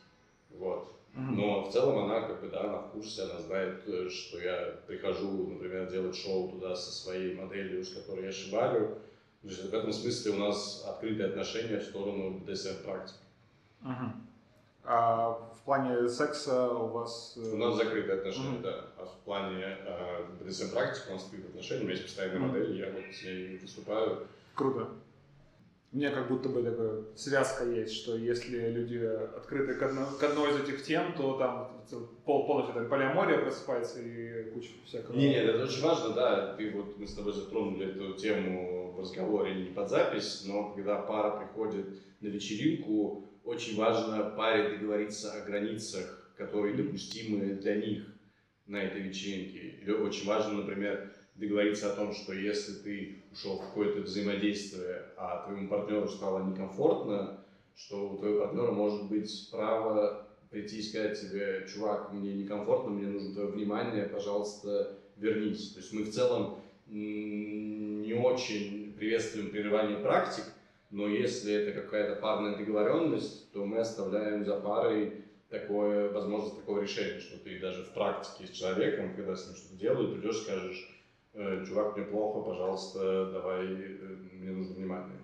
Вот. 0.50 0.88
Но 1.16 1.64
в 1.64 1.72
целом 1.72 2.06
она 2.06 2.22
как 2.22 2.42
бы, 2.42 2.48
да, 2.50 2.62
она 2.62 2.78
в 2.80 2.92
курсе, 2.92 3.24
она 3.24 3.40
знает, 3.40 3.88
э, 3.88 4.10
что 4.10 4.40
я 4.40 4.76
прихожу, 4.88 5.48
например, 5.48 5.90
делать 5.92 6.16
шоу 6.16 6.50
туда 6.50 6.76
со 6.76 6.92
своей 6.92 7.36
моделью, 7.36 7.86
с 7.86 7.94
которой 7.94 8.26
я 8.26 8.32
шибалю. 8.32 8.98
То 9.44 9.48
есть 9.48 9.64
в 9.64 9.74
этом 9.74 9.94
смысле 9.94 10.32
у 10.32 10.38
нас 10.38 10.84
открытые 10.88 11.28
отношения 11.30 11.78
в 11.78 11.84
сторону 11.84 12.40
БДСМ-практик. 12.40 13.18
Угу. 13.82 14.12
А 14.86 15.32
в 15.32 15.62
плане 15.66 16.10
секса 16.10 16.70
у 16.70 16.88
вас... 16.88 17.38
Э, 17.38 17.54
у 17.54 17.58
нас 17.58 17.76
закрытые 17.76 18.18
отношения, 18.18 18.58
mm-hmm. 18.58 18.62
да. 18.62 18.86
А 18.98 19.06
в 19.06 19.16
плане 19.24 19.64
э, 19.64 20.26
БДСМ-практики 20.42 21.10
у 21.10 21.14
нас 21.14 21.24
открытые 21.26 21.50
отношения. 21.50 21.82
У 21.82 21.84
меня 21.84 21.94
есть 21.94 22.06
постоянная 22.06 22.40
mm-hmm. 22.40 22.48
модель, 22.48 22.80
я 22.80 22.92
вот 22.92 23.16
с 23.16 23.24
ней 23.24 23.58
выступаю. 23.60 24.28
Круто. 24.56 24.90
Меня 25.94 26.10
как 26.10 26.28
будто 26.28 26.50
бы 26.50 26.64
такая 26.64 27.04
связка 27.16 27.66
есть, 27.66 27.94
что 27.94 28.18
если 28.18 28.72
люди 28.72 28.98
открыты 28.98 29.76
к, 29.76 29.84
одно, 29.84 30.08
к 30.20 30.24
одной 30.24 30.50
из 30.50 30.62
этих 30.62 30.84
тем, 30.84 31.14
то 31.14 31.38
там 31.38 31.86
пол, 32.26 32.48
полностью 32.48 32.74
там 32.74 32.90
полиамория 32.90 33.38
просыпается 33.38 34.02
и 34.02 34.50
куча 34.50 34.70
всякого. 34.86 35.16
Не, 35.16 35.30
нет, 35.30 35.46
это 35.50 35.66
очень 35.66 35.84
важно, 35.84 36.16
да. 36.16 36.56
Ты 36.56 36.72
вот 36.72 36.98
мы 36.98 37.06
с 37.06 37.14
тобой 37.14 37.34
затронули 37.34 37.92
эту 37.92 38.14
тему 38.14 38.94
в 38.94 39.02
разговоре 39.02 39.54
не 39.54 39.70
под 39.70 39.88
запись, 39.88 40.44
но 40.48 40.74
когда 40.74 40.98
пара 40.98 41.38
приходит 41.38 41.86
на 42.22 42.28
вечеринку, 42.28 43.30
очень 43.44 43.78
важно 43.78 44.32
паре 44.36 44.76
договориться 44.76 45.32
о 45.34 45.46
границах, 45.46 46.34
которые 46.36 46.76
допустимы 46.76 47.54
для 47.54 47.76
них 47.76 48.04
на 48.66 48.78
этой 48.78 49.02
вечеринке. 49.02 49.76
Или 49.82 49.92
очень 49.92 50.26
важно, 50.26 50.54
например, 50.54 51.14
договориться 51.36 51.92
о 51.92 51.96
том, 51.96 52.14
что 52.14 52.34
если 52.34 52.74
ты 52.74 53.24
ушел 53.32 53.58
в 53.58 53.68
какое-то 53.68 54.02
взаимодействие, 54.02 55.04
а 55.18 55.46
твоему 55.46 55.68
партнеру 55.68 56.08
стало 56.08 56.44
некомфортно, 56.50 57.40
что 57.76 58.10
у 58.10 58.18
твоего 58.18 58.46
партнера 58.46 58.72
может 58.72 59.06
быть 59.06 59.50
право 59.52 60.28
прийти 60.50 60.78
и 60.78 60.84
сказать 60.84 61.20
тебе, 61.20 61.68
чувак, 61.68 62.14
мне 62.14 62.34
некомфортно, 62.34 62.92
мне 62.92 63.08
нужно 63.08 63.34
твое 63.34 63.48
внимание, 63.50 64.06
пожалуйста, 64.06 64.96
вернись. 65.18 65.72
То 65.72 65.80
есть 65.80 65.94
мы 65.94 66.04
в 66.04 66.12
целом 66.12 66.60
не 66.86 68.14
очень 68.14 68.94
приветствуем 68.96 69.50
прерывание 69.50 69.98
практик, 69.98 70.44
но 70.92 71.08
если 71.08 71.54
это 71.54 71.82
какая-то 71.82 72.22
парная 72.22 72.56
договоренность, 72.56 73.52
то 73.52 73.66
мы 73.66 73.80
оставляем 73.80 74.46
за 74.46 74.60
парой 74.60 75.24
такое, 75.50 76.12
возможность 76.12 76.58
такого 76.58 76.82
решения, 76.82 77.20
что 77.20 77.38
ты 77.40 77.60
даже 77.60 77.84
в 77.84 77.94
практике 77.94 78.48
с 78.48 78.56
человеком, 78.56 79.16
когда 79.16 79.36
с 79.36 79.48
ним 79.48 79.56
что-то 79.56 79.76
делают, 79.76 80.14
придешь 80.14 80.38
и 80.38 80.42
скажешь, 80.42 80.90
«Э, 80.90 81.03
чувак, 81.34 81.98
мне 81.98 82.06
плохо, 82.06 82.50
пожалуйста, 82.50 83.32
давай, 83.32 83.66
э, 83.66 84.16
мне 84.34 84.52
нужно 84.52 84.76
внимание. 84.76 85.18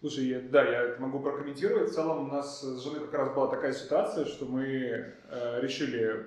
Слушай, 0.00 0.26
я, 0.26 0.40
да, 0.40 0.64
я 0.64 0.82
это 0.82 1.00
могу 1.00 1.20
прокомментировать. 1.20 1.90
В 1.90 1.94
целом 1.94 2.28
у 2.28 2.32
нас 2.32 2.60
с 2.60 2.82
женой 2.82 3.00
как 3.00 3.14
раз 3.14 3.34
была 3.34 3.48
такая 3.48 3.72
ситуация, 3.72 4.24
что 4.24 4.46
мы 4.46 4.64
э, 4.64 5.60
решили, 5.60 6.26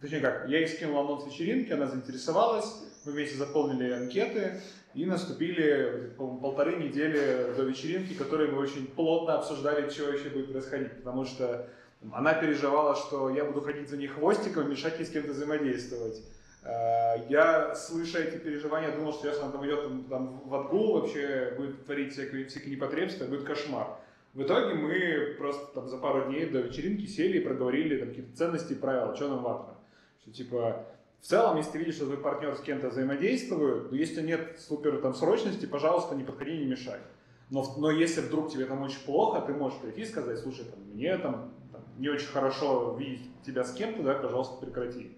точнее 0.00 0.20
как, 0.20 0.48
я 0.48 0.58
ей 0.58 0.66
скинул 0.66 0.98
анонс 0.98 1.26
вечеринки, 1.26 1.72
она 1.72 1.86
заинтересовалась, 1.86 2.82
мы 3.04 3.12
вместе 3.12 3.36
заполнили 3.36 3.92
анкеты, 3.92 4.60
и 4.94 5.06
наступили 5.06 6.12
полторы 6.18 6.76
недели 6.76 7.54
до 7.56 7.62
вечеринки, 7.62 8.14
которые 8.14 8.50
мы 8.50 8.58
очень 8.58 8.86
плотно 8.88 9.38
обсуждали, 9.38 9.88
что 9.88 10.12
еще 10.12 10.28
будет 10.28 10.52
происходить, 10.52 10.92
потому 10.96 11.24
что 11.24 11.68
она 12.12 12.34
переживала, 12.34 12.96
что 12.96 13.30
я 13.30 13.44
буду 13.44 13.60
ходить 13.60 13.88
за 13.88 13.96
ней 13.96 14.08
хвостиком, 14.08 14.68
мешать 14.68 14.98
ей 14.98 15.06
с 15.06 15.10
кем-то 15.10 15.32
взаимодействовать. 15.32 16.20
Э, 16.64 17.16
я, 17.28 17.74
слыша 17.74 18.20
эти 18.20 18.36
переживания, 18.38 18.94
думал, 18.94 19.12
что 19.12 19.28
если 19.28 19.42
она 19.42 19.52
там 19.52 19.66
идет 19.66 20.08
там, 20.08 20.42
в 20.46 20.54
отгул, 20.54 21.00
вообще 21.00 21.54
будет 21.56 21.84
творить 21.84 22.12
всякие, 22.12 22.46
всякие 22.46 22.76
непотребства, 22.76 23.24
будет 23.24 23.44
кошмар. 23.44 23.98
В 24.34 24.42
итоге 24.42 24.74
мы 24.74 25.34
просто 25.36 25.74
там 25.74 25.88
за 25.88 25.98
пару 25.98 26.30
дней 26.30 26.46
до 26.46 26.60
вечеринки 26.60 27.06
сели 27.06 27.38
и 27.38 27.44
проговорили 27.44 27.98
там 27.98 28.08
какие-то 28.08 28.36
ценности 28.36 28.72
и 28.72 28.76
правила, 28.76 29.14
что 29.14 29.28
нам 29.28 29.42
важно. 29.42 29.74
Что 30.22 30.30
типа, 30.30 30.86
в 31.20 31.26
целом, 31.26 31.56
если 31.56 31.72
ты 31.72 31.78
видишь, 31.78 31.96
что 31.96 32.06
твой 32.06 32.18
партнер 32.18 32.54
с 32.56 32.60
кем-то 32.60 32.88
взаимодействует, 32.88 33.90
но 33.90 33.96
если 33.96 34.22
нет 34.22 34.58
супер 34.58 34.98
там 35.02 35.14
срочности, 35.14 35.66
пожалуйста, 35.66 36.14
не 36.14 36.24
подходи, 36.24 36.56
не 36.56 36.64
мешай. 36.64 36.98
Но, 37.50 37.64
но 37.76 37.90
если 37.90 38.22
вдруг 38.22 38.50
тебе 38.50 38.64
там 38.64 38.82
очень 38.82 39.00
плохо, 39.04 39.42
ты 39.42 39.52
можешь 39.52 39.78
прийти 39.80 40.02
и 40.02 40.06
сказать, 40.06 40.38
слушай, 40.38 40.64
там, 40.64 40.80
мне 40.94 41.18
там, 41.18 41.52
там 41.70 41.82
не 41.98 42.08
очень 42.08 42.28
хорошо 42.28 42.96
видеть 42.98 43.28
тебя 43.44 43.64
с 43.64 43.72
кем-то, 43.74 44.02
да, 44.02 44.14
пожалуйста, 44.14 44.64
прекрати. 44.64 45.12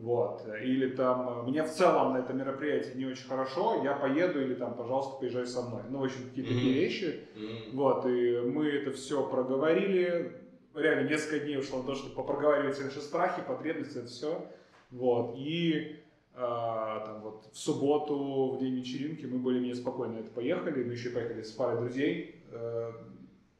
Вот. 0.00 0.46
Или 0.62 0.90
там, 0.90 1.48
мне 1.48 1.64
в 1.64 1.70
целом 1.70 2.12
на 2.12 2.18
это 2.18 2.32
мероприятие 2.32 2.94
не 2.94 3.06
очень 3.06 3.26
хорошо, 3.26 3.82
я 3.82 3.94
поеду, 3.94 4.40
или 4.40 4.54
там, 4.54 4.74
пожалуйста, 4.74 5.18
поезжай 5.18 5.46
со 5.46 5.62
мной. 5.62 5.82
Ну, 5.90 5.98
в 5.98 6.04
общем, 6.04 6.28
какие-то 6.28 6.52
такие 6.52 6.72
mm-hmm. 6.72 6.80
вещи. 6.80 7.20
Mm-hmm. 7.34 7.70
Вот, 7.72 8.06
и 8.06 8.40
мы 8.44 8.68
это 8.68 8.92
все 8.92 9.28
проговорили. 9.28 10.40
Реально, 10.74 11.08
несколько 11.08 11.40
дней 11.40 11.58
ушло 11.58 11.80
на 11.80 11.84
то, 11.84 11.94
чтобы 11.96 12.14
попроговаривать 12.14 12.76
все 12.76 12.84
наши 12.84 13.00
страхи, 13.00 13.42
потребности, 13.46 13.98
это 13.98 14.06
все. 14.06 14.46
Вот, 14.92 15.34
и 15.36 15.96
а, 16.34 17.04
там 17.04 17.20
вот 17.22 17.48
в 17.52 17.58
субботу, 17.58 18.52
в 18.54 18.60
день 18.60 18.76
вечеринки, 18.76 19.26
мы 19.26 19.38
более-менее 19.38 19.74
спокойно 19.74 20.18
это 20.18 20.30
поехали, 20.30 20.84
мы 20.84 20.92
еще 20.92 21.10
поехали 21.10 21.42
с 21.42 21.50
парой 21.50 21.80
друзей, 21.80 22.44
э, 22.52 22.92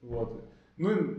вот. 0.03 0.45
Ну 0.76 1.16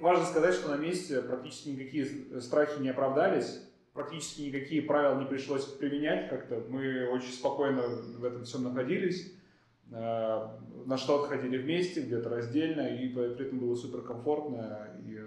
важно 0.00 0.24
сказать, 0.24 0.54
что 0.54 0.74
на 0.74 0.80
месте 0.80 1.20
практически 1.20 1.68
никакие 1.68 2.06
страхи 2.40 2.80
не 2.80 2.88
оправдались, 2.88 3.67
практически 3.98 4.42
никакие 4.42 4.82
правила 4.82 5.18
не 5.18 5.26
пришлось 5.26 5.64
применять 5.64 6.30
как-то, 6.30 6.62
мы 6.68 7.08
очень 7.08 7.32
спокойно 7.32 7.82
в 7.82 8.24
этом 8.24 8.44
всем 8.44 8.62
находились, 8.62 9.34
э, 9.90 10.48
на 10.86 10.96
что-то 10.96 11.26
ходили 11.26 11.58
вместе, 11.58 12.02
где-то 12.02 12.28
раздельно, 12.28 12.94
и 12.94 13.08
при 13.08 13.44
этом 13.44 13.58
было 13.58 13.74
супер 13.74 14.02
комфортно 14.02 14.88
и 15.04 15.18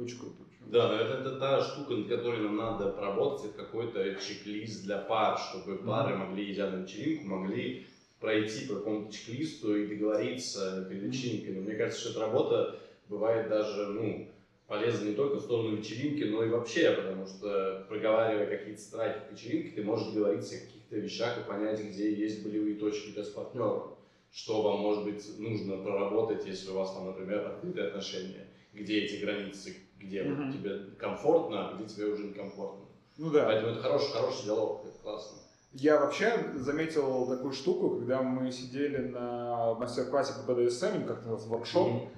очень 0.00 0.18
круто. 0.18 0.36
Да, 0.66 0.88
но 0.88 0.94
это, 0.94 1.18
это 1.18 1.38
та 1.38 1.60
штука, 1.60 1.92
над 1.92 2.08
которой 2.08 2.40
нам 2.40 2.56
надо 2.56 2.88
поработать, 2.92 3.50
это 3.50 3.64
какой-то 3.64 4.14
чек-лист 4.14 4.84
для 4.84 4.96
пар, 4.96 5.38
чтобы 5.38 5.76
пары 5.76 6.16
могли, 6.16 6.50
идя 6.50 6.70
на 6.70 6.76
вечеринку, 6.76 7.26
могли 7.28 7.86
пройти 8.20 8.66
по 8.68 8.76
какому-то 8.76 9.12
чек-листу 9.12 9.76
и 9.76 9.86
договориться 9.86 10.86
перед 10.88 11.02
вечеринкой. 11.02 11.56
Но 11.56 11.60
мне 11.60 11.74
кажется, 11.74 12.00
что 12.00 12.10
эта 12.12 12.20
работа 12.20 12.78
бывает 13.10 13.50
даже, 13.50 13.88
ну, 13.88 14.28
полезна 14.66 15.08
не 15.08 15.14
только 15.14 15.36
в 15.36 15.42
сторону 15.42 15.76
вечеринки, 15.76 16.24
но 16.24 16.44
и 16.44 16.48
вообще, 16.48 16.92
потому 16.92 17.26
что 17.26 17.84
проговаривая 17.88 18.46
какие-то 18.46 18.80
страхи 18.80 19.20
к 19.28 19.32
вечеринке, 19.32 19.70
ты 19.70 19.82
можешь 19.82 20.12
говорить 20.12 20.46
о 20.46 20.66
каких-то 20.66 20.96
вещах 20.96 21.38
и 21.38 21.48
понять, 21.48 21.80
где 21.80 22.12
есть 22.12 22.42
болевые 22.42 22.76
точки 22.76 23.12
тебя 23.12 23.24
с 23.24 23.30
партнером, 23.30 23.94
что 24.32 24.62
вам, 24.62 24.80
может 24.80 25.04
быть, 25.04 25.38
нужно 25.38 25.76
проработать, 25.78 26.46
если 26.46 26.70
у 26.70 26.74
вас 26.74 26.92
там, 26.94 27.06
например, 27.06 27.46
открытые 27.46 27.88
отношения, 27.88 28.46
где 28.72 29.04
эти 29.04 29.22
границы, 29.22 29.76
где 29.98 30.22
mm-hmm. 30.22 30.46
вот 30.46 30.52
тебе 30.54 30.78
комфортно, 30.98 31.68
а 31.68 31.74
где 31.74 31.84
тебе 31.86 32.06
уже 32.06 32.24
некомфортно. 32.24 32.86
Ну 33.18 33.30
да. 33.30 33.44
Поэтому 33.44 33.72
это 33.72 33.82
хороший, 33.82 34.12
хороший 34.12 34.46
диалог, 34.46 34.84
это 34.86 34.98
классно. 35.02 35.38
Я 35.74 36.00
вообще 36.00 36.52
заметил 36.56 37.26
такую 37.26 37.52
штуку, 37.52 37.96
когда 37.96 38.22
мы 38.22 38.52
сидели 38.52 38.98
на 38.98 39.74
мастер-классе 39.74 40.34
по 40.34 40.50
BDSM, 40.50 41.06
как 41.06 41.24
называется, 41.24 41.48
воркшоп, 41.48 41.88
mm-hmm. 41.88 42.08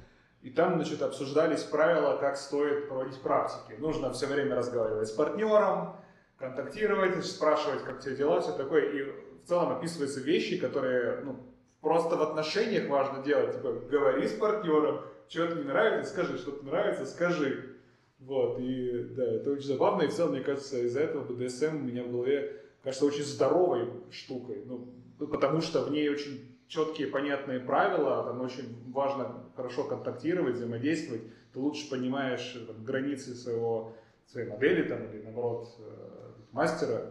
И 0.45 0.51
там, 0.51 0.75
значит, 0.75 1.01
обсуждались 1.01 1.63
правила, 1.63 2.19
как 2.19 2.37
стоит 2.37 2.87
проводить 2.87 3.19
практики. 3.23 3.79
Нужно 3.81 4.13
все 4.13 4.27
время 4.27 4.55
разговаривать 4.55 5.09
с 5.09 5.13
партнером, 5.13 5.97
контактировать, 6.37 7.25
спрашивать, 7.25 7.83
как 7.83 8.01
тебе 8.01 8.17
дела, 8.17 8.43
все 8.43 8.53
такое. 8.53 8.83
И 8.91 9.03
в 9.43 9.49
целом 9.49 9.73
описываются 9.73 10.21
вещи, 10.21 10.59
которые 10.59 11.23
ну, 11.25 11.37
просто 11.81 12.17
в 12.17 12.23
отношениях 12.23 12.91
важно 12.91 13.25
делать. 13.25 13.55
Типа, 13.55 13.73
говори 13.73 14.29
с 14.29 14.35
партнером, 14.35 15.01
что-то 15.31 15.55
не 15.55 15.65
нравится, 15.65 16.13
скажи, 16.13 16.37
что-то 16.37 16.67
нравится, 16.67 17.07
скажи. 17.07 17.77
Вот, 18.19 18.59
и 18.61 19.03
да, 19.17 19.25
это 19.25 19.51
очень 19.51 19.67
забавно, 19.67 20.03
и 20.03 20.09
в 20.09 20.13
целом, 20.13 20.33
мне 20.33 20.43
кажется, 20.43 20.79
из-за 20.81 21.01
этого 21.01 21.25
BDSM 21.25 21.77
у 21.77 21.85
меня 21.85 22.05
в 22.05 22.13
голове 22.13 22.64
кажется 22.85 23.07
очень 23.07 23.25
здоровой 23.25 23.89
штукой, 24.11 24.63
ну, 24.67 24.87
потому 25.19 25.61
что 25.61 25.83
в 25.85 25.91
ней 25.91 26.09
очень 26.09 26.57
четкие, 26.69 27.09
понятные 27.09 27.61
правила, 27.61 28.25
там 28.25 28.41
очень 28.41 28.93
важно 28.93 29.51
хорошо 29.57 29.85
контактировать, 29.85 30.57
взаимодействовать, 30.57 31.23
ты 31.53 31.59
лучше 31.59 31.89
понимаешь 31.89 32.57
там, 32.67 32.85
границы 32.85 33.35
своего, 33.35 33.95
своей 34.27 34.49
модели 34.49 34.87
там, 34.87 35.03
или 35.11 35.23
наоборот 35.23 35.69
э, 35.79 36.33
мастера, 36.53 37.11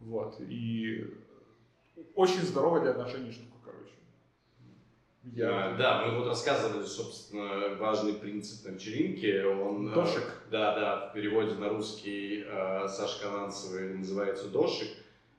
вот, 0.00 0.40
и 0.40 1.06
очень 2.14 2.42
здоровая 2.42 2.82
для 2.82 2.90
отношений 2.90 3.30
штука. 3.30 3.54
Я... 5.32 5.74
Да, 5.78 6.04
мы 6.04 6.18
вот 6.18 6.28
рассказывали, 6.28 6.84
собственно, 6.84 7.76
важный 7.76 8.12
принцип 8.12 8.66
на 8.66 8.72
вечеринке. 8.72 9.46
Он, 9.46 9.88
э, 9.88 9.94
дошик. 9.94 10.24
Да, 10.50 10.74
да, 10.74 11.08
в 11.08 11.14
переводе 11.14 11.54
на 11.54 11.70
русский 11.70 12.44
э, 12.46 12.86
Саша 12.88 13.22
Кананцевый 13.22 13.94
называется 13.94 14.48
дошик. 14.48 14.88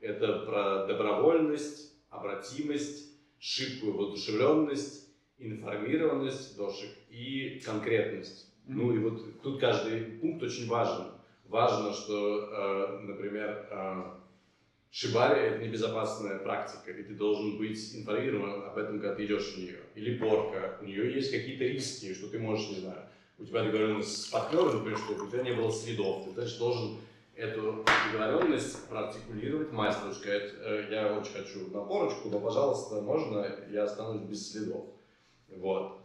Это 0.06 0.40
про 0.46 0.86
добровольность, 0.86 1.96
обратимость, 2.12 3.12
шибкую 3.40 3.98
воодушевленность, 3.98 5.10
информированность 5.40 6.56
дошик 6.56 6.92
и 7.10 7.60
конкретность. 7.66 8.46
Mm-hmm. 8.46 8.74
Ну 8.74 8.94
и 8.94 9.00
вот 9.00 9.42
тут 9.42 9.60
каждый 9.60 10.02
пункт 10.02 10.44
очень 10.44 10.68
важен. 10.68 11.06
Важно, 11.46 11.92
что, 11.92 12.50
э, 12.52 13.00
например, 13.02 13.68
э, 13.72 14.04
Шибари– 14.92 15.42
это 15.42 15.66
небезопасная 15.66 16.38
практика, 16.38 16.92
и 16.92 17.02
ты 17.02 17.16
должен 17.16 17.58
быть 17.58 17.96
информирован 17.96 18.64
об 18.64 18.78
этом, 18.78 19.00
когда 19.00 19.16
ты 19.16 19.26
идешь 19.26 19.54
в 19.54 19.58
нее. 19.58 19.80
Или 19.96 20.20
порка, 20.20 20.78
у 20.82 20.86
нее 20.86 21.14
есть 21.16 21.32
какие-то 21.32 21.64
риски, 21.64 22.14
что 22.14 22.30
ты 22.30 22.38
можешь, 22.38 22.70
не 22.70 22.82
знаю, 22.82 23.10
у 23.40 23.44
тебя 23.44 23.64
договоренность 23.64 24.22
с 24.22 24.28
партнером, 24.28 24.78
например, 24.78 25.00
что 25.00 25.22
у 25.22 25.28
тебя 25.28 25.42
не 25.42 25.54
было 25.54 25.72
следов, 25.72 26.26
ты, 26.26 26.32
значит, 26.32 26.60
должен 26.60 27.00
эту 27.36 27.84
договоренность 28.14 28.88
проартикулировать 28.88 29.72
мастеру, 29.72 30.14
сказать, 30.14 30.52
э, 30.58 30.88
я 30.90 31.14
очень 31.14 31.34
хочу 31.34 31.68
на 31.72 31.82
порочку, 31.82 32.30
но, 32.30 32.40
пожалуйста, 32.40 33.02
можно, 33.02 33.46
я 33.72 33.84
останусь 33.84 34.22
без 34.22 34.52
следов. 34.52 34.86
Вот. 35.50 36.00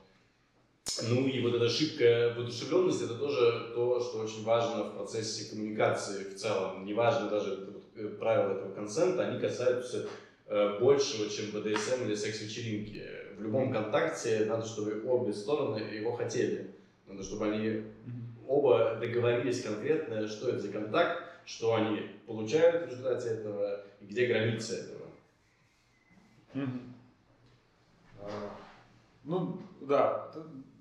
Ну 1.09 1.27
и 1.27 1.41
вот 1.41 1.55
эта 1.55 1.67
ошибка 1.67 2.35
воодушевленность, 2.37 3.03
это 3.03 3.15
тоже 3.15 3.73
то, 3.75 4.01
что 4.01 4.19
очень 4.19 4.43
важно 4.45 4.85
в 4.85 4.97
процессе 4.97 5.51
коммуникации 5.51 6.25
в 6.25 6.37
целом. 6.37 6.85
Неважно 6.85 7.31
даже 7.31 7.55
это 7.55 7.71
вот, 7.71 7.85
э, 7.95 8.09
правила 8.19 8.55
этого 8.55 8.75
консента, 8.75 9.29
они 9.29 9.39
касаются 9.39 10.09
э, 10.47 10.79
большего, 10.81 11.31
чем 11.31 11.51
БДСМ 11.53 12.05
или 12.05 12.15
секс-вечеринки. 12.15 13.05
В 13.39 13.43
любом 13.43 13.73
контакте 13.73 14.47
надо, 14.47 14.67
чтобы 14.67 15.03
обе 15.07 15.33
стороны 15.33 15.79
его 15.79 16.13
хотели. 16.13 16.73
Надо, 17.07 17.23
чтобы 17.23 17.47
они 17.47 17.85
оба 18.51 18.97
договорились 18.97 19.63
конкретно, 19.63 20.27
что 20.27 20.49
это 20.49 20.59
за 20.59 20.73
контакт, 20.73 21.23
что 21.47 21.77
они 21.77 22.11
получают 22.27 22.83
в 22.83 22.91
результате 22.91 23.29
этого 23.29 23.81
и 24.01 24.07
где 24.07 24.27
границы 24.27 24.75
этого. 24.75 25.07
Mm-hmm. 26.55 26.91
Ну, 29.23 29.59
да, 29.81 30.33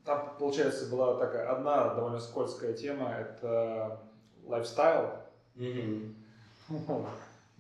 там, 0.04 0.36
получается, 0.40 0.90
была 0.90 1.20
такая 1.20 1.52
одна 1.52 1.94
довольно 1.94 2.20
скользкая 2.20 2.74
тема, 2.74 3.12
это 3.12 4.00
лайфстайл. 4.46 5.12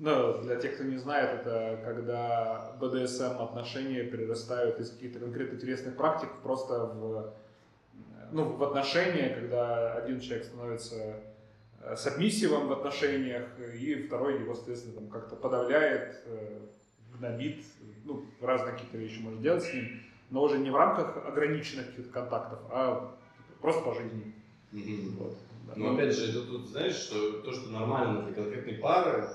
Ну, 0.01 0.41
для 0.41 0.55
тех, 0.55 0.75
кто 0.75 0.85
не 0.85 0.97
знает, 0.97 1.41
это 1.41 1.81
когда 1.83 2.71
БДСМ 2.79 3.41
отношения 3.41 4.05
перерастают 4.05 4.79
из 4.79 4.91
каких-то 4.91 5.19
конкретно 5.19 5.55
интересных 5.57 5.97
практик 5.97 6.29
просто 6.41 6.85
в, 6.85 7.33
ну, 8.31 8.53
в 8.53 8.63
отношения, 8.63 9.29
когда 9.29 9.93
один 9.93 10.19
человек 10.19 10.45
становится 10.45 11.21
э, 11.81 11.95
сабмиссивом 11.95 12.67
в 12.67 12.71
отношениях, 12.71 13.47
и 13.59 13.95
второй 13.95 14.39
его, 14.39 14.55
соответственно, 14.55 14.95
там 14.95 15.09
как-то 15.09 15.35
подавляет, 15.35 16.21
э, 16.25 16.59
гнобит, 17.17 17.65
ну, 18.05 18.25
разные 18.41 18.73
какие-то 18.73 18.97
вещи 18.97 19.19
может 19.19 19.41
делать 19.41 19.63
с 19.63 19.73
ним 19.73 20.01
но 20.29 20.43
уже 20.43 20.59
не 20.59 20.69
в 20.69 20.75
рамках 20.75 21.25
ограниченных 21.25 21.87
каких-то 21.87 22.11
контактов, 22.11 22.59
а 22.69 23.15
просто 23.61 23.83
по 23.83 23.93
жизни. 23.93 24.33
Mm-hmm. 24.71 25.17
Вот. 25.17 25.37
Да. 25.67 25.73
Но 25.75 25.93
опять 25.93 26.15
же, 26.15 26.29
это 26.29 26.45
тут, 26.45 26.67
знаешь, 26.67 26.95
что 26.95 27.41
то, 27.41 27.51
что 27.51 27.69
нормально 27.69 28.23
для 28.23 28.33
конкретной 28.33 28.75
пары, 28.75 29.27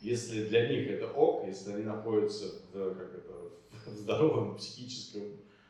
если 0.00 0.46
для 0.46 0.68
них 0.68 0.88
это 0.90 1.08
ок, 1.08 1.46
если 1.46 1.72
они 1.72 1.84
находятся 1.84 2.46
в, 2.72 2.94
как 2.94 3.14
это, 3.14 3.32
в 3.90 3.94
здоровом 3.94 4.56
психическом 4.56 5.22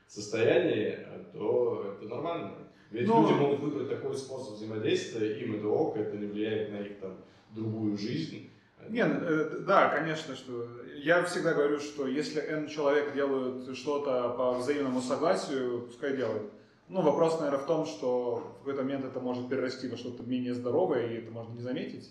состоянии, 0.06 0.98
то 1.32 1.96
это 1.96 2.08
нормально. 2.08 2.52
Ведь 2.91 3.09
Но... 3.09 3.22
люди 3.22 3.32
могут 3.39 3.61
выбрать 3.61 3.89
такой 3.89 4.16
способ 4.16 4.55
взаимодействия, 4.55 5.41
им 5.41 5.57
это 5.57 5.68
ок, 5.68 5.97
это 5.97 6.16
не 6.16 6.26
влияет 6.26 6.70
на 6.72 6.76
их 6.76 6.99
там 6.99 7.16
другую 7.53 7.97
жизнь. 7.97 8.51
Нет, 8.89 9.11
э, 9.22 9.59
да, 9.66 9.89
конечно, 9.89 10.37
что 10.37 10.68
я 10.97 11.24
всегда 11.24 11.55
говорю, 11.55 11.80
что 11.80 12.07
если 12.07 12.41
N 12.41 12.68
человек 12.68 13.14
делают 13.14 13.76
что-то 13.76 14.34
по 14.37 14.53
взаимному 14.55 15.01
согласию, 15.01 15.82
пускай 15.87 16.16
делают. 16.16 16.53
Ну, 16.89 17.03
вопрос, 17.03 17.41
наверное, 17.41 17.59
в 17.59 17.66
том, 17.66 17.84
что 17.84 18.37
в 18.37 18.59
какой-то 18.59 18.82
момент 18.82 19.05
это 19.05 19.18
может 19.18 19.49
перерасти 19.49 19.89
во 19.89 19.97
что-то 19.97 20.22
менее 20.22 20.55
здоровое, 20.55 21.09
и 21.09 21.14
это 21.16 21.32
можно 21.32 21.53
не 21.55 21.62
заметить. 21.62 22.11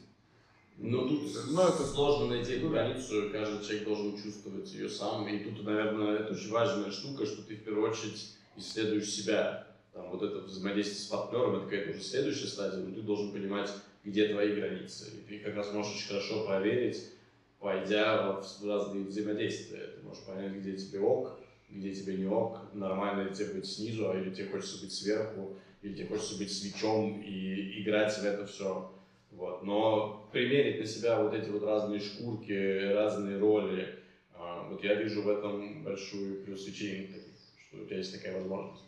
Ну, 0.78 1.08
тут 1.08 1.22
Но 1.52 1.70
это... 1.70 1.84
сложно 1.84 2.28
найти 2.28 2.54
эту 2.54 2.70
границу, 2.70 3.30
каждый 3.32 3.64
человек 3.64 3.86
должен 3.86 4.18
чувствовать 4.18 4.74
ее 4.74 4.90
сам, 4.90 5.26
и 5.28 5.40
тут, 5.40 5.64
наверное, 5.64 6.18
это 6.18 6.34
очень 6.34 6.52
важная 6.52 6.92
штука, 6.92 7.26
что 7.26 7.42
ты 7.44 7.56
в 7.56 7.64
первую 7.64 7.90
очередь 7.90 8.36
исследуешь 8.58 9.10
себя. 9.10 9.66
Там 9.96 10.10
вот 10.10 10.22
это 10.24 10.40
взаимодействие 10.40 11.00
с 11.00 11.06
партнером, 11.06 11.56
это 11.56 11.64
какая-то 11.64 11.92
уже 11.92 12.02
следующая 12.02 12.48
стадия, 12.48 12.80
но 12.80 12.94
ты 12.94 13.02
должен 13.02 13.32
понимать, 13.32 13.72
где 14.04 14.28
твои 14.28 14.54
границы. 14.54 15.10
И 15.10 15.22
ты 15.22 15.40
как 15.40 15.56
раз 15.56 15.72
можешь 15.72 15.96
очень 15.96 16.08
хорошо 16.08 16.44
проверить, 16.44 17.12
пойдя 17.60 18.30
в 18.30 18.66
разные 18.66 19.06
взаимодействия. 19.06 19.88
Ты 19.88 20.02
можешь 20.02 20.26
понять, 20.26 20.52
где 20.52 20.76
тебе 20.76 21.00
ок, 21.00 21.40
где 21.70 21.94
тебе 21.94 22.18
не 22.18 22.26
ок, 22.26 22.74
нормально 22.74 23.30
ли 23.30 23.34
тебе 23.34 23.54
быть 23.54 23.68
снизу, 23.68 24.10
а 24.10 24.18
или 24.18 24.32
тебе 24.32 24.50
хочется 24.50 24.82
быть 24.82 24.92
сверху, 24.92 25.56
или 25.82 25.96
тебе 25.96 26.08
хочется 26.08 26.38
быть 26.38 26.52
свечом 26.52 27.22
и 27.22 27.82
играть 27.82 28.18
в 28.18 28.26
это 28.26 28.46
все. 28.46 28.92
Вот. 29.32 29.64
Но 29.64 30.28
примерить 30.34 30.78
на 30.78 30.86
себя 30.86 31.22
вот 31.22 31.34
эти 31.34 31.48
вот 31.48 31.64
разные 31.64 32.02
шкурки, 32.02 32.92
разные 32.92 33.38
роли, 33.38 33.98
а, 34.34 34.68
вот 34.68 34.84
я 34.84 34.96
вижу 34.96 35.22
в 35.22 35.30
этом 35.30 35.84
большую 35.84 36.42
плюс 36.42 36.68
вечеринок, 36.68 37.22
что 37.66 37.78
у 37.78 37.86
тебя 37.86 38.00
есть 38.00 38.12
такая 38.12 38.34
возможность. 38.34 38.84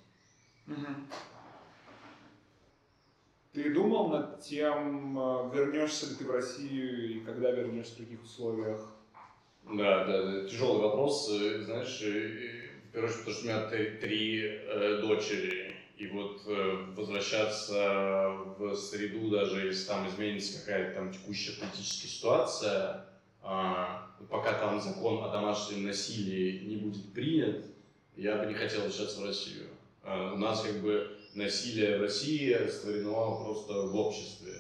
Ты 3.54 3.74
думал 3.74 4.10
над 4.10 4.42
тем, 4.42 5.18
э, 5.18 5.50
вернешься 5.52 6.10
ли 6.10 6.16
ты 6.16 6.26
в 6.26 6.32
Россию 6.32 7.10
и 7.10 7.20
когда 7.22 7.50
вернешься, 7.50 7.96
в 7.96 7.98
каких 7.98 8.22
условиях? 8.22 8.88
Да, 9.64 10.06
да, 10.06 10.24
да, 10.24 10.48
тяжелый 10.48 10.82
вопрос. 10.82 11.28
Э, 11.32 11.62
знаешь, 11.62 12.02
э, 12.04 12.70
в 12.88 12.92
первую 12.92 13.10
очередь, 13.10 13.26
потому 13.26 13.36
что 13.36 13.42
у 13.42 13.50
меня 13.50 13.68
три, 13.68 13.98
три 13.98 14.42
э, 14.44 15.02
дочери, 15.02 15.76
и 15.98 16.08
вот 16.08 16.44
э, 16.46 16.86
возвращаться 16.96 18.30
в 18.60 18.76
среду, 18.76 19.30
даже 19.30 19.66
если 19.66 19.88
там 19.88 20.08
изменится 20.08 20.60
какая-то 20.60 20.94
там 20.94 21.12
текущая 21.12 21.60
политическая 21.60 22.08
ситуация, 22.08 23.06
э, 23.42 23.86
пока 24.30 24.54
там 24.60 24.80
закон 24.80 25.24
о 25.24 25.30
домашнем 25.30 25.86
насилии 25.86 26.64
не 26.66 26.76
будет 26.76 27.12
принят, 27.14 27.66
я 28.16 28.38
бы 28.38 28.46
не 28.46 28.54
хотел 28.54 28.84
возвращаться 28.84 29.22
в 29.22 29.26
Россию. 29.26 29.70
Э, 30.08 30.32
у 30.34 30.38
нас 30.38 30.62
как 30.62 30.82
бы 30.82 31.06
насилие 31.36 31.98
в 31.98 32.02
России 32.02 32.54
растворено 32.54 33.44
просто 33.44 33.74
в 33.74 33.96
обществе. 33.96 34.54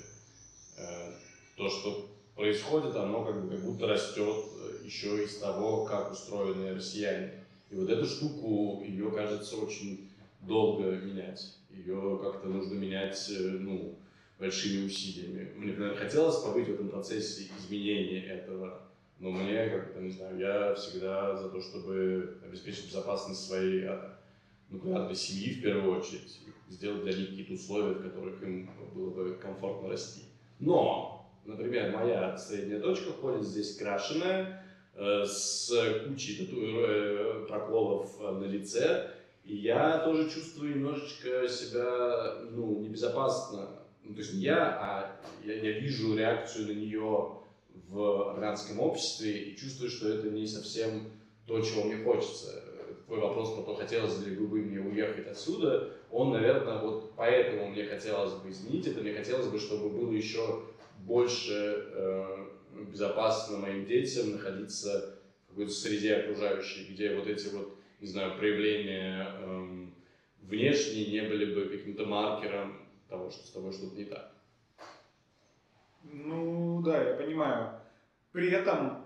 Э, 0.77 1.13
то, 1.55 1.69
что 1.69 2.09
происходит, 2.35 2.95
оно 2.95 3.23
как, 3.23 3.43
бы, 3.43 3.49
как 3.55 3.63
будто 3.63 3.87
растет 3.87 4.45
э, 4.61 4.85
еще 4.85 5.23
из 5.23 5.37
того, 5.37 5.85
как 5.85 6.11
устроены 6.11 6.73
россияне. 6.73 7.45
И 7.71 7.75
вот 7.75 7.89
эту 7.89 8.05
штуку, 8.05 8.83
ее 8.85 9.09
кажется 9.11 9.55
очень 9.55 10.09
долго 10.41 10.91
менять. 10.97 11.55
Ее 11.69 12.19
как-то 12.21 12.49
нужно 12.49 12.73
менять, 12.73 13.17
э, 13.29 13.41
ну, 13.41 13.97
большими 14.37 14.85
усилиями. 14.85 15.53
Мне, 15.55 15.73
наверное, 15.73 15.97
хотелось 15.97 16.43
побыть 16.43 16.67
в 16.67 16.73
этом 16.73 16.89
процессе 16.89 17.49
изменения 17.57 18.23
этого, 18.25 18.81
но 19.19 19.31
мне, 19.31 19.69
как-то, 19.69 20.01
не 20.01 20.11
знаю, 20.11 20.37
я 20.37 20.75
всегда 20.75 21.35
за 21.37 21.49
то, 21.49 21.61
чтобы 21.61 22.37
обеспечить 22.45 22.87
безопасность 22.87 23.47
своей, 23.47 23.87
ну, 24.69 24.79
для 24.79 25.15
семьи 25.15 25.53
в 25.53 25.61
первую 25.61 25.99
очередь, 25.99 26.39
сделать 26.69 27.03
для 27.03 27.13
них 27.13 27.29
какие-то 27.29 27.53
условия, 27.53 27.93
в 27.93 28.03
которых 28.03 28.41
им 28.43 28.69
было 28.93 29.09
бы 29.11 29.35
комфортно 29.35 29.89
расти. 29.89 30.23
Но, 30.59 31.29
например, 31.45 31.95
моя 31.95 32.37
средняя 32.37 32.79
дочка 32.79 33.11
ходит 33.11 33.45
здесь 33.45 33.77
крашеная, 33.77 34.65
э, 34.95 35.23
с 35.25 35.71
кучей 36.07 36.45
тату... 36.45 36.57
э, 36.59 37.45
проколов 37.47 38.15
э, 38.19 38.31
на 38.31 38.45
лице, 38.45 39.11
и 39.43 39.55
я 39.55 39.99
тоже 39.99 40.29
чувствую 40.29 40.75
немножечко 40.75 41.47
себя, 41.47 42.49
ну, 42.51 42.79
небезопасно. 42.79 43.69
Ну, 44.03 44.13
то 44.13 44.19
есть 44.19 44.33
не 44.33 44.41
я, 44.41 44.77
а 44.81 45.21
я, 45.45 45.53
я 45.53 45.79
вижу 45.79 46.17
реакцию 46.17 46.67
на 46.67 46.71
нее 46.71 47.37
в 47.87 48.31
афганском 48.31 48.79
обществе 48.79 49.49
и 49.49 49.57
чувствую, 49.57 49.89
что 49.89 50.09
это 50.09 50.29
не 50.29 50.45
совсем 50.45 51.11
то, 51.45 51.61
чего 51.61 51.85
мне 51.85 52.03
хочется. 52.03 52.63
Твой 53.07 53.21
вопрос 53.21 53.55
про 53.55 53.63
то, 53.63 53.75
хотелось 53.75 54.19
ли 54.25 54.35
бы 54.35 54.57
мне 54.57 54.81
уехать 54.81 55.27
отсюда, 55.27 55.93
он, 56.11 56.33
наверное, 56.33 56.79
вот 56.79 57.13
поэтому 57.15 57.69
мне 57.69 57.85
хотелось 57.85 58.33
бы 58.33 58.49
изменить 58.49 58.85
это, 58.85 58.99
мне 58.99 59.13
хотелось 59.13 59.47
бы, 59.47 59.57
чтобы 59.59 59.87
было 59.89 60.11
еще 60.11 60.65
больше 61.05 61.87
э, 61.93 62.47
безопасно 62.91 63.59
моим 63.59 63.85
детям 63.85 64.31
находиться 64.31 65.15
в 65.45 65.49
какой-то 65.51 65.71
среде 65.71 66.15
окружающей, 66.17 66.91
где 66.91 67.15
вот 67.15 67.27
эти 67.27 67.47
вот, 67.47 67.77
не 68.01 68.07
знаю, 68.07 68.37
проявления 68.37 69.31
э, 69.39 69.85
внешние 70.41 71.09
не 71.09 71.29
были 71.29 71.53
бы 71.53 71.69
каким-то 71.69 72.05
маркером 72.05 72.85
того, 73.07 73.31
что 73.31 73.47
с 73.47 73.51
тобой 73.51 73.71
что-то 73.71 73.95
не 73.95 74.03
так. 74.03 74.33
Ну 76.03 76.81
да, 76.83 77.11
я 77.11 77.15
понимаю. 77.15 77.79
При 78.33 78.51
этом 78.51 79.05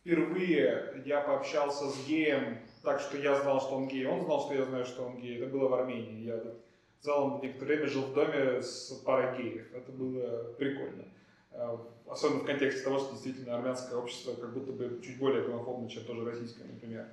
впервые 0.00 1.00
я 1.06 1.20
пообщался 1.20 1.88
с 1.88 2.06
геем 2.08 2.58
так 2.82 3.00
что 3.00 3.18
я 3.18 3.40
знал, 3.40 3.60
что 3.60 3.76
он 3.76 3.88
гей, 3.88 4.06
он 4.06 4.24
знал, 4.24 4.40
что 4.40 4.54
я 4.54 4.64
знаю, 4.64 4.84
что 4.84 5.04
он 5.04 5.20
гей. 5.20 5.38
Это 5.38 5.50
было 5.50 5.68
в 5.68 5.74
Армении. 5.74 6.24
Я 6.24 6.36
в 6.36 7.04
целом 7.04 7.40
некоторое 7.42 7.76
время 7.76 7.86
жил 7.90 8.02
в 8.02 8.14
доме 8.14 8.62
с 8.62 9.02
парой 9.04 9.36
геев. 9.36 9.66
Это 9.74 9.92
было 9.92 10.52
прикольно. 10.58 11.04
Э, 11.52 11.76
особенно 12.08 12.40
в 12.40 12.44
контексте 12.44 12.82
того, 12.82 12.98
что 12.98 13.12
действительно 13.12 13.56
армянское 13.56 13.98
общество 13.98 14.34
как 14.34 14.52
будто 14.52 14.72
бы 14.72 15.00
чуть 15.04 15.18
более 15.18 15.42
гомофобно, 15.42 15.88
чем 15.88 16.04
тоже 16.04 16.24
российское, 16.24 16.64
например. 16.64 17.06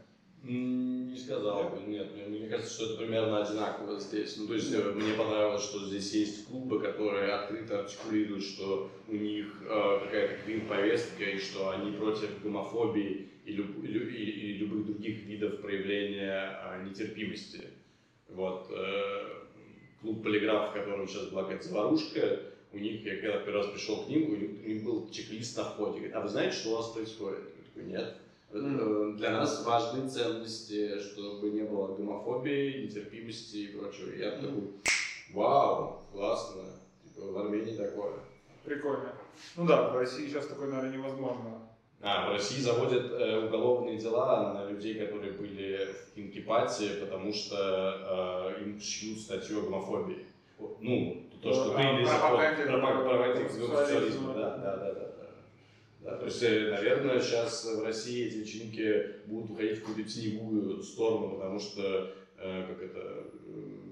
Не 0.44 1.18
сказал 1.18 1.70
бы, 1.70 1.82
нет. 1.82 2.08
Мне 2.16 2.48
кажется, 2.48 2.74
что 2.74 2.86
это 2.86 2.98
примерно 2.98 3.44
одинаково 3.44 4.00
здесь. 4.00 4.38
Ну, 4.38 4.48
то 4.48 4.54
есть, 4.54 4.72
э, 4.72 4.92
мне 4.92 5.14
понравилось, 5.14 5.64
что 5.64 5.86
здесь 5.86 6.14
есть 6.14 6.48
клубы, 6.48 6.80
которые 6.80 7.34
открыто 7.34 7.80
артикулируют, 7.80 8.44
что 8.44 8.90
у 9.08 9.14
них 9.14 9.48
э, 9.64 10.00
какая-то 10.04 10.44
квин-повестка, 10.44 11.24
и 11.24 11.40
что 11.40 11.72
они 11.72 11.92
против 11.92 12.42
гомофобии 12.42 13.32
и, 13.48 13.54
люб, 13.54 13.84
и, 13.84 13.88
и, 13.88 14.54
любых 14.58 14.86
других 14.86 15.24
видов 15.24 15.62
проявления 15.62 16.60
э, 16.64 16.84
нетерпимости. 16.84 17.70
Вот. 18.28 18.70
Э, 18.72 19.44
клуб 20.02 20.22
«Полиграф», 20.22 20.72
в 20.72 20.74
котором 20.74 21.08
сейчас 21.08 21.30
была 21.30 21.44
какая-то 21.44 21.68
заварушка, 21.70 22.40
у 22.74 22.78
них, 22.78 23.06
я 23.06 23.16
когда 23.22 23.40
первый 23.40 23.64
раз 23.64 23.68
пришел 23.68 24.04
к 24.04 24.10
ним, 24.10 24.34
у 24.34 24.36
них, 24.36 24.50
у 24.64 24.68
них 24.68 24.84
был 24.84 25.10
чек-лист 25.10 25.56
на 25.56 25.64
входе. 25.64 25.94
Говорит, 25.94 26.16
а 26.16 26.22
вы 26.22 26.28
знаете, 26.28 26.58
что 26.58 26.72
у 26.72 26.76
вас 26.76 26.92
происходит? 26.92 27.40
Я 27.40 27.64
такой, 27.64 27.84
нет. 27.86 28.18
Mm. 28.52 29.16
Для 29.16 29.32
нас 29.32 29.66
важны 29.66 30.10
ценности, 30.10 31.00
чтобы 31.00 31.50
не 31.50 31.62
было 31.62 31.96
гомофобии, 31.96 32.84
нетерпимости 32.84 33.58
и 33.58 33.68
прочего. 33.68 34.14
Я 34.14 34.34
mm. 34.34 34.42
такой, 34.42 34.64
вау, 35.32 36.02
классно. 36.12 36.64
Типа, 37.04 37.28
в 37.28 37.38
Армении 37.38 37.78
такое. 37.78 38.14
Прикольно. 38.66 39.14
Ну 39.56 39.66
да, 39.66 39.90
в 39.90 39.96
России 39.96 40.28
сейчас 40.28 40.48
такое, 40.48 40.68
наверное, 40.68 40.98
невозможно. 40.98 41.67
А, 42.02 42.30
в 42.30 42.34
России 42.34 42.62
заводят 42.62 43.12
э, 43.12 43.48
уголовные 43.48 43.98
дела 43.98 44.54
на 44.54 44.70
людей, 44.70 44.96
которые 44.96 45.34
были 45.34 45.88
в 46.16 46.20
инкипате, 46.20 46.92
потому 47.00 47.34
что 47.34 48.56
э, 48.58 48.64
им 48.64 48.80
шьют 48.80 49.20
статью 49.20 49.60
о 49.60 49.62
гомофобии. 49.64 50.26
Ну, 50.80 51.24
то, 51.42 51.54
что 51.54 51.66
ну, 51.66 51.74
приняли 51.74 52.06
закон 52.06 53.04
про 53.04 53.34
гомосексуализм. 53.34 54.34
Да, 54.34 54.58
да, 54.58 54.78
да, 54.78 54.94
да. 54.94 55.08
Да, 56.08 56.16
то 56.16 56.26
есть, 56.26 56.42
э, 56.42 56.72
наверное, 56.72 57.20
сейчас 57.20 57.66
в 57.66 57.84
России 57.84 58.28
эти 58.28 58.36
вечеринки 58.36 59.26
будут 59.26 59.52
уходить 59.52 59.80
в 59.80 59.82
какую-то 59.82 60.10
теневую 60.10 60.82
сторону, 60.82 61.32
потому 61.32 61.60
что, 61.60 62.14
э, 62.38 62.66
как 62.66 62.82
это, 62.82 63.00
э, 63.00 63.24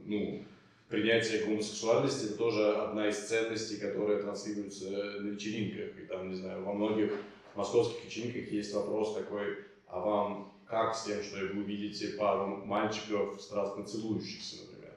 ну, 0.06 0.46
принятие 0.88 1.44
гомосексуальности 1.44 2.28
это 2.28 2.38
тоже 2.38 2.72
одна 2.72 3.10
из 3.10 3.18
ценностей, 3.18 3.78
которая 3.78 4.22
транслируется 4.22 4.90
на 5.20 5.28
вечеринках. 5.28 6.00
И 6.00 6.06
там, 6.06 6.30
не 6.30 6.36
знаю, 6.36 6.64
во 6.64 6.72
многих 6.72 7.12
московских 7.56 8.06
вечеринках 8.06 8.52
есть 8.52 8.74
вопрос 8.74 9.16
такой, 9.16 9.58
а 9.88 10.00
вам 10.00 10.54
как 10.68 10.96
с 10.96 11.06
тем, 11.06 11.22
что 11.24 11.38
вы 11.38 11.62
увидите 11.62 12.10
пару 12.18 12.66
мальчиков 12.66 13.42
страстно 13.42 13.86
целующихся, 13.86 14.58
например? 14.64 14.94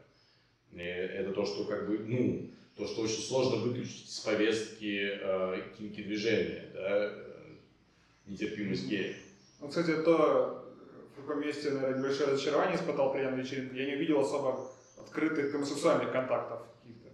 И 0.72 0.80
это 0.80 1.32
то, 1.32 1.44
что 1.44 1.64
как 1.64 1.86
бы, 1.86 1.98
ну, 1.98 2.50
то, 2.76 2.86
что 2.86 3.02
очень 3.02 3.22
сложно 3.22 3.56
выключить 3.56 4.08
с 4.08 4.20
повестки 4.20 5.10
э, 5.20 5.62
кинки-движения, 5.76 6.70
да, 6.72 6.80
э, 6.80 7.28
нетерпимость 8.26 8.88
геев. 8.88 9.16
Ну, 9.60 9.68
кстати, 9.68 10.02
то, 10.02 10.64
в 11.16 11.20
каком 11.20 11.40
месте, 11.40 11.70
наверное, 11.70 11.98
небольшое 11.98 12.30
разочарование 12.30 12.76
испытал 12.76 13.12
на 13.12 13.30
вечеринке. 13.30 13.76
Я 13.76 13.86
не 13.86 13.96
увидел 13.96 14.20
особо 14.20 14.70
открытых 14.96 15.50
гомосексуальных 15.52 16.12
контактов 16.12 16.60
каких-то. 16.80 17.08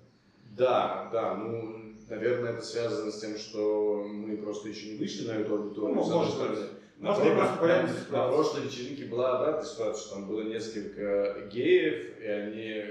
Да, 0.56 1.08
да, 1.10 1.34
ну, 1.34 1.83
наверное, 2.08 2.52
это 2.52 2.62
связано 2.62 3.10
с 3.10 3.20
тем, 3.20 3.36
что 3.36 4.04
мы 4.06 4.36
просто 4.36 4.68
еще 4.68 4.92
не 4.92 4.98
вышли 4.98 5.26
на 5.26 5.32
эту 5.32 5.54
аудиторию. 5.54 5.96
Ну, 5.96 6.04
может 6.04 6.38
быть. 6.38 6.58
На, 6.98 7.10
может, 7.10 7.58
про... 7.58 7.66
на, 7.66 7.88
на 8.10 8.28
прошлой 8.28 8.64
вечеринке 8.64 9.06
была 9.06 9.38
обратная 9.38 9.68
ситуация, 9.68 10.00
что 10.00 10.14
там 10.14 10.28
было 10.28 10.42
несколько 10.42 11.48
геев, 11.52 12.20
и 12.20 12.26
они 12.26 12.84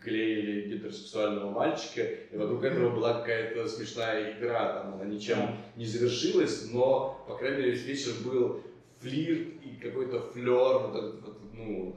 клеили 0.00 0.68
гетеросексуального 0.68 1.50
мальчика, 1.50 2.02
и 2.02 2.36
вокруг 2.36 2.62
этого 2.64 2.94
была 2.94 3.20
какая-то 3.20 3.66
смешная 3.68 4.38
игра, 4.38 4.74
там 4.74 4.94
она 4.94 5.04
ничем 5.04 5.56
не 5.76 5.86
завершилась, 5.86 6.70
но, 6.72 7.24
по 7.26 7.36
крайней 7.36 7.58
мере, 7.58 7.70
весь 7.72 7.84
вечер 7.84 8.12
был 8.24 8.62
флирт 9.00 9.48
и 9.64 9.76
какой-то 9.82 10.20
флер, 10.20 10.78
вот 10.78 10.96
этот, 10.96 11.20
вот, 11.22 11.38
ну, 11.52 11.96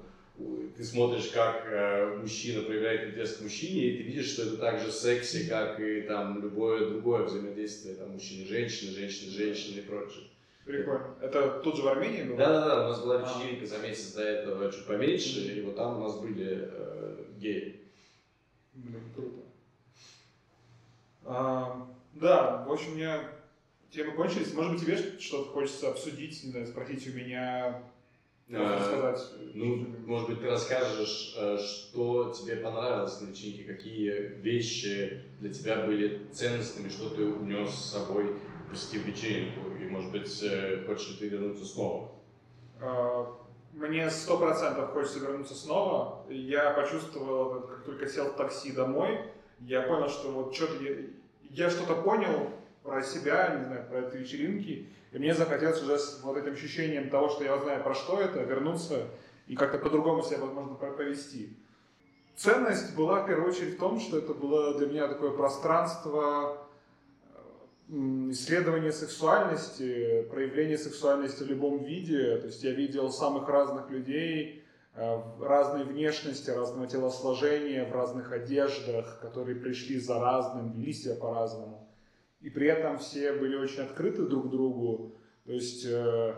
ты 0.75 0.83
смотришь, 0.83 1.27
как 1.27 1.65
э, 1.65 2.17
мужчина 2.17 2.63
проявляет 2.63 3.09
интерес 3.09 3.37
к 3.37 3.41
мужчине, 3.41 3.87
и 3.87 3.97
ты 3.97 4.03
видишь, 4.03 4.31
что 4.31 4.43
это 4.43 4.57
так 4.57 4.79
же 4.79 4.91
секси, 4.91 5.47
как 5.47 5.79
и 5.79 6.01
там 6.01 6.41
любое 6.41 6.89
другое 6.89 7.23
взаимодействие, 7.23 7.95
там, 7.95 8.11
мужчина-женщина, 8.11 8.91
женщина-женщина 8.91 9.79
и 9.79 9.83
прочее. 9.83 10.25
Прикольно. 10.65 11.15
Это 11.21 11.59
тут 11.63 11.75
же 11.75 11.81
в 11.81 11.87
Армении 11.87 12.23
было? 12.23 12.37
Да-да-да, 12.37 12.85
у 12.85 12.89
нас 12.89 13.01
была 13.01 13.17
вечеринка 13.17 13.65
за 13.65 13.79
месяц 13.79 14.13
до 14.13 14.23
этого 14.23 14.71
чуть 14.71 14.85
поменьше, 14.85 15.39
и 15.57 15.61
вот 15.61 15.75
там 15.75 15.97
у 15.97 16.03
нас 16.03 16.19
были 16.19 16.69
э, 16.71 17.23
геи. 17.37 17.81
Блин, 18.73 19.01
круто. 19.15 19.41
А, 21.23 21.87
да, 22.13 22.63
в 22.65 22.71
общем, 22.71 22.93
у 22.93 22.95
меня 22.95 23.23
темы 23.89 24.13
кончились. 24.13 24.53
Может 24.53 24.73
быть, 24.73 24.81
тебе 24.81 25.19
что-то 25.19 25.49
хочется 25.49 25.89
обсудить, 25.89 26.43
не 26.43 26.51
знаю, 26.51 26.67
спросить 26.67 27.07
у 27.07 27.17
меня, 27.17 27.83
а? 28.59 29.15
Ну, 29.53 29.87
может 30.05 30.29
быть, 30.29 30.41
ты 30.41 30.49
расскажешь, 30.49 31.35
э, 31.37 31.57
что 31.57 32.31
тебе 32.31 32.57
понравилось 32.57 33.19
на 33.21 33.27
вечеринке, 33.27 33.63
какие 33.63 34.11
вещи 34.41 35.23
для 35.39 35.53
тебя 35.53 35.85
были 35.85 36.27
ценностными, 36.31 36.89
что 36.89 37.09
ты 37.09 37.23
унес 37.25 37.69
с 37.69 37.91
собой, 37.91 38.35
посетив 38.69 39.05
вечеринку, 39.05 39.61
и, 39.79 39.85
может 39.85 40.11
быть, 40.11 40.43
хочешь 40.87 41.09
ли 41.11 41.17
ты 41.17 41.27
вернуться 41.27 41.65
снова? 41.65 42.11
А, 42.79 43.37
мне 43.73 44.09
сто 44.09 44.37
процентов 44.37 44.91
хочется 44.91 45.19
вернуться 45.19 45.55
снова. 45.55 46.25
Я 46.29 46.71
почувствовал, 46.71 47.61
как 47.61 47.83
только 47.83 48.07
сел 48.07 48.25
в 48.25 48.35
такси 48.35 48.71
домой, 48.71 49.19
я 49.59 49.81
понял, 49.81 50.09
что 50.09 50.31
вот 50.31 50.55
что-то 50.55 50.83
я, 50.83 50.95
я 51.49 51.69
что-то 51.69 51.95
понял 51.95 52.49
про 52.83 53.01
себя, 53.01 53.55
не 53.59 53.65
знаю, 53.65 53.85
про 53.87 53.99
эти 54.01 54.17
вечеринки, 54.17 54.87
и 55.11 55.19
мне 55.19 55.33
захотелось 55.33 55.81
уже 55.83 55.99
с 55.99 56.21
вот 56.23 56.37
этим 56.37 56.53
ощущением 56.53 57.09
того, 57.09 57.29
что 57.29 57.43
я 57.43 57.57
знаю 57.57 57.83
про 57.83 57.93
что 57.93 58.19
это, 58.19 58.39
вернуться 58.41 59.07
и 59.47 59.55
как-то 59.55 59.77
по-другому 59.77 60.23
себя, 60.23 60.39
возможно, 60.39 60.75
повести. 60.75 61.57
Ценность 62.35 62.95
была 62.95 63.23
в 63.23 63.27
первую 63.27 63.49
очередь 63.49 63.75
в 63.75 63.79
том, 63.79 63.99
что 63.99 64.17
это 64.17 64.33
было 64.33 64.77
для 64.77 64.87
меня 64.87 65.07
такое 65.07 65.31
пространство 65.31 66.67
исследование 67.89 68.93
сексуальности, 68.93 70.23
проявление 70.31 70.77
сексуальности 70.77 71.43
в 71.43 71.47
любом 71.47 71.83
виде. 71.83 72.37
То 72.37 72.47
есть 72.47 72.63
я 72.63 72.71
видел 72.71 73.11
самых 73.11 73.49
разных 73.49 73.89
людей, 73.89 74.63
э, 74.95 75.21
разной 75.41 75.83
внешности, 75.83 76.49
разного 76.49 76.87
телосложения, 76.87 77.85
в 77.85 77.91
разных 77.91 78.31
одеждах, 78.31 79.19
которые 79.19 79.59
пришли 79.59 79.99
за 79.99 80.19
разным, 80.21 80.71
вели 80.71 80.93
себя 80.93 81.15
по-разному. 81.15 81.90
И 82.41 82.49
при 82.49 82.67
этом 82.67 82.97
все 82.97 83.33
были 83.33 83.55
очень 83.55 83.83
открыты 83.83 84.23
друг 84.23 84.49
другу. 84.49 85.15
То 85.45 85.53
есть, 85.53 85.85
э, 85.85 86.33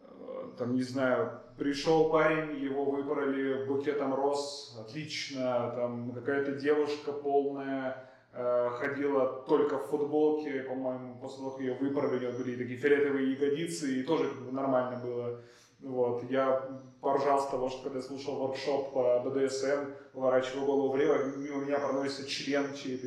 э, 0.00 0.50
там, 0.58 0.74
не 0.74 0.82
знаю, 0.82 1.40
пришел 1.58 2.10
парень, 2.10 2.56
его 2.58 2.84
выпороли 2.84 3.64
букетом 3.66 4.14
роз, 4.14 4.76
отлично, 4.80 5.72
там 5.76 6.12
какая-то 6.12 6.52
девушка 6.52 7.12
полная, 7.12 8.06
Э, 8.38 8.68
ходила 8.70 9.44
только 9.48 9.78
в 9.78 9.86
футболке, 9.86 10.60
по-моему, 10.60 11.18
после 11.22 11.38
того, 11.38 11.50
как 11.52 11.60
ее 11.60 11.72
выпороли, 11.72 12.16
у 12.16 12.20
нее 12.20 12.32
были 12.32 12.56
такие 12.56 12.76
фиолетовые 12.76 13.32
ягодицы, 13.32 14.00
и 14.00 14.02
тоже 14.02 14.28
как 14.28 14.42
бы 14.42 14.52
нормально 14.52 15.00
было. 15.02 15.40
Вот. 15.80 16.30
Я 16.30 16.82
поржал 17.00 17.40
с 17.40 17.48
того, 17.48 17.68
что 17.68 17.82
когда 17.84 17.98
я 17.98 18.04
слушал 18.04 18.36
воркшоп 18.36 18.92
по 18.92 19.20
БДСМ, 19.20 19.92
поворачивал 20.12 20.66
голову 20.66 20.92
влево, 20.92 21.24
мимо 21.36 21.64
меня 21.64 21.78
проносится 21.78 22.26
член 22.26 22.74
чей-то. 22.74 23.06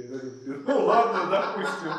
Ну 0.68 0.86
ладно, 0.86 1.30
допустим. 1.30 1.92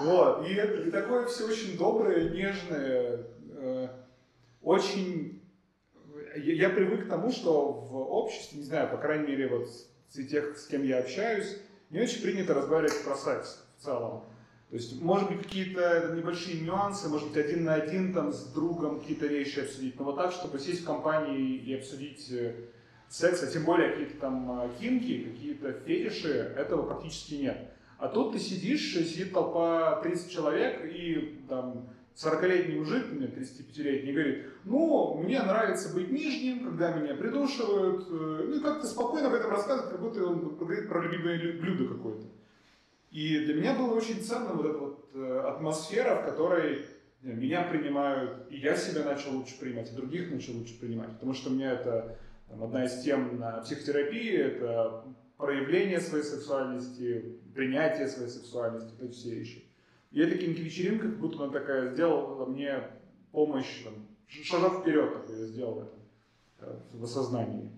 Вот. 0.00 0.46
И, 0.46 0.54
и 0.54 0.90
такое 0.90 1.26
все 1.26 1.46
очень 1.46 1.76
доброе, 1.76 2.30
нежное, 2.30 3.26
э, 3.56 3.88
очень... 4.62 5.42
Я, 6.36 6.68
я 6.68 6.70
привык 6.70 7.06
к 7.06 7.08
тому, 7.08 7.30
что 7.30 7.72
в 7.72 7.96
обществе, 7.96 8.60
не 8.60 8.64
знаю, 8.64 8.88
по 8.90 8.96
крайней 8.96 9.26
мере, 9.26 9.48
вот 9.48 9.68
с 9.68 10.26
тех, 10.26 10.56
с 10.56 10.66
кем 10.66 10.82
я 10.82 11.00
общаюсь, 11.00 11.58
не 11.90 12.00
очень 12.00 12.22
принято 12.22 12.54
разговаривать 12.54 13.04
про 13.04 13.16
секс 13.16 13.64
в 13.78 13.84
целом. 13.84 14.24
То 14.72 14.78
есть, 14.78 15.02
может 15.02 15.28
быть, 15.28 15.42
какие-то 15.42 16.14
небольшие 16.16 16.62
нюансы, 16.62 17.06
может 17.10 17.28
быть, 17.28 17.36
один 17.36 17.64
на 17.64 17.74
один 17.74 18.14
там 18.14 18.32
с 18.32 18.46
другом 18.54 19.00
какие-то 19.00 19.26
вещи 19.26 19.58
обсудить, 19.58 19.98
но 19.98 20.06
вот 20.06 20.16
так, 20.16 20.32
чтобы 20.32 20.58
сесть 20.58 20.80
в 20.80 20.86
компании 20.86 21.56
и 21.58 21.74
обсудить 21.74 22.26
э, 22.32 22.54
секс, 23.06 23.42
а 23.42 23.48
тем 23.48 23.66
более 23.66 23.90
какие-то 23.90 24.18
там 24.18 24.70
кинки, 24.80 25.26
э, 25.26 25.30
какие-то 25.30 25.72
фетиши, 25.84 26.54
этого 26.56 26.86
практически 26.86 27.34
нет. 27.34 27.70
А 27.98 28.08
тут 28.08 28.32
ты 28.32 28.38
сидишь, 28.38 28.94
сидит 28.94 29.34
толпа 29.34 30.00
30 30.00 30.32
человек, 30.32 30.80
и 30.86 31.44
там 31.50 31.90
40-летний 32.16 32.76
мужик, 32.76 33.12
мне 33.12 33.26
35-летний, 33.26 34.12
говорит, 34.12 34.46
ну, 34.64 35.22
мне 35.22 35.42
нравится 35.42 35.94
быть 35.94 36.10
нижним, 36.10 36.64
когда 36.64 36.92
меня 36.92 37.14
придушивают, 37.14 38.06
э, 38.08 38.44
ну, 38.48 38.60
как-то 38.62 38.86
спокойно 38.86 39.28
об 39.28 39.34
этом 39.34 39.50
рассказывает, 39.50 39.90
как 39.90 40.00
будто 40.00 40.24
он 40.24 40.56
говорит 40.56 40.88
про 40.88 41.02
любимое 41.02 41.60
блюдо 41.60 41.94
какое-то. 41.94 42.24
И 43.12 43.44
для 43.44 43.54
меня 43.54 43.74
было 43.74 43.94
очень 43.94 44.22
ценно 44.22 44.54
вот 44.54 44.64
эта 44.66 44.78
вот 44.78 45.10
э, 45.12 45.40
атмосфера, 45.46 46.16
в 46.16 46.24
которой 46.24 46.78
меня 47.20 47.62
принимают, 47.62 48.46
и 48.50 48.56
я 48.56 48.74
себя 48.74 49.04
начал 49.04 49.36
лучше 49.36 49.60
принимать, 49.60 49.92
и 49.92 49.94
других 49.94 50.30
начал 50.30 50.54
лучше 50.54 50.80
принимать, 50.80 51.10
потому 51.10 51.34
что 51.34 51.50
у 51.50 51.52
меня 51.52 51.72
это 51.72 52.18
там, 52.48 52.64
одна 52.64 52.86
из 52.86 53.02
тем 53.02 53.38
на 53.38 53.60
психотерапии, 53.60 54.32
это 54.32 55.04
проявление 55.36 56.00
своей 56.00 56.24
сексуальности, 56.24 57.38
принятие 57.54 58.08
своей 58.08 58.30
сексуальности, 58.30 58.94
это 58.98 59.12
все 59.12 59.34
вещи. 59.34 59.64
И 60.10 60.20
эта 60.20 60.38
кинки-вечеринка, 60.38 61.08
как 61.08 61.18
будто 61.18 61.44
она 61.44 61.52
такая 61.52 61.92
сделала 61.92 62.46
мне 62.46 62.82
помощь, 63.30 63.82
там, 63.84 63.94
шажок 64.26 64.80
вперед 64.80 65.12
такой 65.12 65.38
я 65.38 65.46
сделал 65.46 65.74
в 65.74 65.78
этом, 65.78 65.98
э, 66.60 66.78
в 66.94 67.04
осознании. 67.04 67.70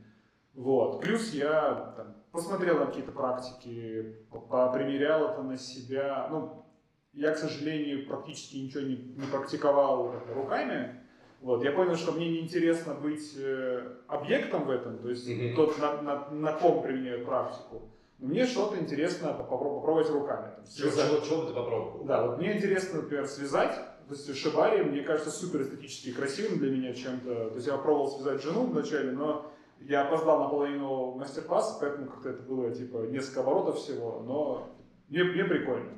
Вот. 0.54 1.00
Плюс 1.00 1.32
я 1.32 1.94
там, 1.96 2.14
посмотрел 2.32 2.78
на 2.78 2.86
какие-то 2.86 3.12
практики, 3.12 4.16
попримерял 4.30 5.30
это 5.30 5.42
на 5.42 5.56
себя. 5.56 6.28
Ну, 6.30 6.64
я, 7.12 7.32
к 7.32 7.38
сожалению, 7.38 8.06
практически 8.06 8.56
ничего 8.56 8.82
не, 8.82 8.96
не 8.96 9.26
практиковал 9.26 10.14
руками. 10.34 11.00
Вот. 11.40 11.62
Я 11.62 11.72
понял, 11.72 11.96
что 11.96 12.12
мне 12.12 12.28
неинтересно 12.30 12.94
быть 12.94 13.34
э, 13.36 13.96
объектом 14.08 14.64
в 14.64 14.70
этом, 14.70 14.98
то 14.98 15.10
есть 15.10 15.28
mm-hmm. 15.28 15.54
тот, 15.54 15.78
на, 15.78 16.00
на, 16.00 16.30
на 16.30 16.52
ком 16.54 16.82
применяют 16.82 17.26
практику. 17.26 17.82
Мне 18.18 18.46
что-то 18.46 18.78
интересно 18.78 19.34
попробовать 19.34 20.08
руками. 20.08 20.54
Там, 20.56 20.64
чего, 20.64 20.90
чего, 20.90 21.20
чего 21.20 21.42
бы 21.42 21.48
ты 21.48 21.54
попробовал? 21.54 22.04
Да, 22.04 22.26
вот 22.26 22.38
мне 22.38 22.56
интересно, 22.56 23.02
например, 23.02 23.26
связать. 23.26 23.74
То 24.08 24.14
есть 24.14 24.36
шибари, 24.36 24.82
мне 24.84 25.02
кажется, 25.02 25.30
супер 25.30 25.62
эстетически 25.62 26.12
красивым 26.12 26.58
для 26.58 26.70
меня 26.70 26.94
чем-то. 26.94 27.50
То 27.50 27.54
есть 27.54 27.66
я 27.66 27.76
пробовал 27.76 28.08
связать 28.08 28.42
жену 28.42 28.66
вначале, 28.66 29.12
но 29.12 29.52
я 29.86 30.06
опоздал 30.06 30.44
на 30.44 30.48
половину 30.48 31.14
мастер-класса, 31.14 31.78
поэтому 31.80 32.10
как-то 32.10 32.30
это 32.30 32.42
было 32.42 32.74
типа 32.74 33.06
несколько 33.10 33.40
оборотов 33.40 33.78
всего, 33.78 34.22
но 34.26 34.70
мне, 35.08 35.24
мне 35.24 35.44
прикольно. 35.44 35.92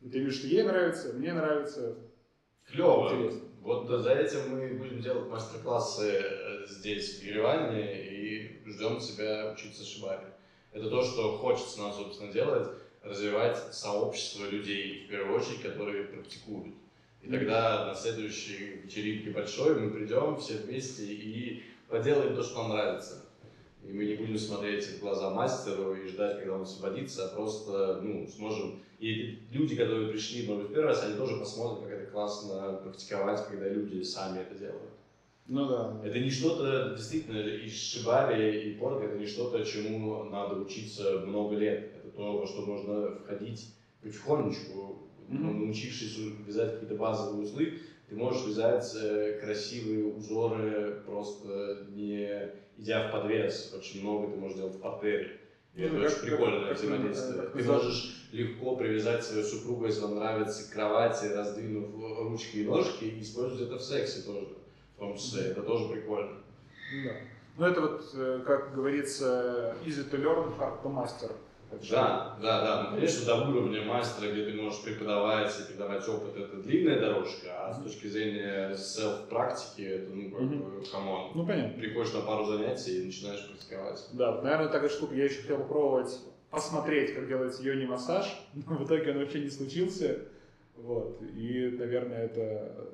Я 0.00 0.20
вижу, 0.20 0.36
что 0.36 0.46
ей 0.46 0.62
нравится, 0.62 1.12
мне 1.14 1.32
нравится. 1.32 1.96
Клево. 2.66 3.12
Интересно. 3.12 3.40
Вот 3.62 3.88
за 3.88 4.12
этим 4.12 4.50
мы 4.50 4.74
будем 4.74 5.00
делать 5.00 5.28
мастер-классы 5.28 6.20
э, 6.24 6.66
здесь, 6.68 7.20
в 7.20 7.24
Ереване, 7.24 8.08
и 8.08 8.62
ждем 8.66 8.98
тебя 8.98 9.52
учиться 9.52 9.84
шибари. 9.84 10.26
Это 10.72 10.88
то, 10.90 11.02
что 11.02 11.38
хочется 11.38 11.80
нам, 11.80 11.92
собственно, 11.92 12.32
делать, 12.32 12.68
развивать 13.02 13.58
сообщество 13.72 14.46
людей, 14.46 15.04
в 15.06 15.10
первую 15.10 15.38
очередь, 15.38 15.62
которые 15.62 16.04
практикуют. 16.04 16.74
И 17.22 17.30
тогда 17.30 17.86
на 17.86 17.94
следующей 17.94 18.80
вечеринке 18.82 19.30
большой 19.30 19.78
мы 19.78 19.90
придем 19.90 20.36
все 20.38 20.54
вместе 20.54 21.04
и 21.04 21.62
поделаем 21.88 22.34
то, 22.34 22.42
что 22.42 22.62
нам 22.62 22.70
нравится. 22.70 23.21
И 23.86 23.92
мы 23.92 24.04
не 24.04 24.14
будем 24.14 24.38
смотреть 24.38 24.84
в 24.84 25.00
глаза 25.00 25.30
мастеру 25.30 25.94
и 25.94 26.06
ждать, 26.06 26.38
когда 26.38 26.54
он 26.54 26.62
освободится, 26.62 27.26
а 27.26 27.34
просто 27.34 28.00
ну, 28.02 28.26
сможем... 28.28 28.80
И 29.00 29.40
люди, 29.50 29.74
которые 29.74 30.08
пришли, 30.08 30.46
может 30.46 30.64
быть, 30.64 30.74
первый 30.74 30.88
раз, 30.88 31.04
они 31.04 31.16
тоже 31.16 31.36
посмотрят, 31.36 31.82
как 31.82 31.90
это 31.90 32.10
классно 32.12 32.80
практиковать, 32.84 33.44
когда 33.48 33.68
люди 33.68 34.02
сами 34.02 34.40
это 34.40 34.54
делают. 34.54 34.92
Ну 35.48 35.68
да. 35.68 36.00
Это 36.04 36.20
не 36.20 36.30
что-то, 36.30 36.94
действительно, 36.96 37.38
и 37.38 37.68
шибари, 37.68 38.70
и 38.70 38.74
порка, 38.74 39.06
это 39.06 39.18
не 39.18 39.26
что-то, 39.26 39.64
чему 39.64 40.24
надо 40.24 40.60
учиться 40.60 41.18
много 41.26 41.56
лет. 41.56 41.90
Это 41.96 42.10
то, 42.16 42.38
во 42.38 42.46
что 42.46 42.62
можно 42.62 43.16
входить 43.16 43.74
потихонечку, 44.02 45.08
mm-hmm. 45.28 45.52
научившись 45.52 46.18
вязать 46.46 46.74
какие-то 46.74 46.94
базовые 46.94 47.42
узлы, 47.42 47.80
ты 48.08 48.16
можешь 48.16 48.46
вязать 48.46 48.94
э, 48.94 49.40
красивые 49.42 50.06
узоры, 50.06 51.02
просто 51.06 51.86
не 51.90 52.50
идя 52.78 53.08
в 53.08 53.12
подвес. 53.12 53.72
Очень 53.76 54.02
много 54.02 54.32
ты 54.32 54.38
можешь 54.38 54.56
делать 54.56 54.74
в 54.74 54.80
партере. 54.80 55.40
И 55.74 55.80
ну, 55.80 55.86
это 55.86 55.96
как, 55.96 56.04
очень 56.06 56.28
прикольное 56.28 56.68
как, 56.68 56.78
взаимодействие. 56.78 57.42
Как, 57.42 57.52
ты 57.52 57.64
можешь 57.64 58.28
легко 58.32 58.76
привязать 58.76 59.24
свою 59.24 59.42
супругу, 59.42 59.86
если 59.86 60.02
вам 60.02 60.16
нравится, 60.16 60.68
к 60.68 60.72
кровати, 60.72 61.26
раздвинув 61.26 61.90
ручки 62.28 62.58
и 62.58 62.64
ножки, 62.64 63.04
и 63.04 63.22
использовать 63.22 63.68
это 63.68 63.76
в 63.76 63.82
сексе 63.82 64.22
тоже 64.22 64.46
том 65.02 65.16
числе. 65.16 65.48
Это 65.48 65.62
тоже 65.62 65.88
прикольно. 65.88 66.36
Да. 67.04 67.10
Ну, 67.58 67.66
это 67.66 67.80
вот, 67.80 68.10
э, 68.14 68.42
как 68.46 68.74
говорится, 68.74 69.76
easy 69.84 70.08
to 70.10 70.22
learn, 70.22 70.56
hard 70.58 70.82
to 70.82 70.90
master. 70.90 71.32
Да, 71.90 72.38
да, 72.40 72.60
да. 72.60 72.82
Ну, 72.90 72.96
конечно, 72.96 73.26
до 73.26 73.48
уровня 73.48 73.84
мастера, 73.84 74.30
где 74.30 74.44
ты 74.44 74.52
можешь 74.54 74.82
преподавать 74.82 75.52
и 75.58 75.68
передавать 75.68 76.06
опыт, 76.08 76.36
это 76.36 76.56
длинная 76.56 77.00
дорожка, 77.00 77.66
а 77.66 77.72
с 77.72 77.82
точки 77.82 78.06
зрения 78.06 78.76
self-практики, 78.76 79.82
это, 79.82 80.10
ну, 80.10 80.30
как 80.30 80.48
бы, 80.48 80.82
come 80.90 81.14
on. 81.14 81.32
Ну, 81.34 81.46
понятно. 81.46 81.80
Приходишь 81.80 82.12
на 82.12 82.20
пару 82.20 82.44
занятий 82.44 83.02
и 83.02 83.06
начинаешь 83.06 83.48
практиковать. 83.48 84.08
Да, 84.12 84.40
наверное, 84.42 84.68
такая 84.68 84.88
штука. 84.90 85.14
Я 85.14 85.24
еще 85.24 85.42
хотел 85.42 85.58
попробовать 85.58 86.18
посмотреть, 86.50 87.14
как 87.14 87.28
делается 87.28 87.62
йони-массаж, 87.62 88.26
но 88.54 88.76
в 88.76 88.84
итоге 88.84 89.12
он 89.12 89.18
вообще 89.18 89.40
не 89.40 89.50
случился. 89.50 90.28
Вот. 90.76 91.20
И, 91.22 91.76
наверное, 91.78 92.24
это 92.24 92.92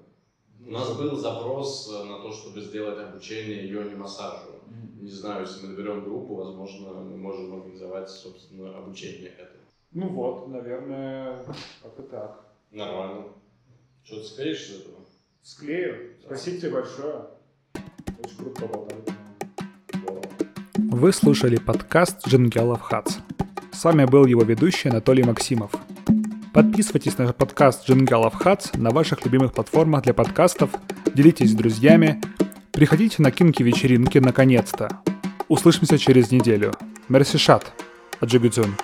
у 0.67 0.71
нас 0.71 0.97
был 0.97 1.17
запрос 1.17 1.89
на 1.89 2.21
то, 2.21 2.33
чтобы 2.33 2.61
сделать 2.61 2.99
обучение 2.99 3.69
йони-массажу. 3.69 4.58
Не 5.01 5.11
знаю, 5.11 5.43
если 5.43 5.65
мы 5.65 5.73
наберем 5.73 6.03
группу, 6.03 6.35
возможно, 6.35 6.89
мы 6.93 7.17
можем 7.17 7.55
организовать, 7.55 8.11
собственно, 8.11 8.77
обучение 8.77 9.29
этому. 9.29 9.63
Ну 9.93 10.09
вот, 10.09 10.49
наверное, 10.49 11.45
как 11.83 11.99
и 11.99 12.03
так. 12.11 12.45
Нормально. 12.73 13.27
Что, 14.03 14.19
ты 14.19 14.25
склеишь 14.25 14.67
с 14.67 14.81
этого? 14.81 14.97
Склею. 15.43 16.15
Спасибо 16.25 16.59
тебе 16.59 16.71
большое. 16.71 17.27
Очень 18.25 18.37
круто 18.39 18.61
поболтали. 18.63 19.03
Вы 20.75 21.13
слушали 21.13 21.59
подкаст 21.59 22.27
Джингелов 22.27 22.81
Хац. 22.81 23.19
С 23.73 23.85
вами 23.85 24.05
был 24.05 24.27
его 24.27 24.43
ведущий 24.43 24.89
Анатолий 24.89 25.23
Максимов. 25.23 25.71
Подписывайтесь 26.53 27.17
на 27.19 27.33
подкаст 27.33 27.89
Джингалов 27.89 28.35
Хатс 28.35 28.73
на 28.75 28.91
ваших 28.91 29.25
любимых 29.25 29.53
платформах 29.53 30.03
для 30.03 30.13
подкастов, 30.13 30.71
делитесь 31.15 31.53
с 31.53 31.55
друзьями, 31.55 32.21
приходите 32.73 33.23
на 33.23 33.31
кинки-вечеринки 33.31 34.19
наконец-то. 34.19 34.89
Услышимся 35.49 35.99
через 35.99 36.31
неделю. 36.31 36.73
Мерси 37.09 37.39
шат. 37.39 37.73
Аджигудзюн. 38.21 38.75